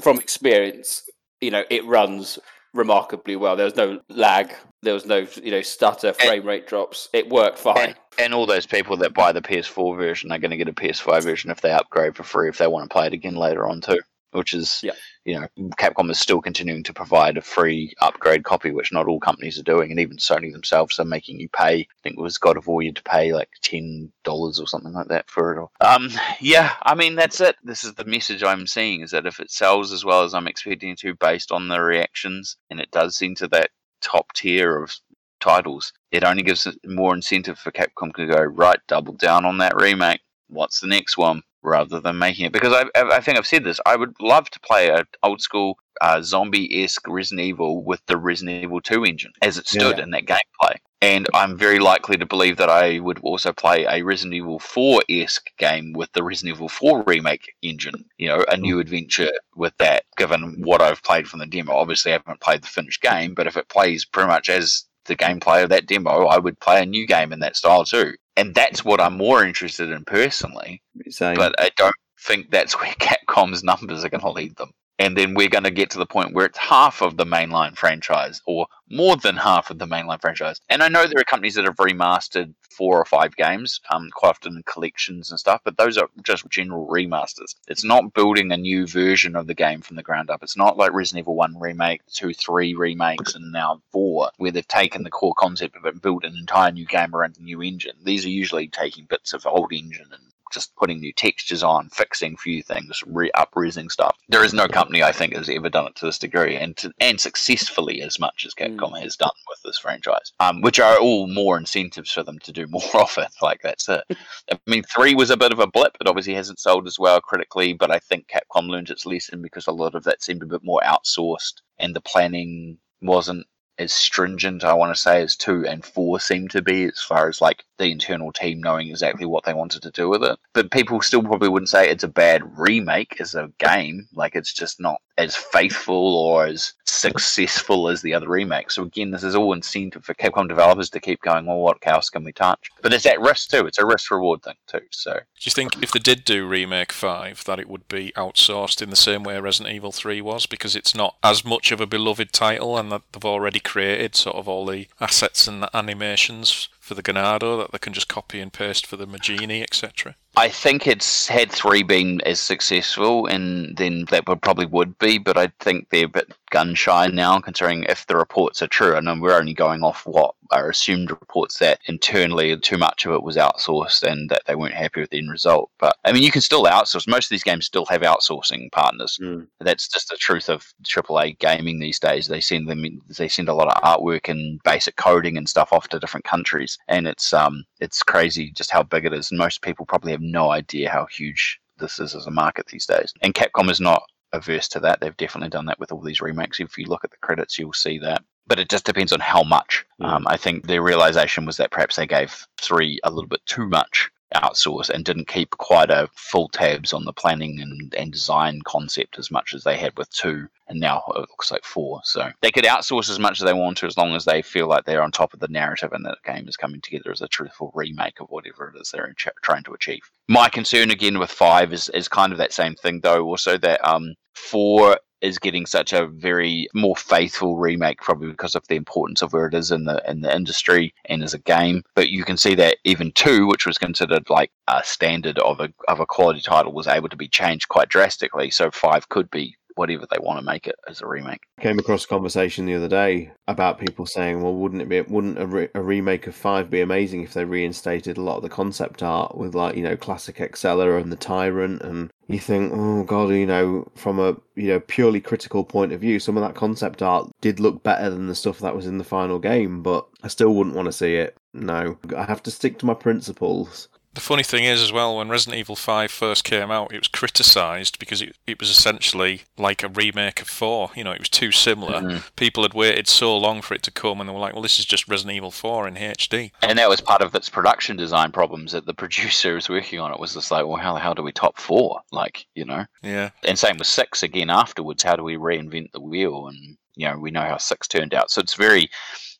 [0.00, 1.02] from experience,
[1.40, 2.38] you know it runs
[2.78, 3.56] remarkably well.
[3.56, 6.26] There was no lag, there was no you know stutter, eh.
[6.26, 7.08] frame rate drops.
[7.12, 7.88] It worked fine.
[7.88, 10.72] And, and all those people that buy the PS4 version are going to get a
[10.72, 13.66] PS5 version if they upgrade for free if they want to play it again later
[13.66, 14.00] on too.
[14.32, 14.92] Which is, Yeah.
[15.28, 15.46] You know,
[15.78, 19.62] Capcom is still continuing to provide a free upgrade copy, which not all companies are
[19.62, 21.80] doing, and even Sony themselves are making you pay.
[21.80, 24.66] I think it was God of War you had to pay like ten dollars or
[24.66, 25.84] something like that for it.
[25.84, 26.08] Um,
[26.40, 27.56] yeah, I mean that's it.
[27.62, 30.48] This is the message I'm seeing: is that if it sells as well as I'm
[30.48, 33.68] expecting it to, based on the reactions, and it does seem to that
[34.00, 34.96] top tier of
[35.40, 39.76] titles, it only gives more incentive for Capcom to go right, double down on that
[39.76, 40.20] remake.
[40.48, 41.42] What's the next one?
[41.62, 44.60] Rather than making it, because I, I think I've said this, I would love to
[44.60, 49.32] play an old school uh, zombie esque Resident Evil with the Resident Evil 2 engine
[49.42, 50.04] as it stood Yeah.
[50.04, 50.76] in that gameplay.
[51.00, 55.02] And I'm very likely to believe that I would also play a Resident Evil 4
[55.08, 58.04] esque game with the Resident Evil 4 remake engine.
[58.18, 61.72] You know, a new adventure with that, given what I've played from the demo.
[61.74, 65.16] Obviously, I haven't played the finished game, but if it plays pretty much as the
[65.16, 68.14] gameplay of that demo, I would play a new game in that style too.
[68.36, 71.34] And that's what I'm more interested in personally Same.
[71.34, 74.70] but I don't think that's where Capcom's numbers are going to lead them.
[74.98, 77.76] And then we're going to get to the point where it's half of the mainline
[77.76, 80.60] franchise, or more than half of the mainline franchise.
[80.68, 84.30] And I know there are companies that have remastered four or five games, um, quite
[84.30, 87.56] often in collections and stuff, but those are just general remasters.
[87.66, 90.42] It's not building a new version of the game from the ground up.
[90.42, 94.66] It's not like Resident Evil 1 remake, 2, 3 remakes, and now 4, where they've
[94.66, 97.62] taken the core concept of it and built an entire new game around a new
[97.62, 97.96] engine.
[98.04, 100.22] These are usually taking bits of old engine and
[100.52, 104.16] just putting new textures on, fixing a few things, re up-resing stuff.
[104.28, 106.92] There is no company I think has ever done it to this degree, and to,
[107.00, 110.32] and successfully as much as Capcom has done with this franchise.
[110.40, 113.30] Um, which are all more incentives for them to do more of it.
[113.42, 114.04] Like that's it.
[114.52, 115.96] I mean, three was a bit of a blip.
[116.00, 119.66] It obviously hasn't sold as well critically, but I think Capcom learned its lesson because
[119.66, 123.46] a lot of that seemed a bit more outsourced, and the planning wasn't
[123.78, 127.28] as stringent, I want to say, as two and four seem to be, as far
[127.28, 130.38] as like the internal team knowing exactly what they wanted to do with it.
[130.52, 134.08] But people still probably wouldn't say it's a bad remake as a game.
[134.12, 138.76] Like it's just not as faithful or as successful as the other remakes.
[138.76, 141.44] So again, this is all incentive for Capcom developers to keep going.
[141.44, 142.70] Well, what else can we touch?
[142.80, 143.66] But it's at risk too.
[143.66, 144.80] It's a risk reward thing too.
[144.90, 148.80] So Do you think if they did do Remake 5, that it would be outsourced
[148.80, 150.46] in the same way Resident Evil 3 was?
[150.46, 154.36] Because it's not as much of a beloved title and that they've already created sort
[154.36, 158.40] of all the assets and the animations for the Ganado that they can just copy
[158.40, 160.16] and paste for the Majini, etc.
[160.36, 165.18] I think it's had three been as successful, and then that would probably would be.
[165.18, 168.94] But I think they're a bit gun shy now, considering if the reports are true.
[168.94, 173.12] I know we're only going off what are assumed reports that internally too much of
[173.12, 175.70] it was outsourced and that they weren't happy with the end result.
[175.78, 177.08] But I mean, you can still outsource.
[177.08, 179.18] Most of these games still have outsourcing partners.
[179.20, 179.46] Mm.
[179.60, 182.28] That's just the truth of AAA gaming these days.
[182.28, 182.84] They send them,
[183.16, 186.78] they send a lot of artwork and basic coding and stuff off to different countries,
[186.88, 189.30] and it's um, it's crazy just how big it is.
[189.30, 192.86] And most people probably have no idea how huge this is as a market these
[192.86, 193.12] days.
[193.22, 194.02] And Capcom is not
[194.32, 195.00] averse to that.
[195.00, 196.60] They've definitely done that with all these remakes.
[196.60, 198.22] If you look at the credits, you'll see that.
[198.46, 199.84] But it just depends on how much.
[200.00, 203.68] Um, I think their realization was that perhaps they gave three a little bit too
[203.68, 208.60] much outsource and didn't keep quite a full tabs on the planning and, and design
[208.62, 212.00] concept as much as they had with two and now it looks like four.
[212.04, 214.68] So they could outsource as much as they want to as long as they feel
[214.68, 217.22] like they're on top of the narrative and that the game is coming together as
[217.22, 220.02] a truthful remake of whatever it is they're ch- trying to achieve.
[220.28, 223.24] My concern again with five is, is kind of that same thing though.
[223.24, 228.66] Also that um four is getting such a very more faithful remake, probably because of
[228.68, 231.82] the importance of where it is in the in the industry and as a game.
[231.94, 235.72] But you can see that even two, which was considered like a standard of a
[235.88, 238.50] of a quality title, was able to be changed quite drastically.
[238.50, 241.44] So five could be whatever they want to make it as a remake.
[241.60, 245.00] came across a conversation the other day about people saying, "Well, wouldn't it be?
[245.00, 248.42] Wouldn't a, re- a remake of Five be amazing if they reinstated a lot of
[248.42, 252.72] the concept art with like you know classic Excella and the Tyrant?" And you think,
[252.74, 256.42] "Oh God, you know, from a you know purely critical point of view, some of
[256.42, 259.82] that concept art did look better than the stuff that was in the final game,
[259.82, 261.36] but I still wouldn't want to see it.
[261.54, 263.88] No, I have to stick to my principles."
[264.18, 267.06] The funny thing is, as well, when Resident Evil 5 first came out, it was
[267.06, 270.90] criticised because it, it was essentially like a remake of 4.
[270.96, 272.00] You know, it was too similar.
[272.00, 272.22] Mhm.
[272.34, 274.80] People had waited so long for it to come, and they were like, well, this
[274.80, 276.50] is just Resident Evil 4 in HD.
[276.62, 280.12] And that was part of its production design problems that the producer was working on.
[280.12, 282.00] It was just like, well, how the hell do we top four?
[282.10, 282.86] Like, you know.
[283.04, 283.30] Yeah.
[283.44, 285.04] And same with six again afterwards.
[285.04, 286.48] How do we reinvent the wheel?
[286.48, 288.32] And you know, we know how six turned out.
[288.32, 288.90] So it's very,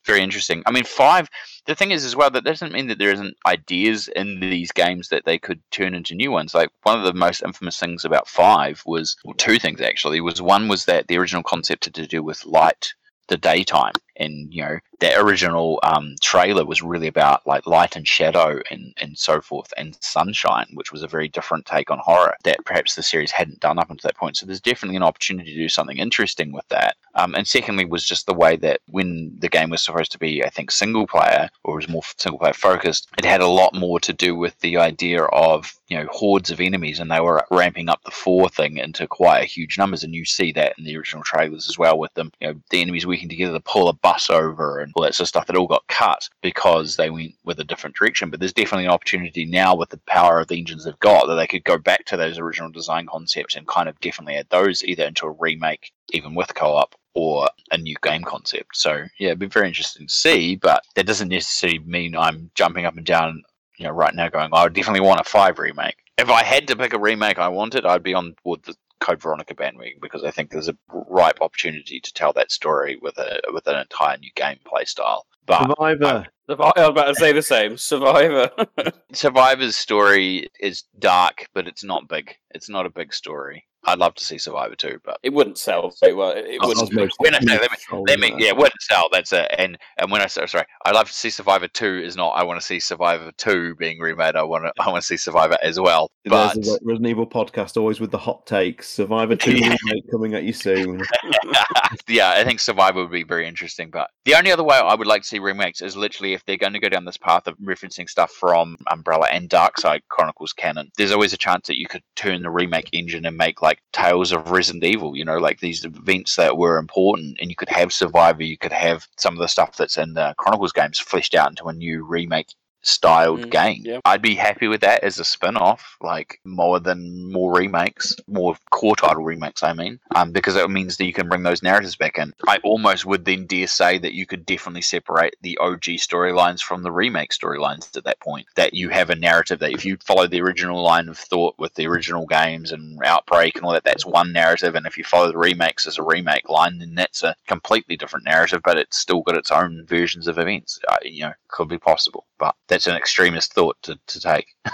[0.05, 0.63] very interesting.
[0.67, 1.29] I mean, five.
[1.67, 5.09] The thing is, as well, that doesn't mean that there isn't ideas in these games
[5.09, 6.55] that they could turn into new ones.
[6.55, 10.21] Like one of the most infamous things about five was well, two things actually.
[10.21, 12.95] Was one was that the original concept had to do with light,
[13.29, 18.07] the daytime, and you know that original um, trailer was really about like light and
[18.07, 22.35] shadow and and so forth and sunshine which was a very different take on horror
[22.45, 24.37] that perhaps the series hadn't done up until that point.
[24.37, 26.97] So there's definitely an opportunity to do something interesting with that.
[27.15, 30.45] Um, and secondly was just the way that when the game was supposed to be
[30.45, 33.99] i think single player or was more single player focused it had a lot more
[34.01, 37.89] to do with the idea of you know hordes of enemies and they were ramping
[37.89, 40.05] up the four thing into quite a huge numbers.
[40.05, 42.81] And you see that in the original trailers as well with them you know the
[42.81, 45.57] enemies working together to pull a bus over and all that sort of stuff that
[45.57, 49.45] all got cut because they went with a different direction but there's definitely an opportunity
[49.45, 52.17] now with the power of the engines they've got that they could go back to
[52.17, 56.35] those original design concepts and kind of definitely add those either into a remake even
[56.35, 60.57] with co-op or a new game concept so yeah it'd be very interesting to see
[60.57, 63.43] but that doesn't necessarily mean i'm jumping up and down
[63.79, 65.97] you know, right now going, oh, I would definitely want a five remake.
[66.19, 69.23] If I had to pick a remake I wanted, I'd be on board the Code
[69.23, 73.41] Veronica bandwagon because I think there's a ripe opportunity to tell that story with a
[73.53, 75.27] with an entire new gameplay style.
[75.47, 76.27] But Survivor.
[76.49, 77.77] I was about to say the same.
[77.77, 78.51] Survivor.
[79.13, 82.35] Survivor's story is dark, but it's not big.
[82.51, 83.65] It's not a big story.
[83.89, 86.31] I'd love to see Survivor too, but it wouldn't sell very well.
[86.31, 86.93] It, Oh, wouldn't.
[86.93, 89.09] Oh, Osmo's when I say let me, let me yeah, wouldn't sell.
[89.13, 89.53] That's it.
[89.57, 92.31] And and when I say sorry, I'd love to see Survivor two is not.
[92.31, 94.37] I want to see Survivor two being remade.
[94.37, 96.11] I want to I want to see Survivor as well.
[96.25, 98.89] But There's a Resident Evil podcast always with the hot takes.
[98.89, 99.77] Survivor 2 Yeah.
[99.87, 101.01] remake coming at you soon.
[102.09, 103.91] yeah, I think Survivor would be very interesting.
[103.91, 106.57] But the only other way I would like to see remakes is literally if they're
[106.57, 110.91] going to go down this path of referencing stuff from Umbrella and Darkside Chronicles canon.
[110.97, 114.33] There's always a chance that you could turn the remake engine and make like Tales
[114.33, 115.17] of Resident Evil.
[115.17, 118.43] You know, like these events that were important, and you could have Survivor.
[118.43, 121.67] You could have some of the stuff that's in the Chronicles games fleshed out into
[121.67, 123.83] a new remake styled Mm, game.
[123.85, 124.01] yeah.
[124.05, 128.97] I'd be happy with that as a spin-off, like more than more remakes, more core
[128.97, 132.19] title remakes, I mean, um, because it means that you can bring those narratives back
[132.19, 132.33] in.
[132.47, 136.83] I almost would then dare say that you could definitely separate the OG storylines from
[136.83, 138.47] the remake storylines at that point.
[138.57, 141.75] That you have a narrative that if you follow the original line of thought with
[141.75, 145.31] the original games and Outbreak and all that, that's one narrative, and if you follow
[145.31, 149.23] the remakes as a remake line, then that's a completely different narrative, but it's still
[149.23, 150.79] got its own versions of events.
[150.89, 154.47] Uh, you know, could be possible, but that's an extremist thought to, to take,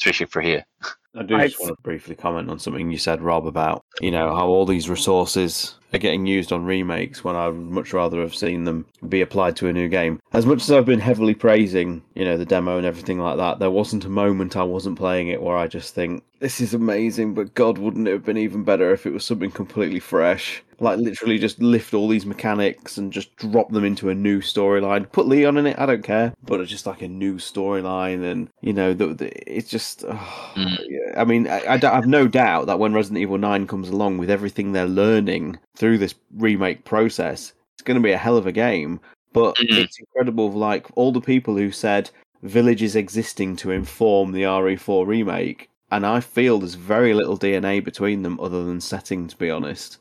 [0.00, 0.64] especially for here.
[1.14, 4.34] I do just want to briefly comment on something you said, Rob, about you know
[4.34, 8.34] how all these resources are getting used on remakes when I would much rather have
[8.34, 10.20] seen them be applied to a new game.
[10.32, 13.58] As much as I've been heavily praising, you know, the demo and everything like that,
[13.58, 17.34] there wasn't a moment I wasn't playing it where I just think this is amazing,
[17.34, 20.62] but God, wouldn't it have been even better if it was something completely fresh?
[20.80, 25.10] Like literally just lift all these mechanics and just drop them into a new storyline.
[25.12, 28.48] Put Leon in it, I don't care, but it's just like a new storyline, and
[28.60, 30.04] you know, the, the, it's just.
[30.08, 30.78] oh, Mm.
[30.88, 33.66] yeah, I mean, I, I don't- I have no doubt that when Resident Evil 9
[33.66, 37.52] comes along with everything they're learning through this remake process,
[37.82, 39.00] it's going to be a hell of a game.
[39.32, 39.78] But Mhm.
[39.78, 42.10] it's incredible, like all the people who said
[42.44, 47.80] Village is existing to inform the RE4 remake, and I feel there's very little DNA
[47.80, 49.98] between them other than setting, to be honest.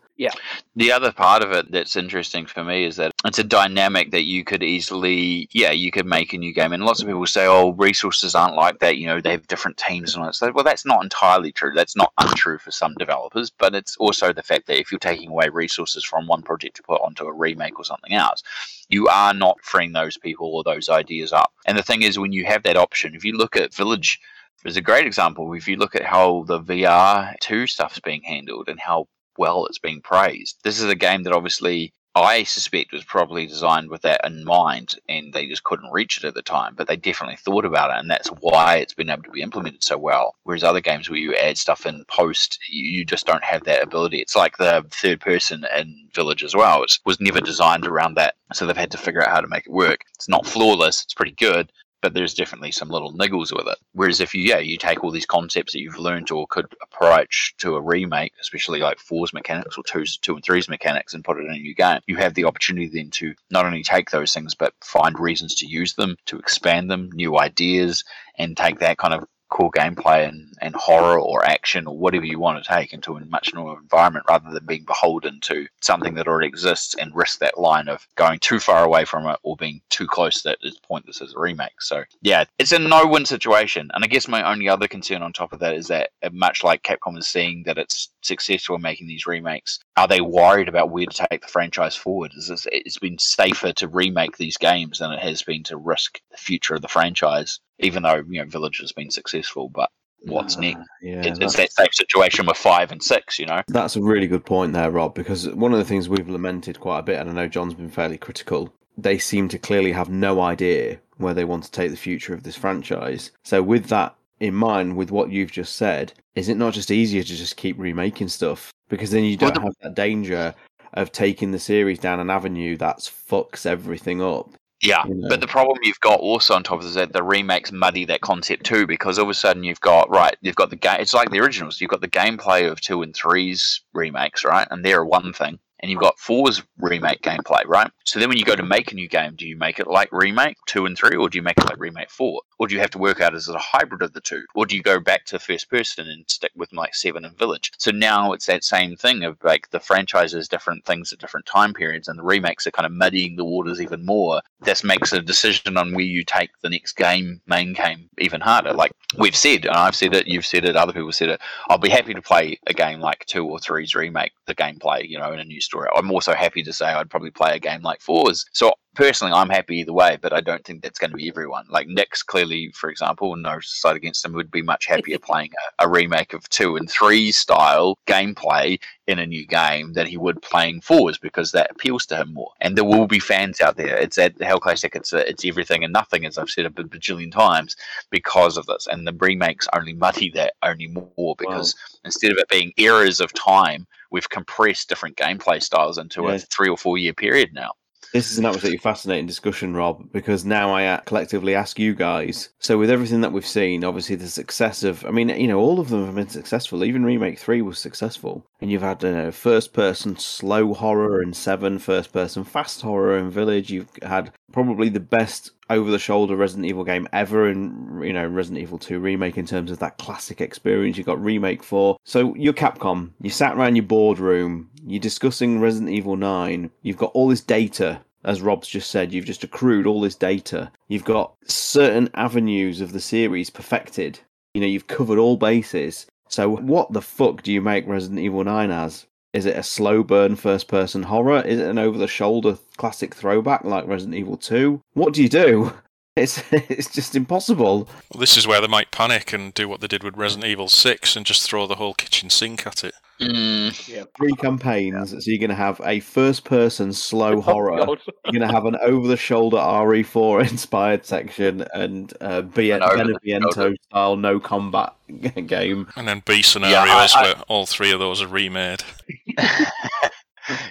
[0.76, 4.24] The other part of it that's interesting for me is that it's a dynamic that
[4.24, 6.74] you could easily, yeah, you could make a new game.
[6.74, 8.98] And lots of people say, oh, resources aren't like that.
[8.98, 10.36] You know, they have different teams and all that.
[10.36, 11.74] So, well, that's not entirely true.
[11.76, 13.50] That's not untrue for some developers.
[13.50, 16.84] But it's also the fact that if you're taking away resources from one project to
[16.84, 18.44] put onto a remake or something else,
[18.90, 21.52] you are not freeing those people or those ideas up.
[21.66, 24.20] And the thing is, when you have that option, if you look at Village,
[24.66, 25.52] is a great example.
[25.54, 29.80] If you look at how the VR two stuff's being handled and how well it's
[29.80, 30.58] being praised.
[30.64, 34.96] This is a game that obviously I suspect was probably designed with that in mind,
[35.08, 36.76] and they just couldn't reach it at the time.
[36.76, 39.82] But they definitely thought about it, and that's why it's been able to be implemented
[39.82, 40.36] so well.
[40.44, 44.20] Whereas other games where you add stuff in post, you, just don't have that ability.
[44.20, 46.84] It's like the third person in Village as well.
[46.84, 49.66] It was never designed around that, so they've had to figure out how to make
[49.66, 50.02] it work.
[50.16, 51.72] It's not flawless; it's pretty good,
[52.02, 53.78] but there's definitely some little niggles with it.
[53.94, 57.54] Whereas if you yeah you take all these concepts that you've learned or could approach
[57.60, 61.38] to a remake, especially like four's mechanics or two's two and three's mechanics, and put
[61.38, 64.34] it in a new game, you have the opportunity then to not only take those
[64.34, 68.04] things but find reasons to use them, to expand them, new ideas,
[68.38, 72.40] and take that kind of core gameplay and, and horror or action or whatever you
[72.40, 76.28] want to take into a much newer environment rather than being beholden to something that
[76.28, 79.82] already exists and risk that line of going too far away from it or being
[79.90, 81.82] too close that it's pointless as a remake.
[81.82, 83.92] So yeah, it's a no-win situation.
[83.94, 86.84] And I guess my only other concern on top of that is that much like
[86.84, 91.06] Capcom is seeing that it's successful in making these remakes, are they worried about where
[91.06, 92.32] to take the franchise forward?
[92.36, 96.20] Is this, it's been safer to remake these games than it has been to risk
[96.32, 99.70] the future of the franchise even though you know Village has been successful.
[99.70, 99.90] But
[100.24, 100.80] what's Uh, next?
[101.02, 103.40] Yeah, It's, that same situation with five and six.
[103.40, 106.30] You know, That's a really good point there, Rob, because one of the things we've
[106.30, 109.92] lamented quite a bit, and I know John's been fairly critical, they seem to clearly
[109.92, 113.32] have no idea where they want to take the future of this franchise.
[113.44, 117.24] So, with that in mind, with what you've just said, is it not just easier
[117.24, 118.72] to just keep remaking stuff?
[118.90, 120.54] Because then you don't the- have that danger
[120.94, 124.50] of taking the series down an avenue that fucks everything up.
[124.84, 125.30] Yeah, You know.
[125.30, 128.22] but the problem you've got also on top of is that the remakes muddy that
[128.22, 130.98] concept too, because all of a sudden you've got right, you've got the game.
[131.00, 131.80] It's like the originals.
[131.80, 135.92] You've got the gameplay of two and three's remakes, right, and they're one thing, and
[135.92, 137.92] you've got four's remake gameplay, right.
[138.06, 140.10] So then when you go to make a new game, do you make it like
[140.12, 142.82] remake two and three, or do you make it like remake four, or do you
[142.82, 145.00] have to work out is it a hybrid of the two, or do you go
[145.00, 147.72] back to first person and stick with like seven and Village?
[147.78, 151.74] So now it's that same thing of like the franchises, different things at different time
[151.74, 155.22] periods, and the remakes are kind of muddying the waters even more this makes a
[155.22, 158.74] decision on where you take the next game, main game, even harder.
[158.74, 161.42] Like we've said, and I've said it, you've said it, other people said it.
[161.70, 165.18] I'll be happy to play a game like two or three's remake the gameplay, you
[165.18, 165.60] know, in a new.
[165.96, 168.46] I'm also happy to say I'd probably play a game like four's.
[168.52, 171.66] So personally, I'm happy either way, but I don't think that's going to be everyone.
[171.70, 175.86] Like Nick's clearly, for example, no side against him, would be much happier playing a,
[175.86, 180.42] a remake of two and three style gameplay in a new game than he would
[180.42, 182.52] playing fours because that appeals to him more.
[182.62, 183.98] And there will be fans out there.
[183.98, 184.96] It's at Hell Classic.
[184.96, 187.76] It's uh, it's everything and nothing, as I've said a bajillion times,
[188.10, 188.88] because of this.
[188.88, 193.34] And the remakes only muddy that only more because instead of it being eras of
[193.34, 197.72] time, we've compressed different gameplay styles into a three or four year period now.
[198.14, 202.50] This is an absolutely fascinating discussion, Rob, because now I collectively ask you guys.
[202.60, 205.80] So, with everything that we've seen, obviously the success of, I mean, you know, all
[205.80, 206.84] of them have been successful.
[206.84, 208.46] Even Remake 3 was successful.
[208.60, 213.30] And you've had uh, first person slow horror in 7, first person fast horror in
[213.30, 213.72] Village.
[213.72, 218.28] You've had probably the best over the shoulder Resident Evil game ever in, you know,
[218.28, 220.98] Resident Evil 2 Remake in terms of that classic experience.
[220.98, 221.96] You've got Remake 4.
[222.04, 223.12] So, you're Capcom.
[223.22, 226.70] You sat around your boardroom, you're discussing Resident Evil 9.
[226.82, 230.72] You've got all this data as Rob's just said, you've just accrued all this data.
[230.88, 234.20] You've got certain avenues of the series perfected.
[234.54, 236.06] You know, you've covered all bases.
[236.28, 239.08] So, what the fuck do you make Resident Evil 9 as?
[239.34, 241.42] Is it a slow burn first person horror?
[241.42, 244.82] Is it an over the shoulder classic throwback like Resident Evil 2?
[244.94, 245.74] What do you do?
[246.18, 247.88] It's it's just impossible.
[248.14, 250.68] Well, this is where they might panic and do what they did with Resident Evil
[250.68, 252.94] 6 and just throw the whole kitchen sink at it.
[253.22, 257.78] Mm, Three campaigns, so you're going to have a first person slow horror.
[257.78, 258.00] God.
[258.26, 264.16] You're going to have an over the shoulder RE4 inspired section and uh, B- Beneviento-style
[264.18, 264.94] no combat
[265.46, 265.88] game.
[265.96, 268.84] And then B scenarios I- where all three of those are remade.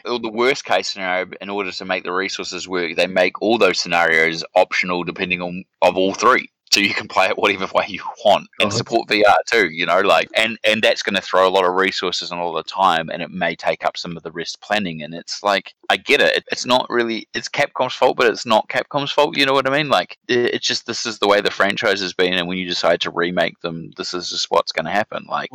[0.05, 3.57] Or the worst case scenario, in order to make the resources work, they make all
[3.57, 6.51] those scenarios optional depending on of all three.
[6.73, 9.87] So you can play it whatever way you want and Oh, support VR too, you
[9.87, 12.59] know, like and and that's going to throw a lot of resources and a lot
[12.59, 15.03] of time, and it may take up some of the rest planning.
[15.03, 18.69] And it's like I get it, it's not really it's Capcom's fault, but it's not
[18.69, 19.37] Capcom's fault.
[19.37, 19.89] You know what I mean?
[19.89, 22.67] Like it- it's just this is the way the franchise has been, and when you
[22.69, 25.27] decide to remake them, this is just what's going to happen.
[25.29, 25.51] Like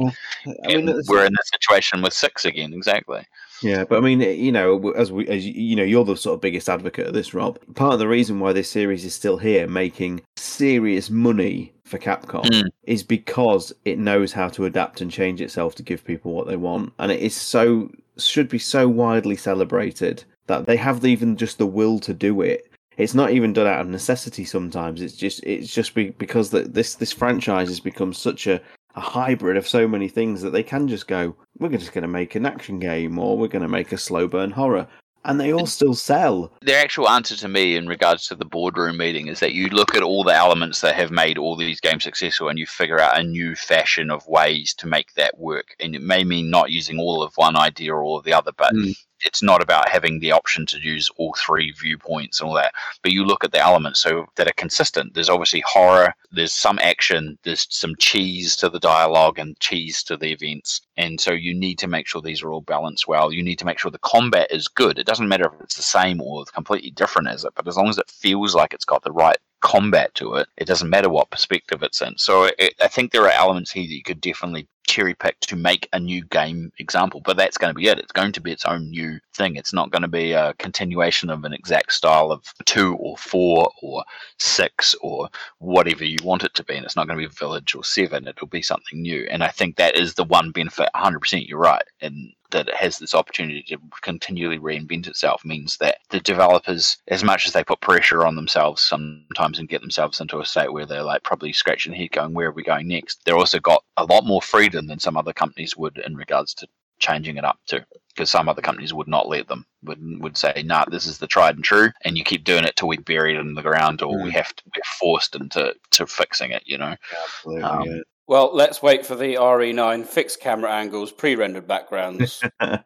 [0.63, 3.25] I mean, and we're in this situation with six again, exactly.
[3.63, 6.35] Yeah, but I mean, you know, as we, as you- you know, you're the sort
[6.35, 7.57] of biggest advocate of this, Rob.
[7.75, 12.43] Part of the reason why this series is still here, making serious money for Capcom,
[12.45, 12.67] Mm.
[12.83, 16.57] is because it knows how to adapt and change itself to give people what they
[16.57, 21.57] want, and it is so should be so widely celebrated that they have even just
[21.57, 22.65] the will to do it.
[22.97, 24.45] It's not even done out of necessity.
[24.45, 28.61] Sometimes it's just it's just be, because that this this franchise has become such a
[28.95, 32.07] a hybrid of so many things that they can just go, we're just going to
[32.07, 34.87] make an action game or we're going to make a slow burn horror.
[35.23, 36.51] and they all still sell.
[36.61, 39.95] The actual answer to me in regards to the boardroom meeting is that you look
[39.95, 43.17] at all the elements that have made all these games successful and you figure out
[43.19, 45.67] a new fashion of ways to make that work.
[45.79, 48.51] And it may mean not using all of one idea or all of the other,
[48.55, 48.95] but Mm.
[49.21, 52.73] It's not about having the option to use all three viewpoints and all that.
[53.01, 55.13] But you look at the elements so that are consistent.
[55.13, 60.17] There's obviously horror, there's some action, there's some cheese to the dialogue and cheese to
[60.17, 60.81] the events.
[60.97, 63.31] And so you need to make sure these are all balanced well.
[63.31, 64.99] You need to make sure the combat is good.
[64.99, 67.89] It doesn't matter if it's the same or completely different as it, but as long
[67.89, 71.31] as it feels like it's got the right combat to it, it doesn't matter what
[71.31, 72.17] perspective it's in.
[72.17, 75.55] So it, I think there are elements here that you could definitely cherry pick to
[75.55, 77.99] make a new game example, but that's going to be it.
[77.99, 79.55] It's going to be its own new thing.
[79.55, 83.69] It's not going to be a continuation of an exact style of two or four
[83.81, 84.03] or
[84.39, 85.29] six or
[85.59, 86.75] whatever you want it to be.
[86.75, 88.27] And it's not going to be Village or Seven.
[88.27, 89.27] It'll be something new.
[89.29, 90.89] And I think that is the one benefit.
[90.95, 91.83] 100%, you're right.
[92.01, 97.21] And that it has this opportunity to continually reinvent itself means that the developers, as
[97.21, 100.85] much as they put pressure on themselves sometimes and get themselves into a state where
[100.85, 103.19] they're like probably scratching their head going, where are we going next?
[103.25, 106.67] They're also got a lot more freedom than some other companies would in regards to
[106.99, 107.81] changing it up too.
[108.13, 111.27] Because some other companies would not let them, would would say, "Nah, this is the
[111.27, 114.01] tried and true, and you keep doing it till we bury it in the ground,
[114.01, 117.63] or we have to we're forced into to fixing it." You know, Absolutely.
[117.63, 118.01] Um, yeah.
[118.27, 122.81] Well, let's wait for the RE9 fixed camera angles, pre-rendered backgrounds, and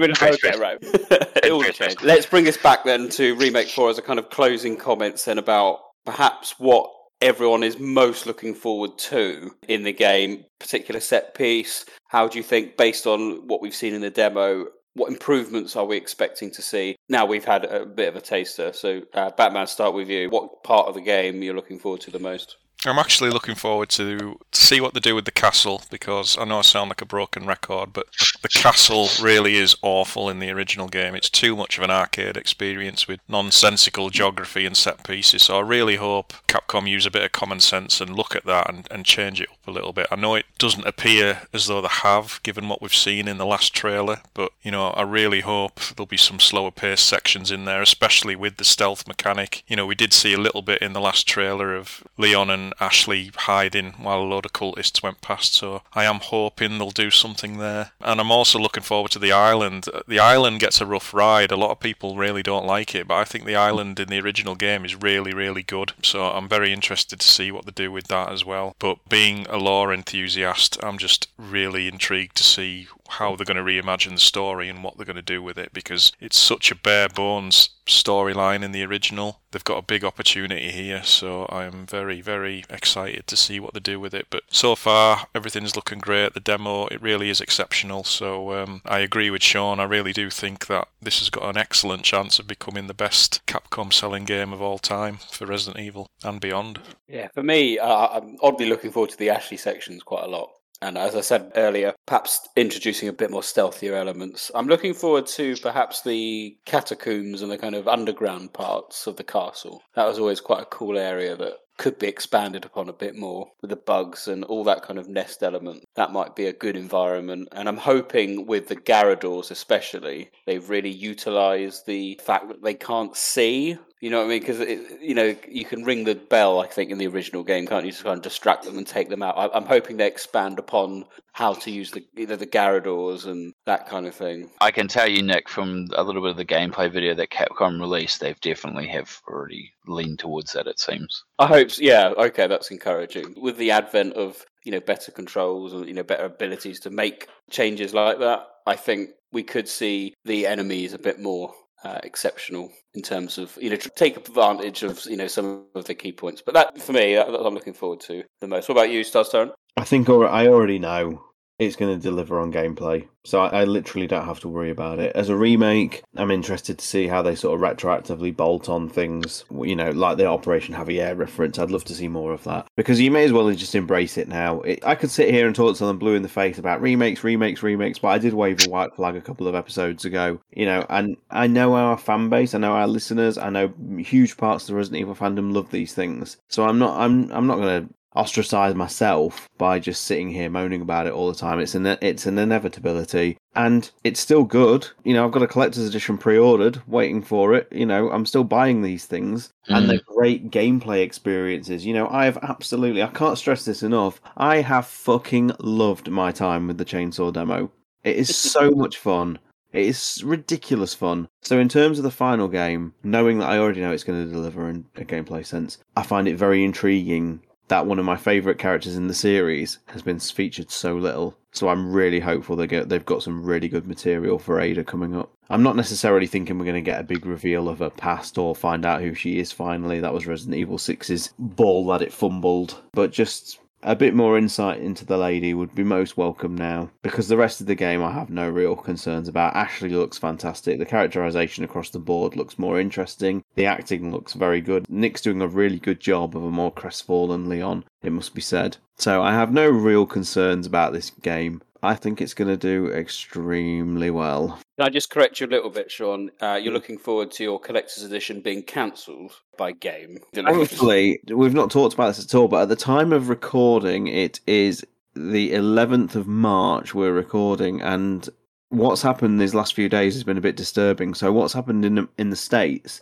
[0.00, 0.78] we'll okay, right.
[0.80, 1.96] it all trace.
[2.02, 5.36] Let's bring this back then to Remake 4 as a kind of closing comments then
[5.36, 6.90] about perhaps what
[7.20, 11.84] everyone is most looking forward to in the game, particular set piece.
[12.08, 15.84] How do you think, based on what we've seen in the demo, what improvements are
[15.84, 16.96] we expecting to see?
[17.08, 18.72] Now we've had a bit of a taster.
[18.72, 20.30] So, uh, Batman, start with you.
[20.30, 22.56] What part of the game you're looking forward to the most?
[22.84, 26.58] I'm actually looking forward to, see what they do with the castle because I know
[26.58, 28.06] I sound like a broken record, but
[28.42, 31.14] the castle really is awful in the original game.
[31.14, 35.42] It's too much of an arcade experience with nonsensical geography and set pieces.
[35.42, 38.68] So I really hope Capcom use a bit of common sense and look at that
[38.68, 40.06] and, and change it up a little bit.
[40.10, 43.46] I know it doesn't appear as though they have, given what we've seen in the
[43.46, 47.64] last trailer, but you know I really hope there'll be some slower paced sections in
[47.64, 49.64] there, especially with the stealth mechanic.
[49.66, 52.71] You know we did see a little bit in the last trailer of Leon and
[52.80, 55.54] Ashley hiding while a load of cultists went past.
[55.54, 57.92] So I am hoping they'll do something there.
[58.00, 59.88] And I'm also looking forward to the island.
[60.06, 61.52] The island gets a rough ride.
[61.52, 64.20] A lot of people really don't like it, but I think the island in the
[64.20, 65.92] original game is really, really good.
[66.02, 68.76] So I'm very interested to see what they do with that as well.
[68.78, 73.62] But being a lore enthusiast, I'm just really intrigued to see how they're going to
[73.62, 76.74] reimagine the story and what they're going to do with it because it's such a
[76.74, 79.40] bare bones storyline in the original.
[79.50, 83.80] They've got a big opportunity here, so I'm very, very excited to see what they
[83.80, 84.28] do with it.
[84.30, 86.32] But so far, everything's looking great.
[86.32, 88.04] The demo, it really is exceptional.
[88.04, 89.78] So um, I agree with Sean.
[89.78, 93.44] I really do think that this has got an excellent chance of becoming the best
[93.46, 96.80] Capcom selling game of all time for Resident Evil and beyond.
[97.08, 100.50] Yeah, for me, uh, I'm oddly looking forward to the Ashley sections quite a lot.
[100.82, 104.50] And as I said earlier, perhaps introducing a bit more stealthier elements.
[104.52, 109.22] I'm looking forward to perhaps the catacombs and the kind of underground parts of the
[109.22, 109.82] castle.
[109.94, 113.50] That was always quite a cool area that could be expanded upon a bit more
[113.60, 115.84] with the bugs and all that kind of nest element.
[115.96, 117.48] That might be a good environment.
[117.50, 123.16] And I'm hoping with the Garradors especially, they've really utilised the fact that they can't
[123.16, 123.76] see.
[124.00, 124.40] You know what I mean?
[124.40, 124.60] Because
[125.00, 126.60] you know you can ring the bell.
[126.60, 127.92] I think in the original game, can't you?
[127.92, 129.36] To kind of distract them and take them out.
[129.36, 133.88] I, I'm hoping they expand upon how to use the either the Garradors and that
[133.88, 134.50] kind of thing.
[134.60, 137.80] I can tell you, Nick, from a little bit of the gameplay video that Capcom
[137.80, 140.66] released, they've definitely have already leaned towards that.
[140.66, 141.24] It seems.
[141.42, 141.70] I hope.
[141.70, 141.82] So.
[141.82, 142.12] Yeah.
[142.16, 143.34] Okay, that's encouraging.
[143.36, 147.28] With the advent of you know better controls and you know better abilities to make
[147.50, 151.52] changes like that, I think we could see the enemies a bit more
[151.84, 155.94] uh, exceptional in terms of you know take advantage of you know some of the
[155.94, 156.42] key points.
[156.44, 158.68] But that for me, that, that I'm looking forward to the most.
[158.68, 159.52] What about you, Starstone?
[159.76, 161.24] I think I already know
[161.58, 164.98] it's going to deliver on gameplay, so I, I literally don't have to worry about
[164.98, 165.14] it.
[165.14, 169.44] As a remake, I'm interested to see how they sort of retroactively bolt on things,
[169.50, 171.58] you know, like the Operation Javier reference.
[171.58, 174.28] I'd love to see more of that because you may as well just embrace it
[174.28, 174.60] now.
[174.62, 177.22] It, I could sit here and talk to them blue in the face about remakes,
[177.22, 180.66] remakes, remakes, but I did wave a white flag a couple of episodes ago, you
[180.66, 184.64] know, and I know our fan base, I know our listeners, I know huge parts
[184.64, 187.86] of the Resident Evil fandom love these things, so I'm not, I'm, I'm not going
[187.86, 191.58] to ostracize myself by just sitting here moaning about it all the time.
[191.60, 194.88] It's an it's an inevitability, and it's still good.
[195.04, 197.68] You know, I've got a collector's edition pre-ordered, waiting for it.
[197.70, 200.06] You know, I'm still buying these things, and they're mm.
[200.06, 201.86] great gameplay experiences.
[201.86, 204.20] You know, I have absolutely, I can't stress this enough.
[204.36, 207.70] I have fucking loved my time with the chainsaw demo.
[208.04, 209.38] It is so much fun.
[209.72, 211.28] It's ridiculous fun.
[211.40, 214.30] So, in terms of the final game, knowing that I already know it's going to
[214.30, 218.58] deliver in a gameplay sense, I find it very intriguing that one of my favourite
[218.58, 221.36] characters in the series has been featured so little.
[221.52, 225.14] So I'm really hopeful they get they've got some really good material for Ada coming
[225.16, 225.32] up.
[225.50, 228.54] I'm not necessarily thinking we're going to get a big reveal of her past or
[228.54, 230.00] find out who she is finally.
[230.00, 232.80] That was Resident Evil 6's ball that it fumbled.
[232.92, 237.28] But just a bit more insight into the lady would be most welcome now because
[237.28, 239.56] the rest of the game I have no real concerns about.
[239.56, 240.78] Ashley looks fantastic.
[240.78, 243.42] The characterization across the board looks more interesting.
[243.54, 244.88] The acting looks very good.
[244.88, 248.76] Nick's doing a really good job of a more crestfallen Leon, it must be said.
[248.96, 251.62] So I have no real concerns about this game.
[251.84, 254.58] I think it's going to do extremely well.
[254.78, 256.30] Can I just correct you a little bit, Sean?
[256.40, 260.18] Uh, you're looking forward to your collector's edition being cancelled by Game.
[260.32, 264.38] Thankfully, we've not talked about this at all, but at the time of recording, it
[264.46, 268.28] is the 11th of March we're recording, and
[268.68, 271.14] what's happened these last few days has been a bit disturbing.
[271.14, 273.00] So, what's happened in the, in the States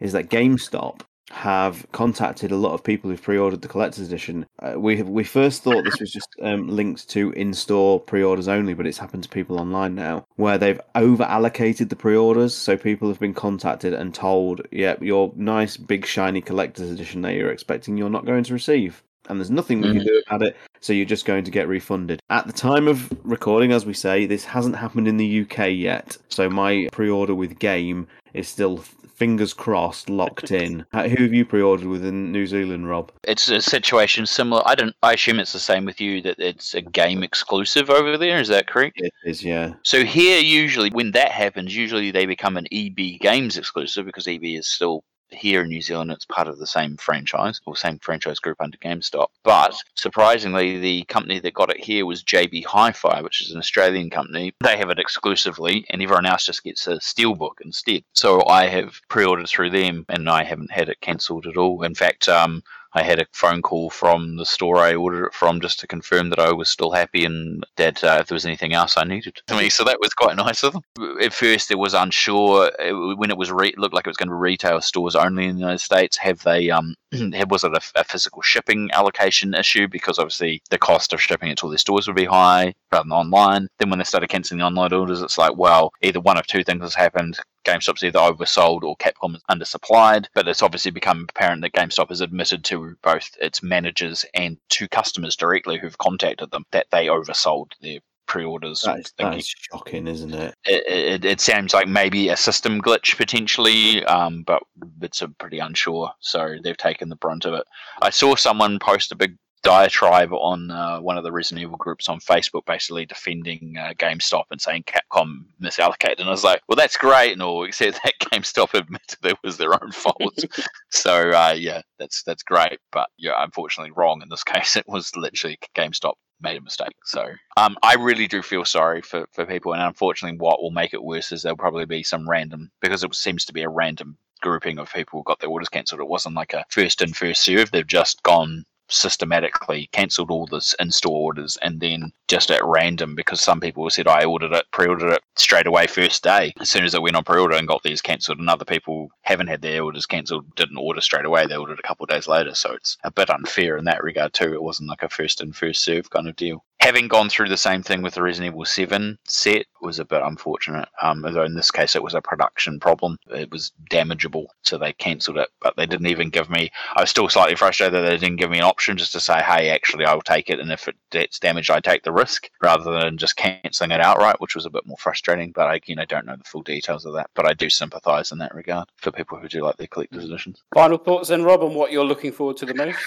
[0.00, 1.02] is that GameStop
[1.32, 4.46] have contacted a lot of people who've pre-ordered the collector's edition.
[4.58, 8.74] Uh, we have, we first thought this was just um, linked to in-store pre-orders only,
[8.74, 12.54] but it's happened to people online now where they've over allocated the pre-orders.
[12.54, 17.22] So people have been contacted and told, "Yep, yeah, your nice big shiny collector's edition
[17.22, 19.98] that you're expecting, you're not going to receive." And there's nothing we mm-hmm.
[19.98, 22.20] can do about it, so you're just going to get refunded.
[22.28, 26.18] At the time of recording, as we say, this hasn't happened in the UK yet.
[26.28, 28.84] So my pre order with Game is still
[29.22, 30.84] fingers crossed, locked in.
[30.92, 33.12] Who have you pre-ordered within New Zealand, Rob?
[33.22, 34.64] It's a situation similar.
[34.66, 34.96] I don't.
[35.04, 36.20] I assume it's the same with you.
[36.22, 38.40] That it's a game exclusive over there.
[38.40, 39.00] Is that correct?
[39.00, 39.44] It is.
[39.44, 39.74] Yeah.
[39.84, 44.42] So here, usually, when that happens, usually they become an EB Games exclusive because EB
[44.42, 48.38] is still here in New Zealand, it's part of the same franchise or same franchise
[48.38, 49.28] group under GameStop.
[49.42, 54.10] But surprisingly, the company that got it here was JB Hi-Fi, which is an Australian
[54.10, 54.52] company.
[54.60, 58.04] They have it exclusively, and everyone else just gets a steelbook instead.
[58.12, 61.82] So I have pre-ordered through them, and I haven't had it cancelled at all.
[61.82, 62.62] In fact, um,
[62.94, 66.30] I had a phone call from the store I ordered it from just to confirm
[66.30, 69.40] that I was still happy and that uh, if there was anything else I needed
[69.46, 69.70] to me.
[69.70, 70.82] So that was quite nice of them.
[71.20, 72.70] At first, it was unsure
[73.16, 75.54] when it was re- looked like it was going to be retail stores only in
[75.54, 76.16] the United States.
[76.18, 76.94] Have they um
[77.48, 81.58] was it a, a, physical shipping allocation issue because obviously the cost of shipping it
[81.58, 83.68] to all their stores would be high rather than online.
[83.78, 86.64] Then when they started cancelling the online orders, it's like well either one of two
[86.64, 87.38] things has happened.
[87.64, 92.20] GameStop's either oversold or Capcom is undersupplied, but it's obviously become apparent that GameStop has
[92.20, 97.72] admitted to both its managers and to customers directly who've contacted them that they oversold
[97.80, 98.82] their pre-orders.
[98.82, 100.54] That's, that's shocking, isn't it?
[100.64, 101.24] It, it?
[101.24, 104.62] it, sounds like maybe a system glitch potentially, um, but
[105.00, 106.10] it's pretty unsure.
[106.20, 107.64] So they've taken the brunt of it.
[108.00, 112.08] I saw someone post a big diatribe on uh, one of the Resident Evil groups
[112.08, 116.18] on Facebook, basically defending uh, GameStop and saying Capcom misallocated.
[116.18, 119.56] And I was like, well, that's great and all, except that GameStop admitted it was
[119.56, 120.44] their own fault.
[120.90, 124.76] so uh, yeah, that's that's great, but yeah, unfortunately wrong in this case.
[124.76, 126.96] It was literally GameStop made a mistake.
[127.04, 127.24] So
[127.56, 131.02] um, I really do feel sorry for, for people, and unfortunately, what will make it
[131.02, 134.78] worse is there'll probably be some random because it seems to be a random grouping
[134.78, 136.00] of people who got their orders cancelled.
[136.00, 137.70] It wasn't like a first in first serve.
[137.70, 143.40] They've just gone systematically cancelled all the in-store orders and then just at random because
[143.40, 146.52] some people said I ordered it, pre-ordered it straight away first day.
[146.60, 149.48] As soon as it went on pre-order and got these cancelled, and other people haven't
[149.48, 151.46] had their orders cancelled, didn't order straight away.
[151.46, 154.32] They ordered a couple of days later, so it's a bit unfair in that regard
[154.32, 154.52] too.
[154.52, 157.56] It wasn't like a first in first serve kind of deal having gone through the
[157.56, 160.88] same thing with the Resident Evil 7 set was a bit unfortunate.
[161.00, 164.92] Um, although in this case it was a production problem, it was damageable, so they
[164.92, 165.48] cancelled it.
[165.60, 166.72] But they didn't even give me.
[166.96, 169.40] I was still slightly frustrated that they didn't give me an option just to say,
[169.42, 172.98] "Hey, actually, I'll take it, and if it gets damaged, I take the risk," rather
[172.98, 175.52] than just cancelling it outright, which was a bit more frustrating.
[175.52, 177.30] But again, I, don't know the full details of that.
[177.34, 180.62] But I do sympathise in that regard for people who do like their collector's editions.
[180.74, 182.98] Final thoughts, then, Rob, on what you're looking forward to the most.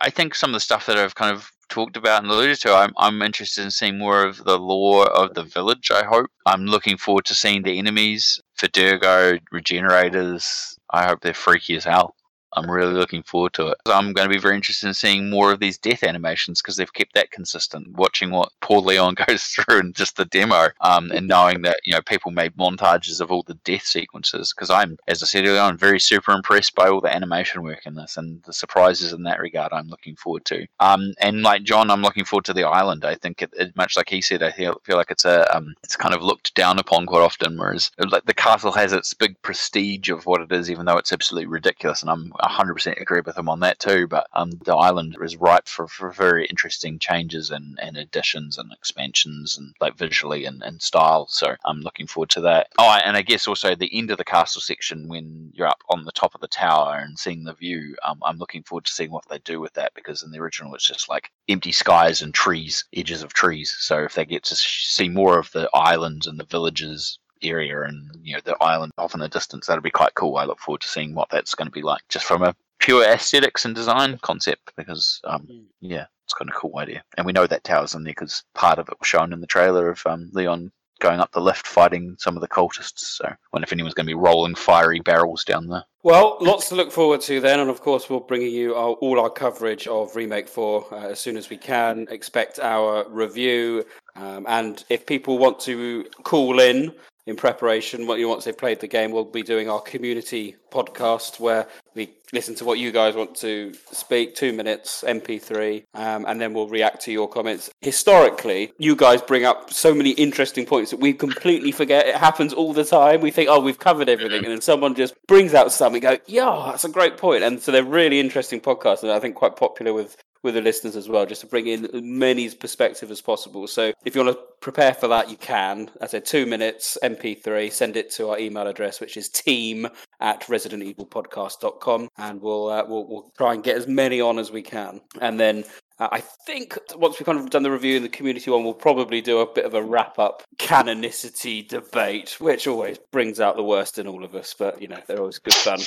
[0.00, 2.74] I think some of the stuff that I've kind of talked about and alluded to,
[2.74, 6.26] I'm, I'm interested in seeing more of the lore of the village, I hope.
[6.44, 10.76] I'm looking forward to seeing the enemies, Verdugo, Regenerators.
[10.90, 12.15] I hope they're freaky as hell.
[12.56, 13.78] I'm really looking forward to it.
[13.86, 16.92] I'm going to be very interested in seeing more of these death animations because they've
[16.92, 17.92] kept that consistent.
[17.96, 21.92] Watching what poor Leon goes through in just the demo, um, and knowing that you
[21.92, 24.52] know people made montages of all the death sequences.
[24.54, 27.86] Because I'm, as I said earlier, I'm very super impressed by all the animation work
[27.86, 29.72] in this and the surprises in that regard.
[29.72, 30.66] I'm looking forward to.
[30.80, 33.04] Um, and like John, I'm looking forward to the island.
[33.04, 35.74] I think it, it, much like he said, I feel, feel like it's a um,
[35.82, 37.58] it's kind of looked down upon quite often.
[37.58, 41.12] Whereas like the castle has its big prestige of what it is, even though it's
[41.12, 42.00] absolutely ridiculous.
[42.00, 44.06] And I'm 100% agree with him on that too.
[44.06, 48.72] But um, the island is ripe for, for very interesting changes and, and additions and
[48.72, 51.26] expansions and like visually and, and style.
[51.28, 52.68] So I'm looking forward to that.
[52.78, 56.04] Oh, and I guess also the end of the castle section when you're up on
[56.04, 57.96] the top of the tower and seeing the view.
[58.04, 60.74] Um, I'm looking forward to seeing what they do with that because in the original
[60.74, 63.76] it's just like empty skies and trees, edges of trees.
[63.80, 68.10] So if they get to see more of the islands and the villages area and
[68.22, 70.36] you know the island off in the distance, that'll be quite cool.
[70.36, 73.04] I look forward to seeing what that's going to be like just from a pure
[73.04, 77.02] aesthetics and design concept because um, yeah, it's kind of a cool idea.
[77.16, 79.46] And we know that tower's in there because part of it was shown in the
[79.46, 83.00] trailer of um, Leon going up the lift fighting some of the cultists.
[83.00, 85.84] So I wonder if anyone's going to be rolling fiery barrels down there.
[86.02, 89.20] Well, lots to look forward to then, and of course, we'll bring you our, all
[89.20, 92.06] our coverage of Remake 4 uh, as soon as we can.
[92.10, 93.84] Expect our review,
[94.14, 96.94] um, and if people want to call in
[97.26, 101.40] in preparation, what you once they've played the game, we'll be doing our community podcast
[101.40, 106.40] where we listen to what you guys want to speak, two minutes, MP3, um, and
[106.40, 107.70] then we'll react to your comments.
[107.80, 112.06] Historically, you guys bring up so many interesting points that we completely forget.
[112.06, 113.20] It happens all the time.
[113.20, 116.02] We think, oh, we've covered everything, and then someone just brings out something.
[116.02, 117.42] Go, yeah, that's a great point.
[117.42, 120.96] And so they're really interesting podcasts, and I think quite popular with with the listeners
[120.96, 123.66] as well, just to bring in as many perspective as possible.
[123.66, 125.90] So if you want to prepare for that, you can.
[126.00, 129.88] I said two minutes, MP3, send it to our email address, which is team
[130.20, 134.62] at residentevilpodcast.com, and we'll, uh, we'll we'll try and get as many on as we
[134.62, 135.00] can.
[135.20, 135.64] And then
[135.98, 138.74] uh, I think once we've kind of done the review in the community one, we'll
[138.74, 143.62] probably do a bit of a wrap up canonicity debate, which always brings out the
[143.62, 145.80] worst in all of us, but you know, they're always good fun.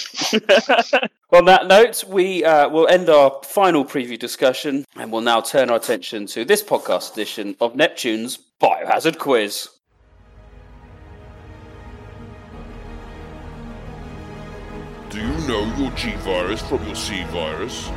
[1.32, 5.70] On that note, we uh, will end our final preview discussion and we'll now turn
[5.70, 9.70] our attention to this podcast edition of Neptune's Biohazard Quiz.
[15.12, 17.90] Do you know your G virus from your C virus?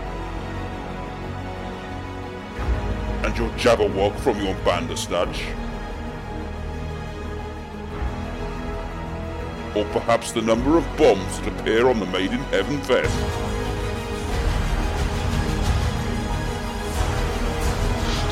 [3.25, 5.43] And your Jabberwock from your Bandersnatch?
[9.77, 13.11] Or perhaps the number of bombs that appear on the Made in Heaven vest?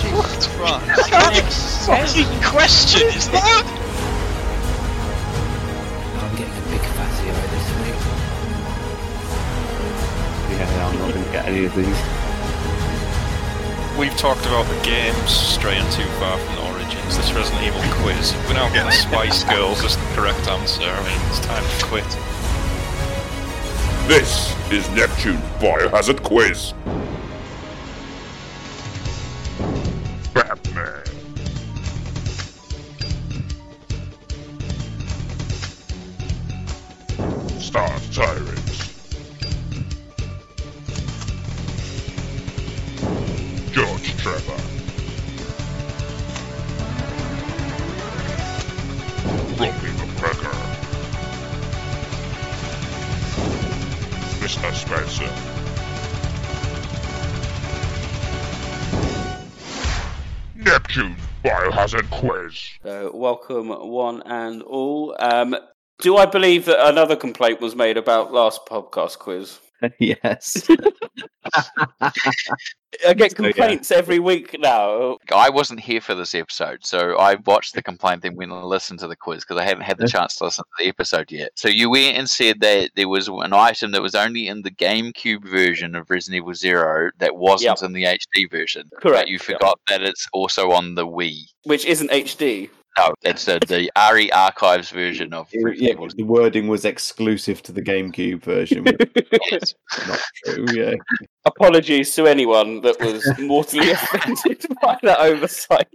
[0.02, 0.88] Jesus Christ.
[0.88, 1.44] What kind of
[1.86, 3.64] fucking question is that?
[6.18, 7.98] I'm getting a big fatty eye this week.
[10.58, 12.29] Yeah, I'm not going to get any of these.
[14.00, 17.18] We've talked about the games straying too far from the origins.
[17.18, 18.34] This Resident Evil quiz.
[18.48, 20.84] We're now getting Spice Girls as the correct answer.
[20.84, 22.06] I mean, it's time to quit.
[24.08, 26.72] This is Neptune's Biohazard Quiz.
[30.32, 31.04] Batman.
[37.60, 38.69] Star.
[43.72, 44.56] George Trevor.
[49.54, 50.56] McGregor.
[54.40, 54.74] Mr.
[54.74, 55.30] Spencer.
[60.56, 62.70] Neptune Biohazard Quiz.
[62.82, 65.14] So, welcome one and all.
[65.20, 65.54] Um,
[66.00, 69.60] do I believe that another complaint was made about last podcast quiz?
[69.98, 70.68] yes.
[73.06, 75.18] I get complaints every week now.
[75.34, 78.98] I wasn't here for this episode, so I watched the complaint then went and listened
[79.00, 81.52] to the quiz because I hadn't had the chance to listen to the episode yet.
[81.54, 84.70] So you went and said that there was an item that was only in the
[84.70, 87.86] GameCube version of Resident Evil Zero that wasn't Yep.
[87.86, 88.88] in the HD version.
[89.00, 89.42] Correct, But you yep.
[89.42, 91.42] forgot that it's also on the Wii.
[91.64, 92.70] Which isn't HD.
[92.98, 96.08] No, it's uh, the RE Archives version of It- yeah, Evil.
[96.08, 98.84] the wording was exclusive to the GameCube version.
[98.84, 99.74] which is
[100.08, 100.66] not true.
[100.74, 100.94] Yeah.
[101.46, 105.86] Apologies to anyone that was mortally offended by that oversight.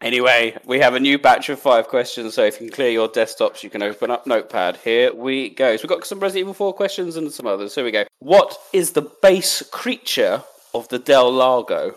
[0.00, 3.08] anyway, we have a new batch of five questions, so if you can clear your
[3.08, 4.76] desktops, you can open up Notepad.
[4.78, 5.76] Here we go.
[5.76, 7.74] So we've got some Resident Evil 4 questions and some others.
[7.74, 8.04] Here we go.
[8.20, 10.42] What is the base creature
[10.72, 11.96] of the Del Lago?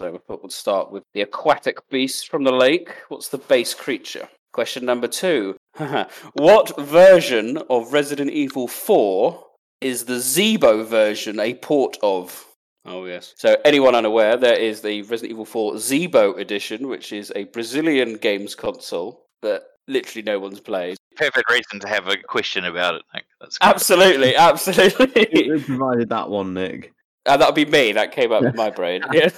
[0.00, 2.88] So we thought we'll start with the aquatic beast from the lake.
[3.10, 4.30] What's the base creature?
[4.50, 5.58] Question number two.
[6.32, 9.44] what version of Resident Evil 4
[9.82, 12.46] is the Zeebo version a port of?
[12.86, 13.34] Oh, yes.
[13.36, 18.14] So, anyone unaware, there is the Resident Evil 4 Zeebo edition, which is a Brazilian
[18.16, 20.96] games console that literally no one's played.
[21.16, 23.02] Perfect reason to have a question about it.
[23.12, 23.24] Nick.
[23.38, 25.46] That's kind of- Absolutely, absolutely.
[25.46, 26.94] Who provided that one, Nick?
[27.26, 27.92] Uh, that would be me.
[27.92, 29.02] That came up in my brain.
[29.12, 29.30] Yeah.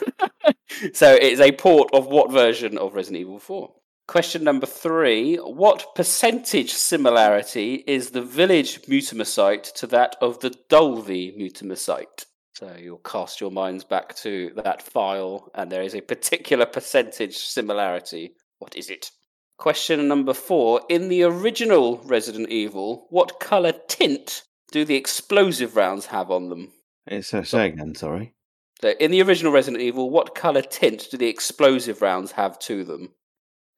[0.92, 3.72] so it's a port of what version of Resident Evil 4?
[4.08, 5.36] Question number three.
[5.36, 12.98] What percentage similarity is the village Mutimer to that of the Dulvey Mutimer So you'll
[12.98, 18.34] cast your minds back to that file, and there is a particular percentage similarity.
[18.58, 19.10] What is it?
[19.56, 20.82] Question number four.
[20.88, 24.42] In the original Resident Evil, what colour tint
[24.72, 26.72] do the explosive rounds have on them?
[27.06, 28.34] It's uh, say again, sorry.
[28.80, 32.84] So in the original Resident Evil, what colour tint do the explosive rounds have to
[32.84, 33.10] them?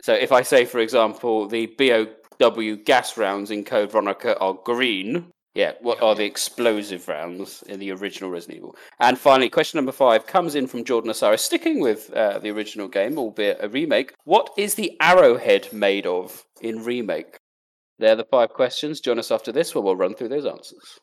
[0.03, 5.31] So if I say, for example, the BOW gas rounds in Code Veronica are green,
[5.55, 8.77] yeah, what are the explosive rounds in the original Resident Evil?
[8.99, 12.89] And finally, question number five comes in from Jordan Osiris, sticking with uh, the original
[12.89, 14.15] game, albeit a remake.
[14.25, 17.37] What is the arrowhead made of in remake?
[17.99, 19.01] They're the five questions.
[19.01, 20.99] Join us after this, where we'll run through those answers.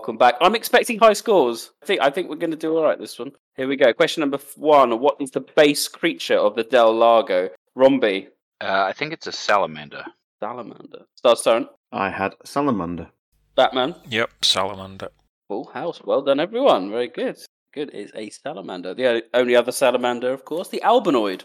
[0.00, 0.36] Welcome back.
[0.40, 1.72] I'm expecting high scores.
[1.82, 3.32] I think I think we're going to do all right this one.
[3.56, 3.92] Here we go.
[3.92, 7.50] Question number one: What is the base creature of the Del Lago?
[7.76, 8.28] Romby.
[8.62, 10.02] Uh, I think it's a salamander.
[10.42, 11.04] Salamander.
[11.16, 11.68] Start turn.
[11.92, 13.10] I had salamander.
[13.56, 13.94] Batman.
[14.08, 15.08] Yep, salamander.
[15.48, 16.00] Full house.
[16.02, 16.90] Well done, everyone.
[16.90, 17.36] Very good.
[17.74, 17.90] Good.
[17.90, 18.94] is a salamander.
[18.94, 21.42] The only other salamander, of course, the albinoid.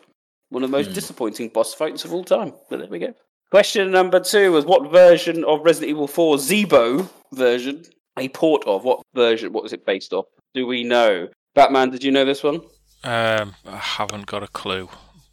[0.47, 0.93] One of the most Hmm.
[0.93, 2.53] disappointing boss fights of all time.
[2.69, 3.13] But there we go.
[3.51, 7.83] Question number two was what version of Resident Evil 4 Zebo version
[8.17, 8.83] a port of?
[8.83, 9.53] What version?
[9.53, 10.25] What was it based off?
[10.53, 11.27] Do we know?
[11.53, 12.61] Batman, did you know this one?
[13.03, 14.89] Um, I haven't got a clue.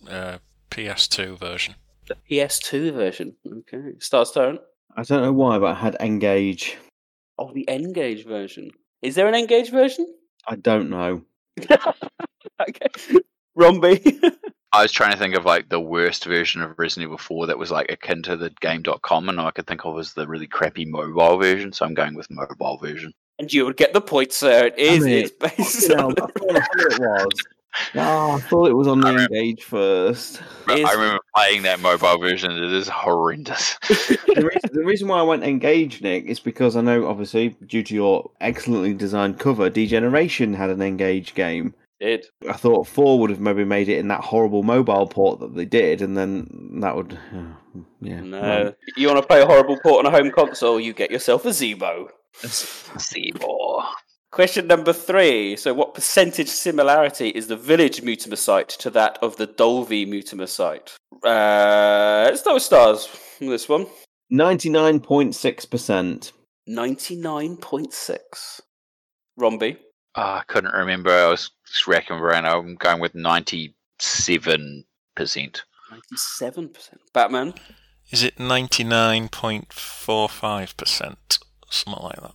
[0.08, 0.38] Uh,
[0.70, 1.74] PS2 version.
[2.08, 3.36] The PS2 version.
[3.46, 3.94] Okay.
[3.98, 4.58] Star Stone.
[4.96, 6.76] I don't know why, but I had N-Gage.
[7.38, 8.70] Oh, the N-Gage version.
[9.00, 10.06] Is there an N-Gage version?
[10.46, 11.22] I don't know.
[11.70, 12.88] okay.
[13.56, 14.32] Romby.
[14.74, 17.58] I was trying to think of like the worst version of Resident Evil 4 that
[17.58, 20.46] was like akin to the game.com, and all I could think of was the really
[20.46, 23.12] crappy mobile version, so I'm going with mobile version.
[23.38, 24.66] and you would get the point, sir.
[24.66, 25.04] It is.
[25.04, 25.18] Damn it.
[25.18, 26.12] It's based Fucking hell, on.
[26.12, 27.44] I thought I thought it was.
[27.94, 30.42] Ah, I thought it was on the N-Gage first.
[30.68, 33.78] I remember playing that mobile version, it is horrendous.
[33.88, 37.82] the, reason, the reason why I went N-Gage, Nick, is because I know, obviously, due
[37.82, 41.72] to your excellently designed cover, Degeneration had an N-Gage game.
[42.02, 42.26] Did.
[42.48, 45.64] I thought four would have maybe made it in that horrible mobile port that they
[45.64, 47.16] did, and then that would,
[48.00, 48.20] yeah.
[48.20, 48.74] No.
[48.96, 50.80] You want to play a horrible port on a home console?
[50.80, 52.08] You get yourself a Zeebo.
[52.42, 53.84] Seymour.
[54.32, 55.54] Question number three.
[55.54, 60.48] So, what percentage similarity is the village Mutimer site to that of the Dulvey Mutimer
[60.48, 60.96] site?
[61.22, 63.86] Uh, it's no stars from this one.
[64.28, 66.32] Ninety-nine point six percent.
[66.68, 68.60] 99.6.
[69.38, 69.76] Romby.
[70.14, 71.10] Ah, I couldn't remember.
[71.10, 72.46] I was just racking around.
[72.46, 73.74] I'm going with 97%.
[75.18, 75.64] 97%.
[77.12, 77.54] Batman.
[78.10, 81.16] Is it 99.45%?
[81.70, 82.34] Something like that.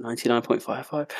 [0.00, 1.10] 99.55.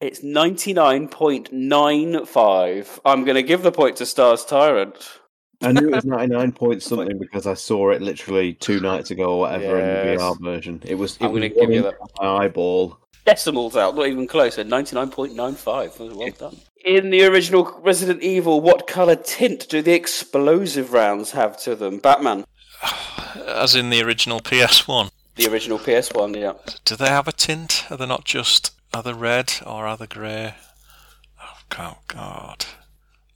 [0.00, 3.00] It's 99.95.
[3.04, 5.18] I'm going to give the point to Stars Tyrant.
[5.62, 9.34] I knew it was ninety-nine point something because I saw it literally two nights ago
[9.34, 10.82] or whatever in the VR version.
[10.86, 11.16] It was.
[11.16, 12.96] It I'm gonna give you running my eyeball.
[13.24, 14.64] Decimals out, not even closer.
[14.64, 16.16] 99.95.
[16.16, 16.56] Well done.
[16.84, 21.98] In the original Resident Evil, what colour tint do the explosive rounds have to them?
[21.98, 22.44] Batman.
[23.46, 25.10] As in the original PS1.
[25.36, 26.54] The original PS1, yeah.
[26.84, 27.86] Do they have a tint?
[27.90, 30.54] Are they not just are they red or are they grey?
[31.40, 32.66] Oh God, God!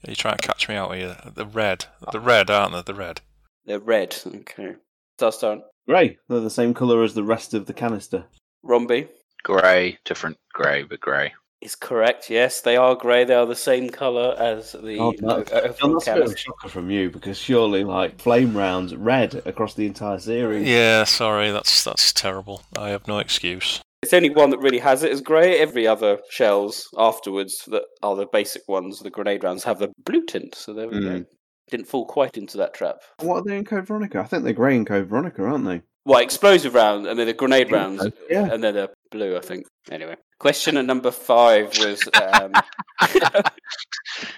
[0.04, 1.16] Are you trying to catch me out here?
[1.34, 2.82] The red, the red, aren't they?
[2.82, 3.20] The red.
[3.64, 4.16] They're red.
[4.26, 4.74] Okay.
[5.16, 5.62] Stars Tyrant.
[5.86, 6.18] Grey.
[6.28, 8.24] They're the same colour as the rest of the canister.
[8.64, 9.08] Romby.
[9.44, 11.32] Grey, different grey, but grey.
[11.60, 12.28] Is correct.
[12.28, 13.24] Yes, they are grey.
[13.24, 16.36] They are the same colour as the Oh, that- uh, that's a bit of a
[16.36, 20.68] shocker from you because surely, like flame rounds, red across the entire series.
[20.68, 22.62] Yeah, sorry, that's that's terrible.
[22.76, 23.80] I have no excuse.
[24.02, 25.58] It's only one that really has it as grey.
[25.58, 30.26] Every other shells afterwards that are the basic ones, the grenade rounds, have the blue
[30.26, 30.54] tint.
[30.54, 31.06] So there we go.
[31.06, 31.26] Mm.
[31.70, 32.96] Didn't fall quite into that trap.
[33.20, 34.20] What are they in Code Veronica?
[34.20, 35.80] I think they're grey in Code Veronica, aren't they?
[36.06, 38.52] Well, explosive round and then the grenade rounds, yeah.
[38.52, 39.66] and then the blue, I think.
[39.90, 42.06] Anyway, question at number five was.
[42.14, 42.52] Um,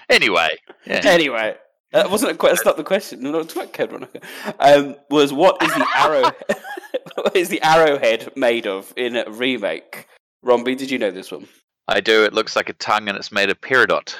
[0.09, 0.49] Anyway,
[0.85, 1.01] yeah.
[1.03, 1.55] anyway,
[1.91, 3.21] that wasn't a que- That's not the question.
[3.21, 4.21] No, it's about Code Veronica.
[4.59, 6.31] Um, was what is the arrow?
[7.15, 10.07] what is the arrowhead made of in a remake?
[10.45, 11.47] Romby, did you know this one?
[11.87, 12.23] I do.
[12.23, 14.15] It looks like a tongue, and it's made of peridot.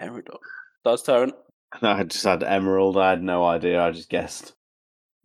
[0.00, 0.38] Peridot.
[0.84, 1.34] Does Tyrant?
[1.80, 2.96] I just had emerald.
[2.96, 3.82] I had no idea.
[3.82, 4.52] I just guessed.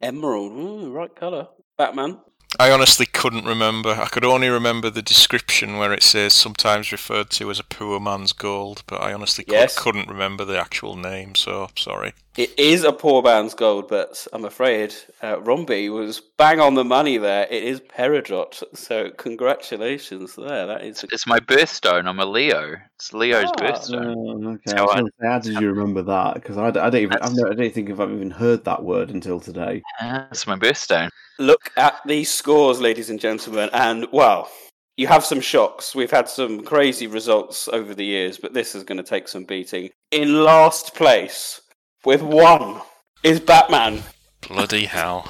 [0.01, 1.47] Emerald, ooh, right colour.
[1.77, 2.19] Batman.
[2.59, 3.89] I honestly couldn't remember.
[3.89, 7.99] I could only remember the description where it says sometimes referred to as a poor
[7.99, 9.77] man's gold, but I honestly cou- Yes.
[9.77, 12.13] couldn't remember the actual name, so sorry.
[12.37, 16.85] It is a poor man's gold, but I'm afraid uh, Romby was bang on the
[16.85, 17.47] money there.
[17.49, 20.67] It is Peridot, so congratulations there.
[20.67, 22.07] That is It's my birthstone.
[22.07, 22.77] I'm a Leo.
[22.95, 23.59] It's Leo's Ah.
[23.59, 24.15] birthstone.
[24.15, 24.61] Oh, okay.
[24.65, 26.35] That's I how was I- say, how did you remember that?
[26.35, 27.17] Because I, I don't even.
[27.21, 29.81] I've never, I don't think if I've even heard that word until today.
[29.99, 31.09] That's my birthstone.
[31.39, 34.49] Look at these scores, ladies and gentlemen, and well,
[34.95, 35.93] you have some shocks.
[35.93, 39.43] We've had some crazy results over the years, but this is going to take some
[39.43, 39.91] beating.
[40.09, 41.61] In last place,
[42.03, 42.81] with one,
[43.21, 44.01] is Batman.
[44.47, 45.29] Bloody hell.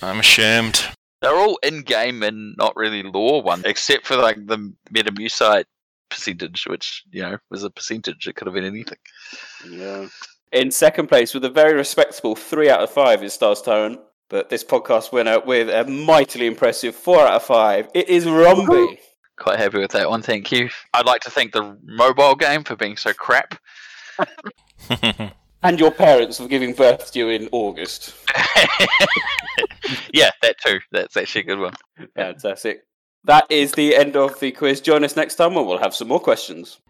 [0.00, 0.84] I'm ashamed.
[1.20, 5.64] They're all in-game and not really lore ones, except for like the Metamucite
[6.10, 8.28] percentage, which you know was a percentage.
[8.28, 8.98] It could have been anything.
[9.68, 10.06] Yeah.
[10.52, 13.98] In second place, with a very respectable three out of five, is Stars Tyrant.
[14.32, 18.96] But this podcast winner with a mightily impressive four out of five, it is Romby.
[19.38, 20.22] Quite happy with that one.
[20.22, 20.70] Thank you.
[20.94, 23.60] I'd like to thank the mobile game for being so crap.
[25.62, 28.14] and your parents for giving birth to you in August.
[30.14, 30.80] yeah, that too.
[30.92, 31.74] That's actually a good one.
[32.16, 32.84] Fantastic.
[33.24, 34.80] That is the end of the quiz.
[34.80, 36.80] Join us next time when we'll have some more questions.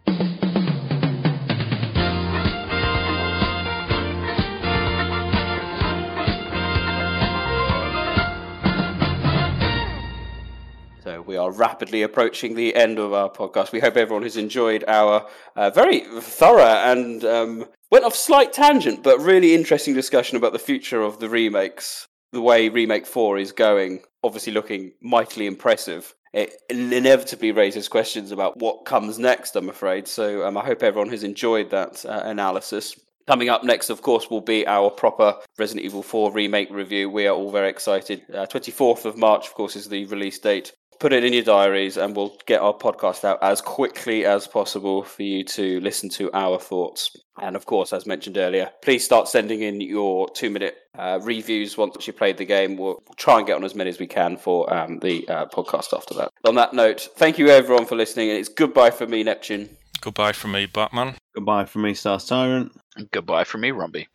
[11.43, 13.71] Are rapidly approaching the end of our podcast.
[13.71, 19.03] We hope everyone has enjoyed our uh, very thorough and um, went off slight tangent,
[19.03, 22.07] but really interesting discussion about the future of the remakes.
[22.31, 26.15] The way Remake Four is going, obviously looking mightily impressive.
[26.33, 29.55] It inevitably raises questions about what comes next.
[29.55, 30.07] I'm afraid.
[30.07, 32.99] So um, I hope everyone has enjoyed that uh, analysis.
[33.27, 37.09] Coming up next, of course, will be our proper Resident Evil 4 remake review.
[37.09, 38.23] We are all very excited.
[38.33, 40.73] Uh, 24th of March, of course, is the release date.
[41.03, 45.03] Put it in your diaries, and we'll get our podcast out as quickly as possible
[45.03, 47.17] for you to listen to our thoughts.
[47.41, 51.77] And of course, as mentioned earlier, please start sending in your two minute uh, reviews
[51.77, 52.77] once you played the game.
[52.77, 55.93] We'll try and get on as many as we can for um, the uh, podcast
[55.93, 56.31] after that.
[56.45, 59.75] On that note, thank you everyone for listening, and it's goodbye from me, Neptune.
[59.99, 61.15] Goodbye from me, Batman.
[61.35, 62.71] Goodbye from me, Star Tyrant.
[63.11, 64.07] Goodbye from me, Rumby.